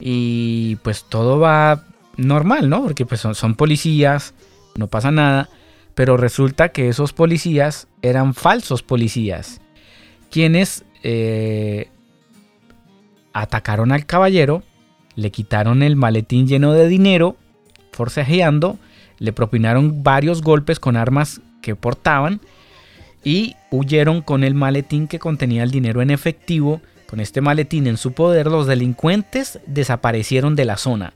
y 0.00 0.76
pues 0.82 1.04
todo 1.08 1.38
va 1.38 1.84
normal, 2.16 2.68
¿no? 2.68 2.82
Porque 2.82 3.06
pues 3.06 3.20
son, 3.20 3.34
son 3.34 3.54
policías, 3.54 4.34
no 4.76 4.86
pasa 4.88 5.10
nada, 5.10 5.48
pero 5.94 6.16
resulta 6.16 6.70
que 6.70 6.88
esos 6.88 7.12
policías 7.12 7.88
eran 8.02 8.34
falsos 8.34 8.82
policías, 8.82 9.60
quienes 10.30 10.84
eh, 11.02 11.88
atacaron 13.32 13.92
al 13.92 14.06
caballero, 14.06 14.62
le 15.16 15.30
quitaron 15.30 15.82
el 15.82 15.96
maletín 15.96 16.48
lleno 16.48 16.72
de 16.72 16.88
dinero, 16.88 17.36
forcejeando, 17.92 18.78
le 19.18 19.32
propinaron 19.32 20.02
varios 20.02 20.42
golpes 20.42 20.80
con 20.80 20.96
armas 20.96 21.40
que 21.62 21.76
portaban 21.76 22.40
y 23.22 23.56
huyeron 23.70 24.22
con 24.22 24.44
el 24.44 24.54
maletín 24.54 25.06
que 25.08 25.18
contenía 25.18 25.62
el 25.62 25.70
dinero 25.70 26.02
en 26.02 26.10
efectivo. 26.10 26.80
Con 27.08 27.20
este 27.20 27.40
maletín 27.40 27.86
en 27.86 27.96
su 27.96 28.12
poder, 28.12 28.46
los 28.46 28.66
delincuentes 28.66 29.60
desaparecieron 29.66 30.56
de 30.56 30.64
la 30.64 30.76
zona. 30.76 31.14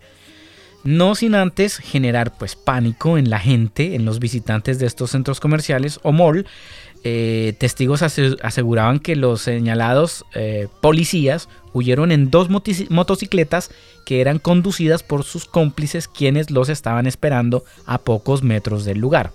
No 0.84 1.14
sin 1.14 1.34
antes 1.34 1.76
generar 1.76 2.36
pues 2.38 2.56
pánico 2.56 3.18
en 3.18 3.30
la 3.30 3.38
gente, 3.40 3.94
en 3.94 4.04
los 4.04 4.20
visitantes 4.20 4.78
de 4.78 4.86
estos 4.86 5.10
centros 5.10 5.40
comerciales 5.40 5.98
o 6.02 6.12
mall, 6.12 6.46
eh, 7.04 7.54
testigos 7.58 8.02
ase- 8.02 8.36
aseguraban 8.42 8.98
que 8.98 9.14
los 9.16 9.42
señalados 9.42 10.24
eh, 10.34 10.68
policías 10.80 11.48
huyeron 11.72 12.10
en 12.10 12.30
dos 12.30 12.48
motocicletas 12.48 13.70
que 14.06 14.20
eran 14.20 14.38
conducidas 14.38 15.02
por 15.02 15.24
sus 15.24 15.44
cómplices 15.44 16.08
quienes 16.08 16.50
los 16.50 16.68
estaban 16.68 17.06
esperando 17.06 17.64
a 17.86 17.98
pocos 17.98 18.42
metros 18.42 18.84
del 18.84 18.98
lugar. 18.98 19.32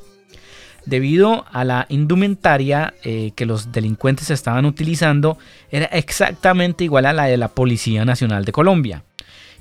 Debido 0.85 1.45
a 1.51 1.63
la 1.63 1.85
indumentaria 1.87 2.93
eh, 3.03 3.31
que 3.35 3.45
los 3.45 3.71
delincuentes 3.71 4.29
estaban 4.29 4.65
utilizando, 4.65 5.37
era 5.71 5.85
exactamente 5.85 6.83
igual 6.83 7.05
a 7.05 7.13
la 7.13 7.25
de 7.25 7.37
la 7.37 7.47
Policía 7.49 8.03
Nacional 8.03 8.43
de 8.43 8.51
Colombia. 8.51 9.03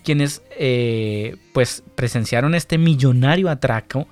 Quienes 0.05 0.42
eh, 0.59 1.36
pues 1.53 1.82
presenciaron 1.94 2.55
este 2.55 2.78
millonario 2.78 3.48
atraco 3.48 4.09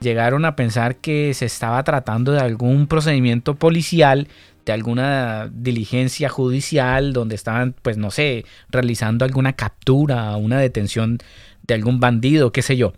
llegaron 0.00 0.44
a 0.44 0.56
pensar 0.56 0.96
que 0.96 1.32
se 1.32 1.46
estaba 1.46 1.82
tratando 1.84 2.32
de 2.32 2.40
algún 2.40 2.86
procedimiento 2.86 3.54
policial, 3.54 4.28
de 4.66 4.72
alguna 4.72 5.48
diligencia 5.52 6.28
judicial, 6.28 7.12
donde 7.12 7.34
estaban, 7.34 7.74
pues 7.82 7.96
no 7.96 8.10
sé, 8.10 8.44
realizando 8.68 9.24
alguna 9.24 9.54
captura, 9.54 10.36
una 10.36 10.58
detención 10.58 11.18
de 11.62 11.74
algún 11.74 12.00
bandido, 12.00 12.52
qué 12.52 12.62
sé 12.62 12.76
yo. 12.76 12.92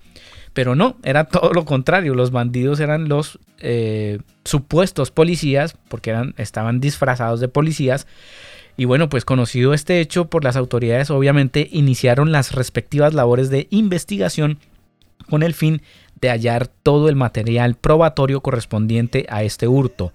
Pero 0.52 0.74
no, 0.74 0.96
era 1.02 1.24
todo 1.24 1.52
lo 1.52 1.64
contrario. 1.64 2.14
Los 2.14 2.30
bandidos 2.30 2.80
eran 2.80 3.08
los 3.08 3.38
eh, 3.58 4.20
supuestos 4.44 5.10
policías, 5.10 5.76
porque 5.88 6.10
eran, 6.10 6.34
estaban 6.38 6.80
disfrazados 6.80 7.40
de 7.40 7.48
policías. 7.48 8.06
Y 8.76 8.86
bueno, 8.86 9.08
pues 9.08 9.24
conocido 9.24 9.72
este 9.72 10.00
hecho 10.00 10.26
por 10.26 10.42
las 10.42 10.56
autoridades, 10.56 11.10
obviamente 11.10 11.68
iniciaron 11.70 12.32
las 12.32 12.52
respectivas 12.52 13.14
labores 13.14 13.50
de 13.50 13.68
investigación 13.70 14.58
con 15.30 15.42
el 15.42 15.54
fin 15.54 15.82
de 16.20 16.30
hallar 16.30 16.66
todo 16.66 17.08
el 17.08 17.16
material 17.16 17.76
probatorio 17.76 18.40
correspondiente 18.40 19.26
a 19.28 19.42
este 19.42 19.68
hurto, 19.68 20.12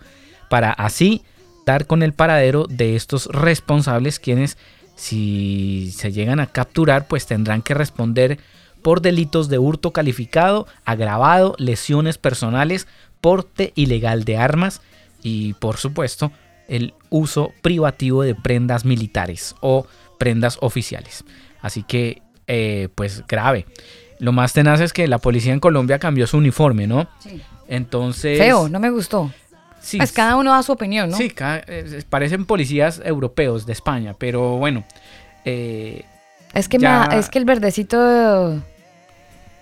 para 0.50 0.72
así 0.72 1.24
dar 1.66 1.86
con 1.86 2.04
el 2.04 2.14
paradero 2.14 2.66
de 2.68 2.96
estos 2.96 3.28
responsables 3.28 4.20
quienes, 4.20 4.58
si 4.96 5.92
se 5.96 6.12
llegan 6.12 6.40
a 6.40 6.48
capturar, 6.48 7.08
pues 7.08 7.28
tendrán 7.28 7.62
que 7.62 7.74
responder 7.74 8.40
por 8.82 9.02
delitos 9.02 9.50
de 9.50 9.60
hurto 9.60 9.92
calificado, 9.92 10.68
agravado, 10.84 11.56
lesiones 11.58 12.18
personales, 12.18 12.88
porte 13.22 13.72
ilegal 13.76 14.24
de 14.24 14.38
armas 14.38 14.82
y, 15.22 15.54
por 15.56 15.78
supuesto, 15.78 16.32
el 16.70 16.94
uso 17.10 17.52
privativo 17.62 18.24
de 18.24 18.36
prendas 18.36 18.86
militares 18.86 19.56
o 19.62 19.86
prendas 20.18 20.58
oficiales. 20.62 21.24
Así 21.62 21.84
que, 21.84 22.22
eh, 22.48 22.88
pues 22.96 23.24
grave. 23.28 23.66
Lo 24.20 24.32
más 24.32 24.54
tenaz 24.54 24.80
es 24.82 24.92
que 24.94 25.08
la 25.08 25.18
policía 25.18 25.54
en 25.54 25.60
Colombia 25.60 25.98
cambió 26.00 26.28
su 26.28 26.38
uniforme, 26.38 26.88
¿no? 26.88 27.08
Sí. 27.20 27.42
Entonces... 27.68 28.38
Feo, 28.38 28.68
no 28.70 28.80
me 28.80 28.90
gustó. 28.90 29.32
Sí, 29.82 29.98
Pues 29.98 30.12
cada 30.12 30.36
uno 30.36 30.52
da 30.52 30.62
su 30.62 30.74
opinión, 30.74 31.10
¿no? 31.10 31.16
Sí, 31.16 31.30
ca- 31.30 31.64
eh, 31.66 32.04
parecen 32.10 32.46
policías 32.46 33.02
europeos 33.06 33.66
de 33.66 33.72
España, 33.74 34.14
pero 34.18 34.58
bueno. 34.58 34.84
eh, 35.46 36.04
Es 36.54 36.68
que, 36.68 36.78
Ya- 36.80 37.08
es 37.14 37.30
que 37.30 37.40
el 37.40 37.46
verdecito. 37.46 38.62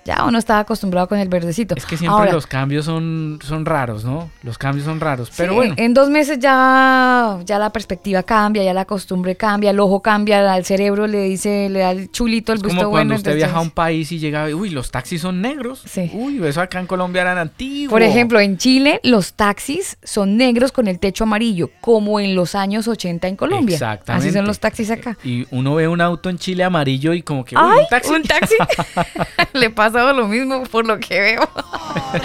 Ya 0.08 0.24
uno 0.24 0.38
estaba 0.38 0.60
acostumbrado 0.60 1.06
con 1.06 1.18
el 1.18 1.28
verdecito. 1.28 1.74
es 1.76 1.84
que 1.84 1.98
siempre 1.98 2.18
Ahora, 2.18 2.32
los 2.32 2.46
cambios 2.46 2.86
son, 2.86 3.38
son 3.42 3.66
raros, 3.66 4.04
¿no? 4.06 4.30
Los 4.42 4.56
cambios 4.56 4.86
son 4.86 5.00
raros, 5.00 5.30
pero 5.36 5.52
sí, 5.52 5.56
bueno. 5.56 5.74
En 5.76 5.92
dos 5.92 6.08
meses 6.08 6.38
ya, 6.38 7.38
ya 7.44 7.58
la 7.58 7.68
perspectiva 7.70 8.22
cambia, 8.22 8.62
ya 8.62 8.72
la 8.72 8.86
costumbre 8.86 9.36
cambia, 9.36 9.70
el 9.70 9.78
ojo 9.80 10.00
cambia, 10.00 10.50
al 10.50 10.64
cerebro 10.64 11.06
le 11.06 11.24
dice, 11.24 11.68
le 11.68 11.80
da 11.80 11.90
el 11.90 12.10
chulito, 12.10 12.52
el 12.52 12.56
Es 12.58 12.62
gusto 12.62 12.78
como 12.78 12.90
cuando 12.90 13.08
bueno. 13.12 13.16
usted 13.18 13.32
entonces- 13.32 13.46
viaja 13.48 13.58
a 13.58 13.60
un 13.60 13.70
país 13.70 14.10
y 14.10 14.18
llega, 14.18 14.46
uy, 14.46 14.70
los 14.70 14.90
taxis 14.90 15.20
son 15.20 15.42
negros. 15.42 15.82
Sí. 15.84 16.10
Uy, 16.14 16.40
eso 16.42 16.62
acá 16.62 16.80
en 16.80 16.86
Colombia 16.86 17.20
eran 17.20 17.36
antiguos. 17.36 17.90
Por 17.90 18.00
ejemplo, 18.02 18.40
en 18.40 18.56
Chile 18.56 19.00
los 19.02 19.34
taxis 19.34 19.98
son 20.02 20.38
negros 20.38 20.72
con 20.72 20.88
el 20.88 20.98
techo 20.98 21.24
amarillo, 21.24 21.68
como 21.82 22.18
en 22.18 22.34
los 22.34 22.54
años 22.54 22.88
80 22.88 23.28
en 23.28 23.36
Colombia. 23.36 23.74
Exactamente. 23.74 24.28
Así 24.28 24.34
son 24.34 24.46
los 24.46 24.58
taxis 24.58 24.90
acá. 24.90 25.18
Y 25.22 25.46
uno 25.50 25.74
ve 25.74 25.86
un 25.86 26.00
auto 26.00 26.30
en 26.30 26.38
Chile 26.38 26.64
amarillo 26.64 27.12
y 27.12 27.20
como 27.20 27.44
que, 27.44 27.56
uy, 27.56 27.62
¡Ay! 27.62 27.80
un 27.80 27.86
taxi. 27.88 28.10
¿Un 28.14 28.22
taxi? 28.22 28.54
Le 29.52 29.68
pasa 29.68 29.97
lo 30.12 30.28
mismo 30.28 30.62
por 30.64 30.86
lo 30.86 30.98
que 30.98 31.20
veo. 31.20 31.48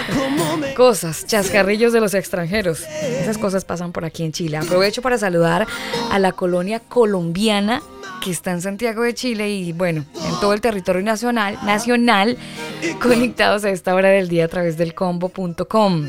cosas, 0.76 1.26
chascarrillos 1.26 1.93
de 1.93 1.99
los 1.99 2.13
extranjeros. 2.13 2.82
Esas 2.82 3.38
cosas 3.38 3.65
pasan 3.65 3.91
por 3.91 4.05
aquí 4.05 4.24
en 4.24 4.32
Chile. 4.32 4.57
Aprovecho 4.57 5.01
para 5.01 5.17
saludar 5.17 5.67
a 6.11 6.19
la 6.19 6.32
colonia 6.32 6.80
colombiana 6.80 7.82
que 8.24 8.32
está 8.32 8.51
en 8.51 8.61
Santiago 8.61 9.03
de 9.03 9.13
Chile 9.13 9.49
y 9.49 9.74
bueno, 9.74 10.05
en 10.15 10.39
todo 10.39 10.53
el 10.53 10.61
territorio 10.61 11.01
nacional, 11.01 11.59
nacional 11.65 12.38
conectados 13.01 13.65
a 13.65 13.69
esta 13.69 13.93
hora 13.93 14.09
del 14.09 14.30
día 14.30 14.45
a 14.45 14.47
través 14.47 14.78
del 14.78 14.93
combo.com. 14.93 16.07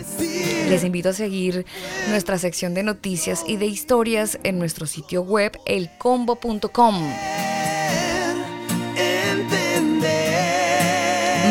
Les 0.68 0.84
invito 0.84 1.08
a 1.08 1.12
seguir 1.12 1.66
nuestra 2.08 2.38
sección 2.38 2.72
de 2.72 2.84
noticias 2.84 3.44
y 3.46 3.56
de 3.56 3.66
historias 3.66 4.38
en 4.44 4.58
nuestro 4.58 4.86
sitio 4.86 5.22
web 5.22 5.58
elcombo.com. 5.66 7.12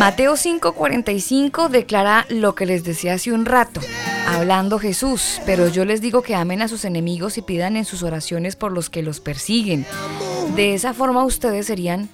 Mateo 0.03 0.33
5:45 0.35 1.69
declara 1.69 2.25
lo 2.27 2.55
que 2.55 2.65
les 2.65 2.83
decía 2.83 3.13
hace 3.13 3.31
un 3.31 3.45
rato, 3.45 3.79
hablando 4.27 4.77
Jesús, 4.77 5.39
pero 5.45 5.69
yo 5.69 5.85
les 5.85 6.01
digo 6.01 6.21
que 6.21 6.35
amen 6.35 6.61
a 6.61 6.67
sus 6.67 6.83
enemigos 6.83 7.37
y 7.37 7.41
pidan 7.41 7.77
en 7.77 7.85
sus 7.85 8.03
oraciones 8.03 8.57
por 8.57 8.73
los 8.73 8.89
que 8.89 9.01
los 9.01 9.21
persiguen. 9.21 9.85
De 10.57 10.73
esa 10.73 10.93
forma 10.93 11.23
ustedes 11.23 11.67
serían 11.67 12.09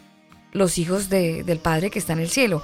los 0.52 0.78
hijos 0.78 1.10
de- 1.10 1.44
del 1.44 1.58
Padre 1.58 1.90
que 1.90 1.98
está 1.98 2.14
en 2.14 2.20
el 2.20 2.30
cielo. 2.30 2.62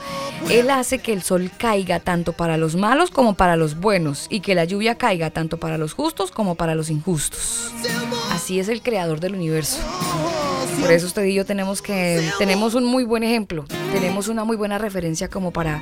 Él 0.51 0.69
hace 0.69 0.99
que 0.99 1.11
el 1.11 1.23
sol 1.23 1.49
caiga 1.57 1.99
tanto 1.99 2.33
para 2.33 2.57
los 2.57 2.75
malos 2.75 3.09
como 3.09 3.33
para 3.33 3.55
los 3.55 3.79
buenos 3.79 4.27
y 4.29 4.41
que 4.41 4.53
la 4.53 4.65
lluvia 4.65 4.93
caiga 4.93 5.31
tanto 5.31 5.57
para 5.57 5.79
los 5.79 5.93
justos 5.93 6.29
como 6.29 6.53
para 6.53 6.75
los 6.75 6.91
injustos. 6.91 7.71
Así 8.31 8.59
es 8.59 8.69
el 8.69 8.83
creador 8.83 9.19
del 9.19 9.33
universo. 9.33 9.79
Por 10.85 10.93
eso 10.93 11.07
usted 11.07 11.23
y 11.25 11.33
yo 11.33 11.45
tenemos 11.45 11.81
que 11.81 12.21
tenemos 12.37 12.75
un 12.75 12.85
muy 12.85 13.03
buen 13.05 13.23
ejemplo, 13.23 13.65
tenemos 13.91 14.27
una 14.27 14.43
muy 14.43 14.55
buena 14.55 14.77
referencia 14.77 15.27
como 15.29 15.49
para 15.51 15.81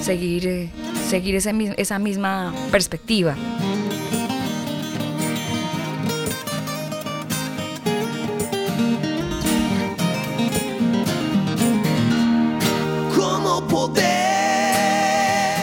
seguir 0.00 0.46
eh, 0.46 0.70
seguir 1.08 1.34
mis- 1.54 1.72
esa 1.76 1.98
misma 1.98 2.54
perspectiva. 2.70 3.34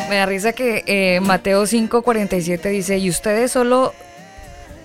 Me 0.10 0.16
da 0.18 0.26
risa 0.28 0.54
que 0.54 0.84
eh, 0.86 1.20
Mateo 1.20 1.64
5:47 1.66 2.70
dice, 2.70 2.98
"Y 2.98 3.10
ustedes 3.10 3.52
solo 3.52 3.94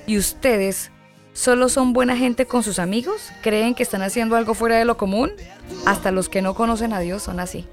y 0.07 0.16
ustedes 0.16 0.91
solo 1.33 1.68
son 1.68 1.93
buena 1.93 2.16
gente 2.16 2.47
con 2.47 2.62
sus 2.62 2.78
amigos, 2.78 3.31
creen 3.43 3.74
que 3.74 3.83
están 3.83 4.03
haciendo 4.03 4.37
algo 4.37 4.55
fuera 4.55 4.76
de 4.76 4.85
lo 4.85 4.97
común, 4.97 5.33
hasta 5.87 6.11
los 6.11 6.28
que 6.28 6.43
no 6.43 6.55
conocen 6.55 6.93
a 6.93 7.01
Dios 7.01 7.22
son 7.22 7.41
así." 7.41 7.66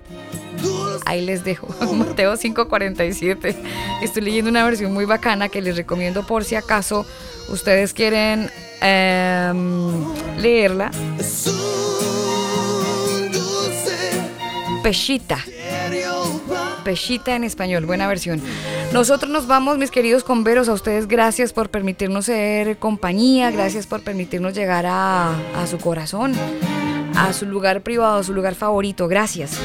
Ahí 1.05 1.26
les 1.26 1.43
dejo. 1.43 1.68
Mateo 1.93 2.36
5:47. 2.36 3.55
Estoy 4.01 4.22
leyendo 4.24 4.49
una 4.49 4.66
versión 4.66 4.93
muy 4.93 5.05
bacana 5.05 5.47
que 5.47 5.62
les 5.62 5.78
recomiendo 5.78 6.26
por 6.28 6.43
si 6.43 6.55
acaso 6.55 7.05
ustedes 7.49 7.93
quieren 7.93 8.49
em, 8.82 10.05
leerla. 10.38 10.91
Peshita. 14.84 15.39
Peshita 16.88 17.35
en 17.35 17.43
español, 17.43 17.85
buena 17.85 18.07
versión. 18.07 18.41
Nosotros 18.93 19.29
nos 19.29 19.45
vamos, 19.45 19.77
mis 19.77 19.91
queridos 19.91 20.23
converos, 20.23 20.69
a 20.69 20.73
ustedes 20.73 21.09
gracias 21.09 21.51
por 21.51 21.69
permitirnos 21.69 22.27
ser 22.27 22.77
compañía, 22.77 23.51
gracias 23.51 23.85
por 23.85 24.03
permitirnos 24.03 24.53
llegar 24.53 24.85
a 24.88 25.35
su 25.69 25.79
corazón, 25.79 26.31
a 27.13 27.33
su 27.33 27.45
lugar 27.45 27.81
privado, 27.81 28.19
a 28.19 28.23
su 28.23 28.33
lugar 28.33 28.55
favorito, 28.55 29.09
gracias. 29.09 29.59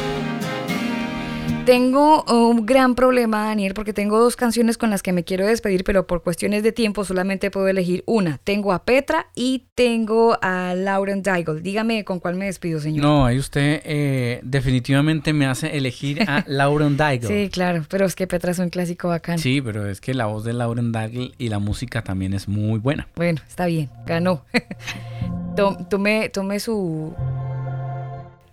Tengo 1.64 2.24
un 2.24 2.66
gran 2.66 2.96
problema, 2.96 3.44
Daniel, 3.46 3.72
porque 3.74 3.92
tengo 3.92 4.18
dos 4.18 4.34
canciones 4.34 4.76
con 4.76 4.90
las 4.90 5.00
que 5.00 5.12
me 5.12 5.22
quiero 5.22 5.46
despedir, 5.46 5.84
pero 5.84 6.08
por 6.08 6.24
cuestiones 6.24 6.64
de 6.64 6.72
tiempo 6.72 7.04
solamente 7.04 7.52
puedo 7.52 7.68
elegir 7.68 8.02
una. 8.04 8.38
Tengo 8.42 8.72
a 8.72 8.84
Petra 8.84 9.28
y 9.36 9.66
tengo 9.76 10.36
a 10.42 10.74
Lauren 10.74 11.22
Daigle. 11.22 11.60
Dígame 11.60 12.04
con 12.04 12.18
cuál 12.18 12.34
me 12.34 12.46
despido, 12.46 12.80
señor. 12.80 13.04
No, 13.04 13.24
ahí 13.26 13.38
usted 13.38 13.80
eh, 13.84 14.40
definitivamente 14.42 15.32
me 15.32 15.46
hace 15.46 15.76
elegir 15.76 16.28
a 16.28 16.42
Lauren 16.48 16.96
Daigle. 16.96 17.28
Sí, 17.28 17.48
claro, 17.48 17.84
pero 17.88 18.06
es 18.06 18.16
que 18.16 18.26
Petra 18.26 18.50
es 18.50 18.58
un 18.58 18.68
clásico 18.68 19.06
bacán. 19.06 19.38
Sí, 19.38 19.62
pero 19.62 19.86
es 19.88 20.00
que 20.00 20.14
la 20.14 20.26
voz 20.26 20.42
de 20.42 20.54
Lauren 20.54 20.90
Daigle 20.90 21.30
y 21.38 21.48
la 21.48 21.60
música 21.60 22.02
también 22.02 22.34
es 22.34 22.48
muy 22.48 22.80
buena. 22.80 23.06
Bueno, 23.14 23.40
está 23.48 23.66
bien, 23.66 23.88
ganó. 24.04 24.44
Tom- 25.56 25.88
tome, 25.88 26.28
tome 26.28 26.58
su. 26.58 27.14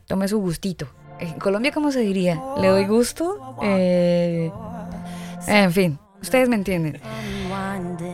Tome 0.06 0.28
su 0.28 0.38
gustito. 0.40 0.88
En 1.20 1.34
Colombia, 1.40 1.72
¿cómo 1.72 1.92
se 1.92 2.00
diría? 2.00 2.42
¿Le 2.60 2.68
doy 2.68 2.86
gusto? 2.86 3.56
Eh, 3.62 4.52
en 5.48 5.72
fin, 5.72 6.00
ustedes 6.22 6.50
me 6.50 6.56
entienden. 6.56 7.02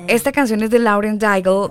Esta 0.08 0.32
canción 0.32 0.62
es 0.64 0.70
de 0.70 0.80
Lauren 0.80 1.20
Daigle. 1.20 1.70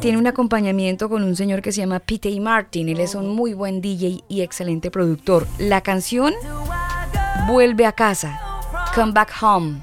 Tiene 0.00 0.18
un 0.18 0.26
acompañamiento 0.26 1.08
con 1.08 1.22
un 1.22 1.36
señor 1.36 1.62
que 1.62 1.72
se 1.72 1.80
llama 1.80 2.00
Pete 2.00 2.38
Martin. 2.40 2.88
Él 2.88 3.00
es 3.00 3.14
un 3.14 3.34
muy 3.34 3.54
buen 3.54 3.80
DJ 3.80 4.24
y 4.28 4.42
excelente 4.42 4.90
productor. 4.90 5.46
La 5.58 5.80
canción 5.80 6.34
Vuelve 7.46 7.86
a 7.86 7.92
casa. 7.92 8.40
Come 8.92 9.12
back 9.12 9.30
home. 9.40 9.80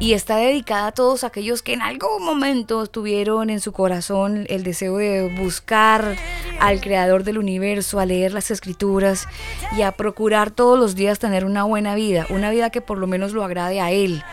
Y 0.00 0.14
está 0.14 0.36
dedicada 0.36 0.88
a 0.88 0.92
todos 0.92 1.24
aquellos 1.24 1.62
que 1.62 1.74
en 1.74 1.82
algún 1.82 2.24
momento 2.24 2.86
tuvieron 2.86 3.50
en 3.50 3.60
su 3.60 3.72
corazón 3.72 4.46
el 4.48 4.64
deseo 4.64 4.96
de 4.96 5.32
buscar 5.38 6.16
al 6.58 6.80
creador 6.80 7.22
del 7.22 7.36
universo, 7.36 8.00
a 8.00 8.06
leer 8.06 8.32
las 8.32 8.50
escrituras 8.50 9.28
y 9.76 9.82
a 9.82 9.92
procurar 9.92 10.50
todos 10.50 10.78
los 10.78 10.94
días 10.94 11.18
tener 11.18 11.44
una 11.44 11.64
buena 11.64 11.94
vida, 11.94 12.26
una 12.30 12.50
vida 12.50 12.70
que 12.70 12.80
por 12.80 12.96
lo 12.96 13.06
menos 13.06 13.32
lo 13.32 13.44
agrade 13.44 13.80
a 13.82 13.90
él 13.90 14.24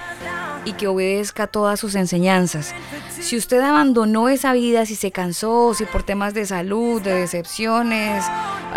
y 0.64 0.74
que 0.74 0.88
obedezca 0.88 1.48
todas 1.48 1.80
sus 1.80 1.96
enseñanzas. 1.96 2.74
Si 3.20 3.36
usted 3.36 3.60
abandonó 3.62 4.30
esa 4.30 4.54
vida, 4.54 4.86
si 4.86 4.96
se 4.96 5.12
cansó, 5.12 5.74
si 5.74 5.86
por 5.86 6.04
temas 6.04 6.34
de 6.34 6.46
salud, 6.46 7.02
de 7.02 7.14
decepciones, 7.14 8.24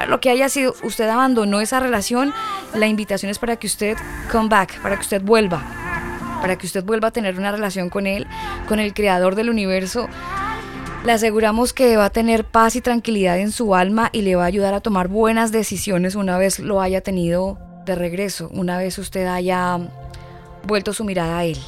lo 0.09 0.21
que 0.21 0.31
haya 0.31 0.49
sido, 0.49 0.75
usted 0.83 1.09
abandonó 1.09 1.61
esa 1.61 1.79
relación, 1.79 2.33
la 2.75 2.89
invitación 2.89 3.31
es 3.31 3.39
para 3.39 3.57
que 3.57 3.69
usted 3.69 3.97
come 4.31 4.49
back, 4.49 4.81
para 4.83 4.97
que 4.97 5.03
usted 5.03 5.23
vuelva, 5.23 5.90
para 6.41 6.57
que 6.57 6.67
usted 6.67 6.85
vuelva 6.85 7.09
a 7.09 7.11
tener 7.11 7.39
una 7.39 7.53
relación 7.53 7.91
con 7.91 8.07
él, 8.07 8.27
con 8.69 8.81
el 8.81 8.95
creador 8.95 9.35
del 9.35 9.51
universo. 9.51 10.09
Le 11.05 11.13
aseguramos 11.13 11.73
que 11.73 11.97
va 11.97 12.07
a 12.07 12.11
tener 12.11 12.45
paz 12.45 12.77
y 12.77 12.81
tranquilidad 12.81 13.39
en 13.39 13.53
su 13.53 13.75
alma 13.75 14.11
y 14.13 14.23
le 14.23 14.37
va 14.37 14.45
a 14.45 14.47
ayudar 14.47 14.75
a 14.75 14.81
tomar 14.81 15.09
buenas 15.09 15.51
decisiones 15.53 16.15
una 16.15 16.37
vez 16.37 16.59
lo 16.59 16.81
haya 16.81 17.01
tenido 17.01 17.59
de 17.87 17.95
regreso, 17.95 18.51
una 18.53 18.77
vez 18.77 18.99
usted 18.99 19.27
haya 19.27 19.79
vuelto 20.67 20.93
su 20.93 21.05
mirada 21.05 21.39
a 21.39 21.45
él. 21.45 21.59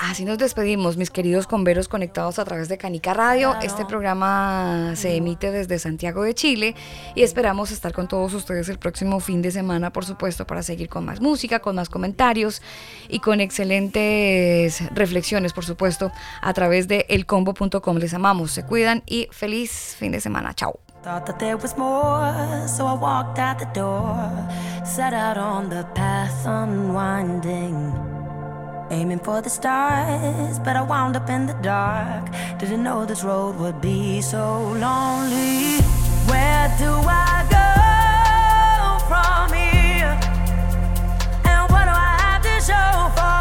Así 0.00 0.24
nos 0.24 0.38
despedimos, 0.38 0.96
mis 0.96 1.10
queridos 1.10 1.46
converos 1.46 1.88
conectados 1.88 2.38
a 2.38 2.44
través 2.44 2.68
de 2.68 2.78
Canica 2.78 3.12
Radio. 3.12 3.54
Este 3.60 3.84
programa 3.84 4.92
se 4.96 5.14
emite 5.14 5.50
desde 5.50 5.78
Santiago 5.78 6.22
de 6.22 6.34
Chile 6.34 6.74
y 7.14 7.22
esperamos 7.22 7.70
estar 7.70 7.92
con 7.92 8.08
todos 8.08 8.32
ustedes 8.32 8.70
el 8.70 8.78
próximo 8.78 9.20
fin 9.20 9.42
de 9.42 9.50
semana, 9.50 9.92
por 9.92 10.06
supuesto, 10.06 10.46
para 10.46 10.62
seguir 10.62 10.88
con 10.88 11.04
más 11.04 11.20
música, 11.20 11.58
con 11.58 11.76
más 11.76 11.90
comentarios 11.90 12.62
y 13.08 13.18
con 13.18 13.40
excelentes 13.40 14.82
reflexiones, 14.94 15.52
por 15.52 15.66
supuesto, 15.66 16.10
a 16.40 16.54
través 16.54 16.88
de 16.88 17.04
elcombo.com. 17.10 17.98
Les 17.98 18.14
amamos, 18.14 18.52
se 18.52 18.64
cuidan 18.64 19.02
y 19.06 19.28
feliz 19.32 19.96
fin 19.98 20.12
de 20.12 20.20
semana. 20.20 20.54
Chao. 20.54 20.80
Thought 21.02 21.26
that 21.26 21.38
there 21.38 21.56
was 21.56 21.76
more, 21.76 22.66
so 22.66 22.86
I 22.86 22.94
walked 22.94 23.38
out 23.38 23.58
the 23.58 23.68
door. 23.78 24.48
Set 24.84 25.12
out 25.12 25.36
on 25.36 25.68
the 25.68 25.84
path 25.94 26.46
unwinding. 26.46 28.15
Aiming 28.88 29.18
for 29.18 29.40
the 29.42 29.50
stars, 29.50 30.60
but 30.60 30.76
I 30.76 30.82
wound 30.82 31.16
up 31.16 31.28
in 31.28 31.46
the 31.46 31.54
dark. 31.54 32.30
Didn't 32.58 32.84
know 32.84 33.04
this 33.04 33.24
road 33.24 33.56
would 33.56 33.80
be 33.80 34.20
so 34.20 34.62
lonely. 34.84 35.80
Where 36.30 36.68
do 36.78 36.92
I 37.04 37.44
go 37.50 37.66
from 39.08 39.52
here? 39.52 40.14
And 41.50 41.62
what 41.72 41.84
do 41.84 41.94
I 42.08 42.16
have 42.22 42.42
to 42.42 42.54
show 42.68 43.10
for 43.16 43.35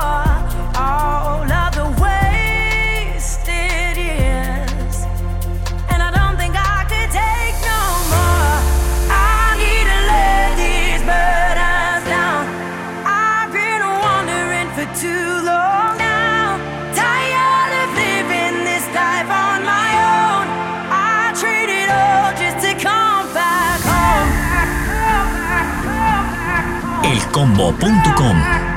Elcombo.com 27.57 28.74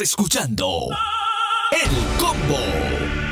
escuchando 0.00 0.88
El 1.72 2.18
Combo. 2.18 3.27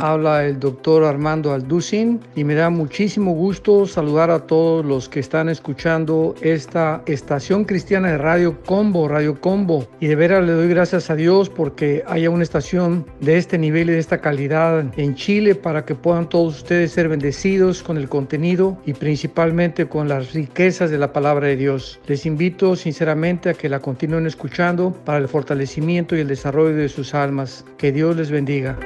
Habla 0.00 0.44
el 0.44 0.60
doctor 0.60 1.04
Armando 1.04 1.52
Alducin 1.52 2.20
y 2.34 2.44
me 2.44 2.54
da 2.54 2.68
muchísimo 2.68 3.32
gusto 3.32 3.86
saludar 3.86 4.30
a 4.30 4.40
todos 4.46 4.84
los 4.84 5.08
que 5.08 5.20
están 5.20 5.48
escuchando 5.48 6.34
esta 6.42 7.02
estación 7.06 7.64
cristiana 7.64 8.10
de 8.10 8.18
Radio 8.18 8.60
Combo, 8.62 9.08
Radio 9.08 9.40
Combo. 9.40 9.88
Y 9.98 10.06
de 10.06 10.16
veras 10.16 10.44
le 10.44 10.52
doy 10.52 10.68
gracias 10.68 11.08
a 11.08 11.16
Dios 11.16 11.48
porque 11.48 12.04
haya 12.06 12.28
una 12.28 12.42
estación 12.42 13.06
de 13.20 13.38
este 13.38 13.56
nivel 13.56 13.88
y 13.88 13.94
de 13.94 13.98
esta 13.98 14.20
calidad 14.20 14.84
en 14.98 15.14
Chile 15.14 15.54
para 15.54 15.86
que 15.86 15.94
puedan 15.94 16.28
todos 16.28 16.58
ustedes 16.58 16.92
ser 16.92 17.08
bendecidos 17.08 17.82
con 17.82 17.96
el 17.96 18.08
contenido 18.08 18.76
y 18.84 18.92
principalmente 18.92 19.86
con 19.86 20.08
las 20.08 20.34
riquezas 20.34 20.90
de 20.90 20.98
la 20.98 21.12
palabra 21.14 21.48
de 21.48 21.56
Dios. 21.56 22.00
Les 22.06 22.26
invito 22.26 22.76
sinceramente 22.76 23.48
a 23.48 23.54
que 23.54 23.70
la 23.70 23.80
continúen 23.80 24.26
escuchando 24.26 24.92
para 25.04 25.18
el 25.18 25.28
fortalecimiento 25.28 26.14
y 26.14 26.20
el 26.20 26.28
desarrollo 26.28 26.76
de 26.76 26.90
sus 26.90 27.14
almas. 27.14 27.64
Que 27.78 27.92
Dios 27.92 28.14
les 28.14 28.30
bendiga. 28.30 28.78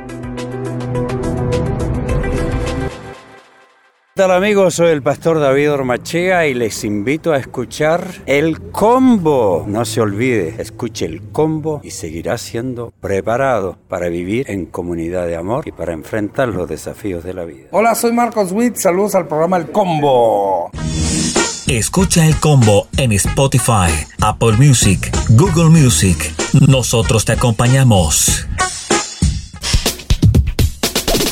¿Qué 4.20 4.24
tal 4.24 4.36
amigos? 4.36 4.74
Soy 4.74 4.90
el 4.90 5.00
pastor 5.00 5.40
David 5.40 5.72
Ormachea 5.72 6.46
y 6.46 6.52
les 6.52 6.84
invito 6.84 7.32
a 7.32 7.38
escuchar 7.38 8.06
El 8.26 8.60
Combo. 8.70 9.64
No 9.66 9.86
se 9.86 10.02
olvide, 10.02 10.56
escuche 10.58 11.06
El 11.06 11.22
Combo 11.32 11.80
y 11.82 11.90
seguirá 11.92 12.36
siendo 12.36 12.92
preparado 13.00 13.78
para 13.88 14.10
vivir 14.10 14.44
en 14.50 14.66
comunidad 14.66 15.26
de 15.26 15.36
amor 15.36 15.66
y 15.66 15.72
para 15.72 15.94
enfrentar 15.94 16.48
los 16.48 16.68
desafíos 16.68 17.24
de 17.24 17.32
la 17.32 17.46
vida. 17.46 17.68
Hola, 17.70 17.94
soy 17.94 18.12
Marcos 18.12 18.52
Witt. 18.52 18.76
Saludos 18.76 19.14
al 19.14 19.26
programa 19.26 19.56
El 19.56 19.70
Combo. 19.70 20.70
Escucha 21.66 22.26
el 22.26 22.36
combo 22.36 22.88
en 22.98 23.12
Spotify, 23.12 23.88
Apple 24.20 24.58
Music, 24.58 25.10
Google 25.30 25.70
Music. 25.70 26.34
Nosotros 26.68 27.24
te 27.24 27.32
acompañamos. 27.32 28.46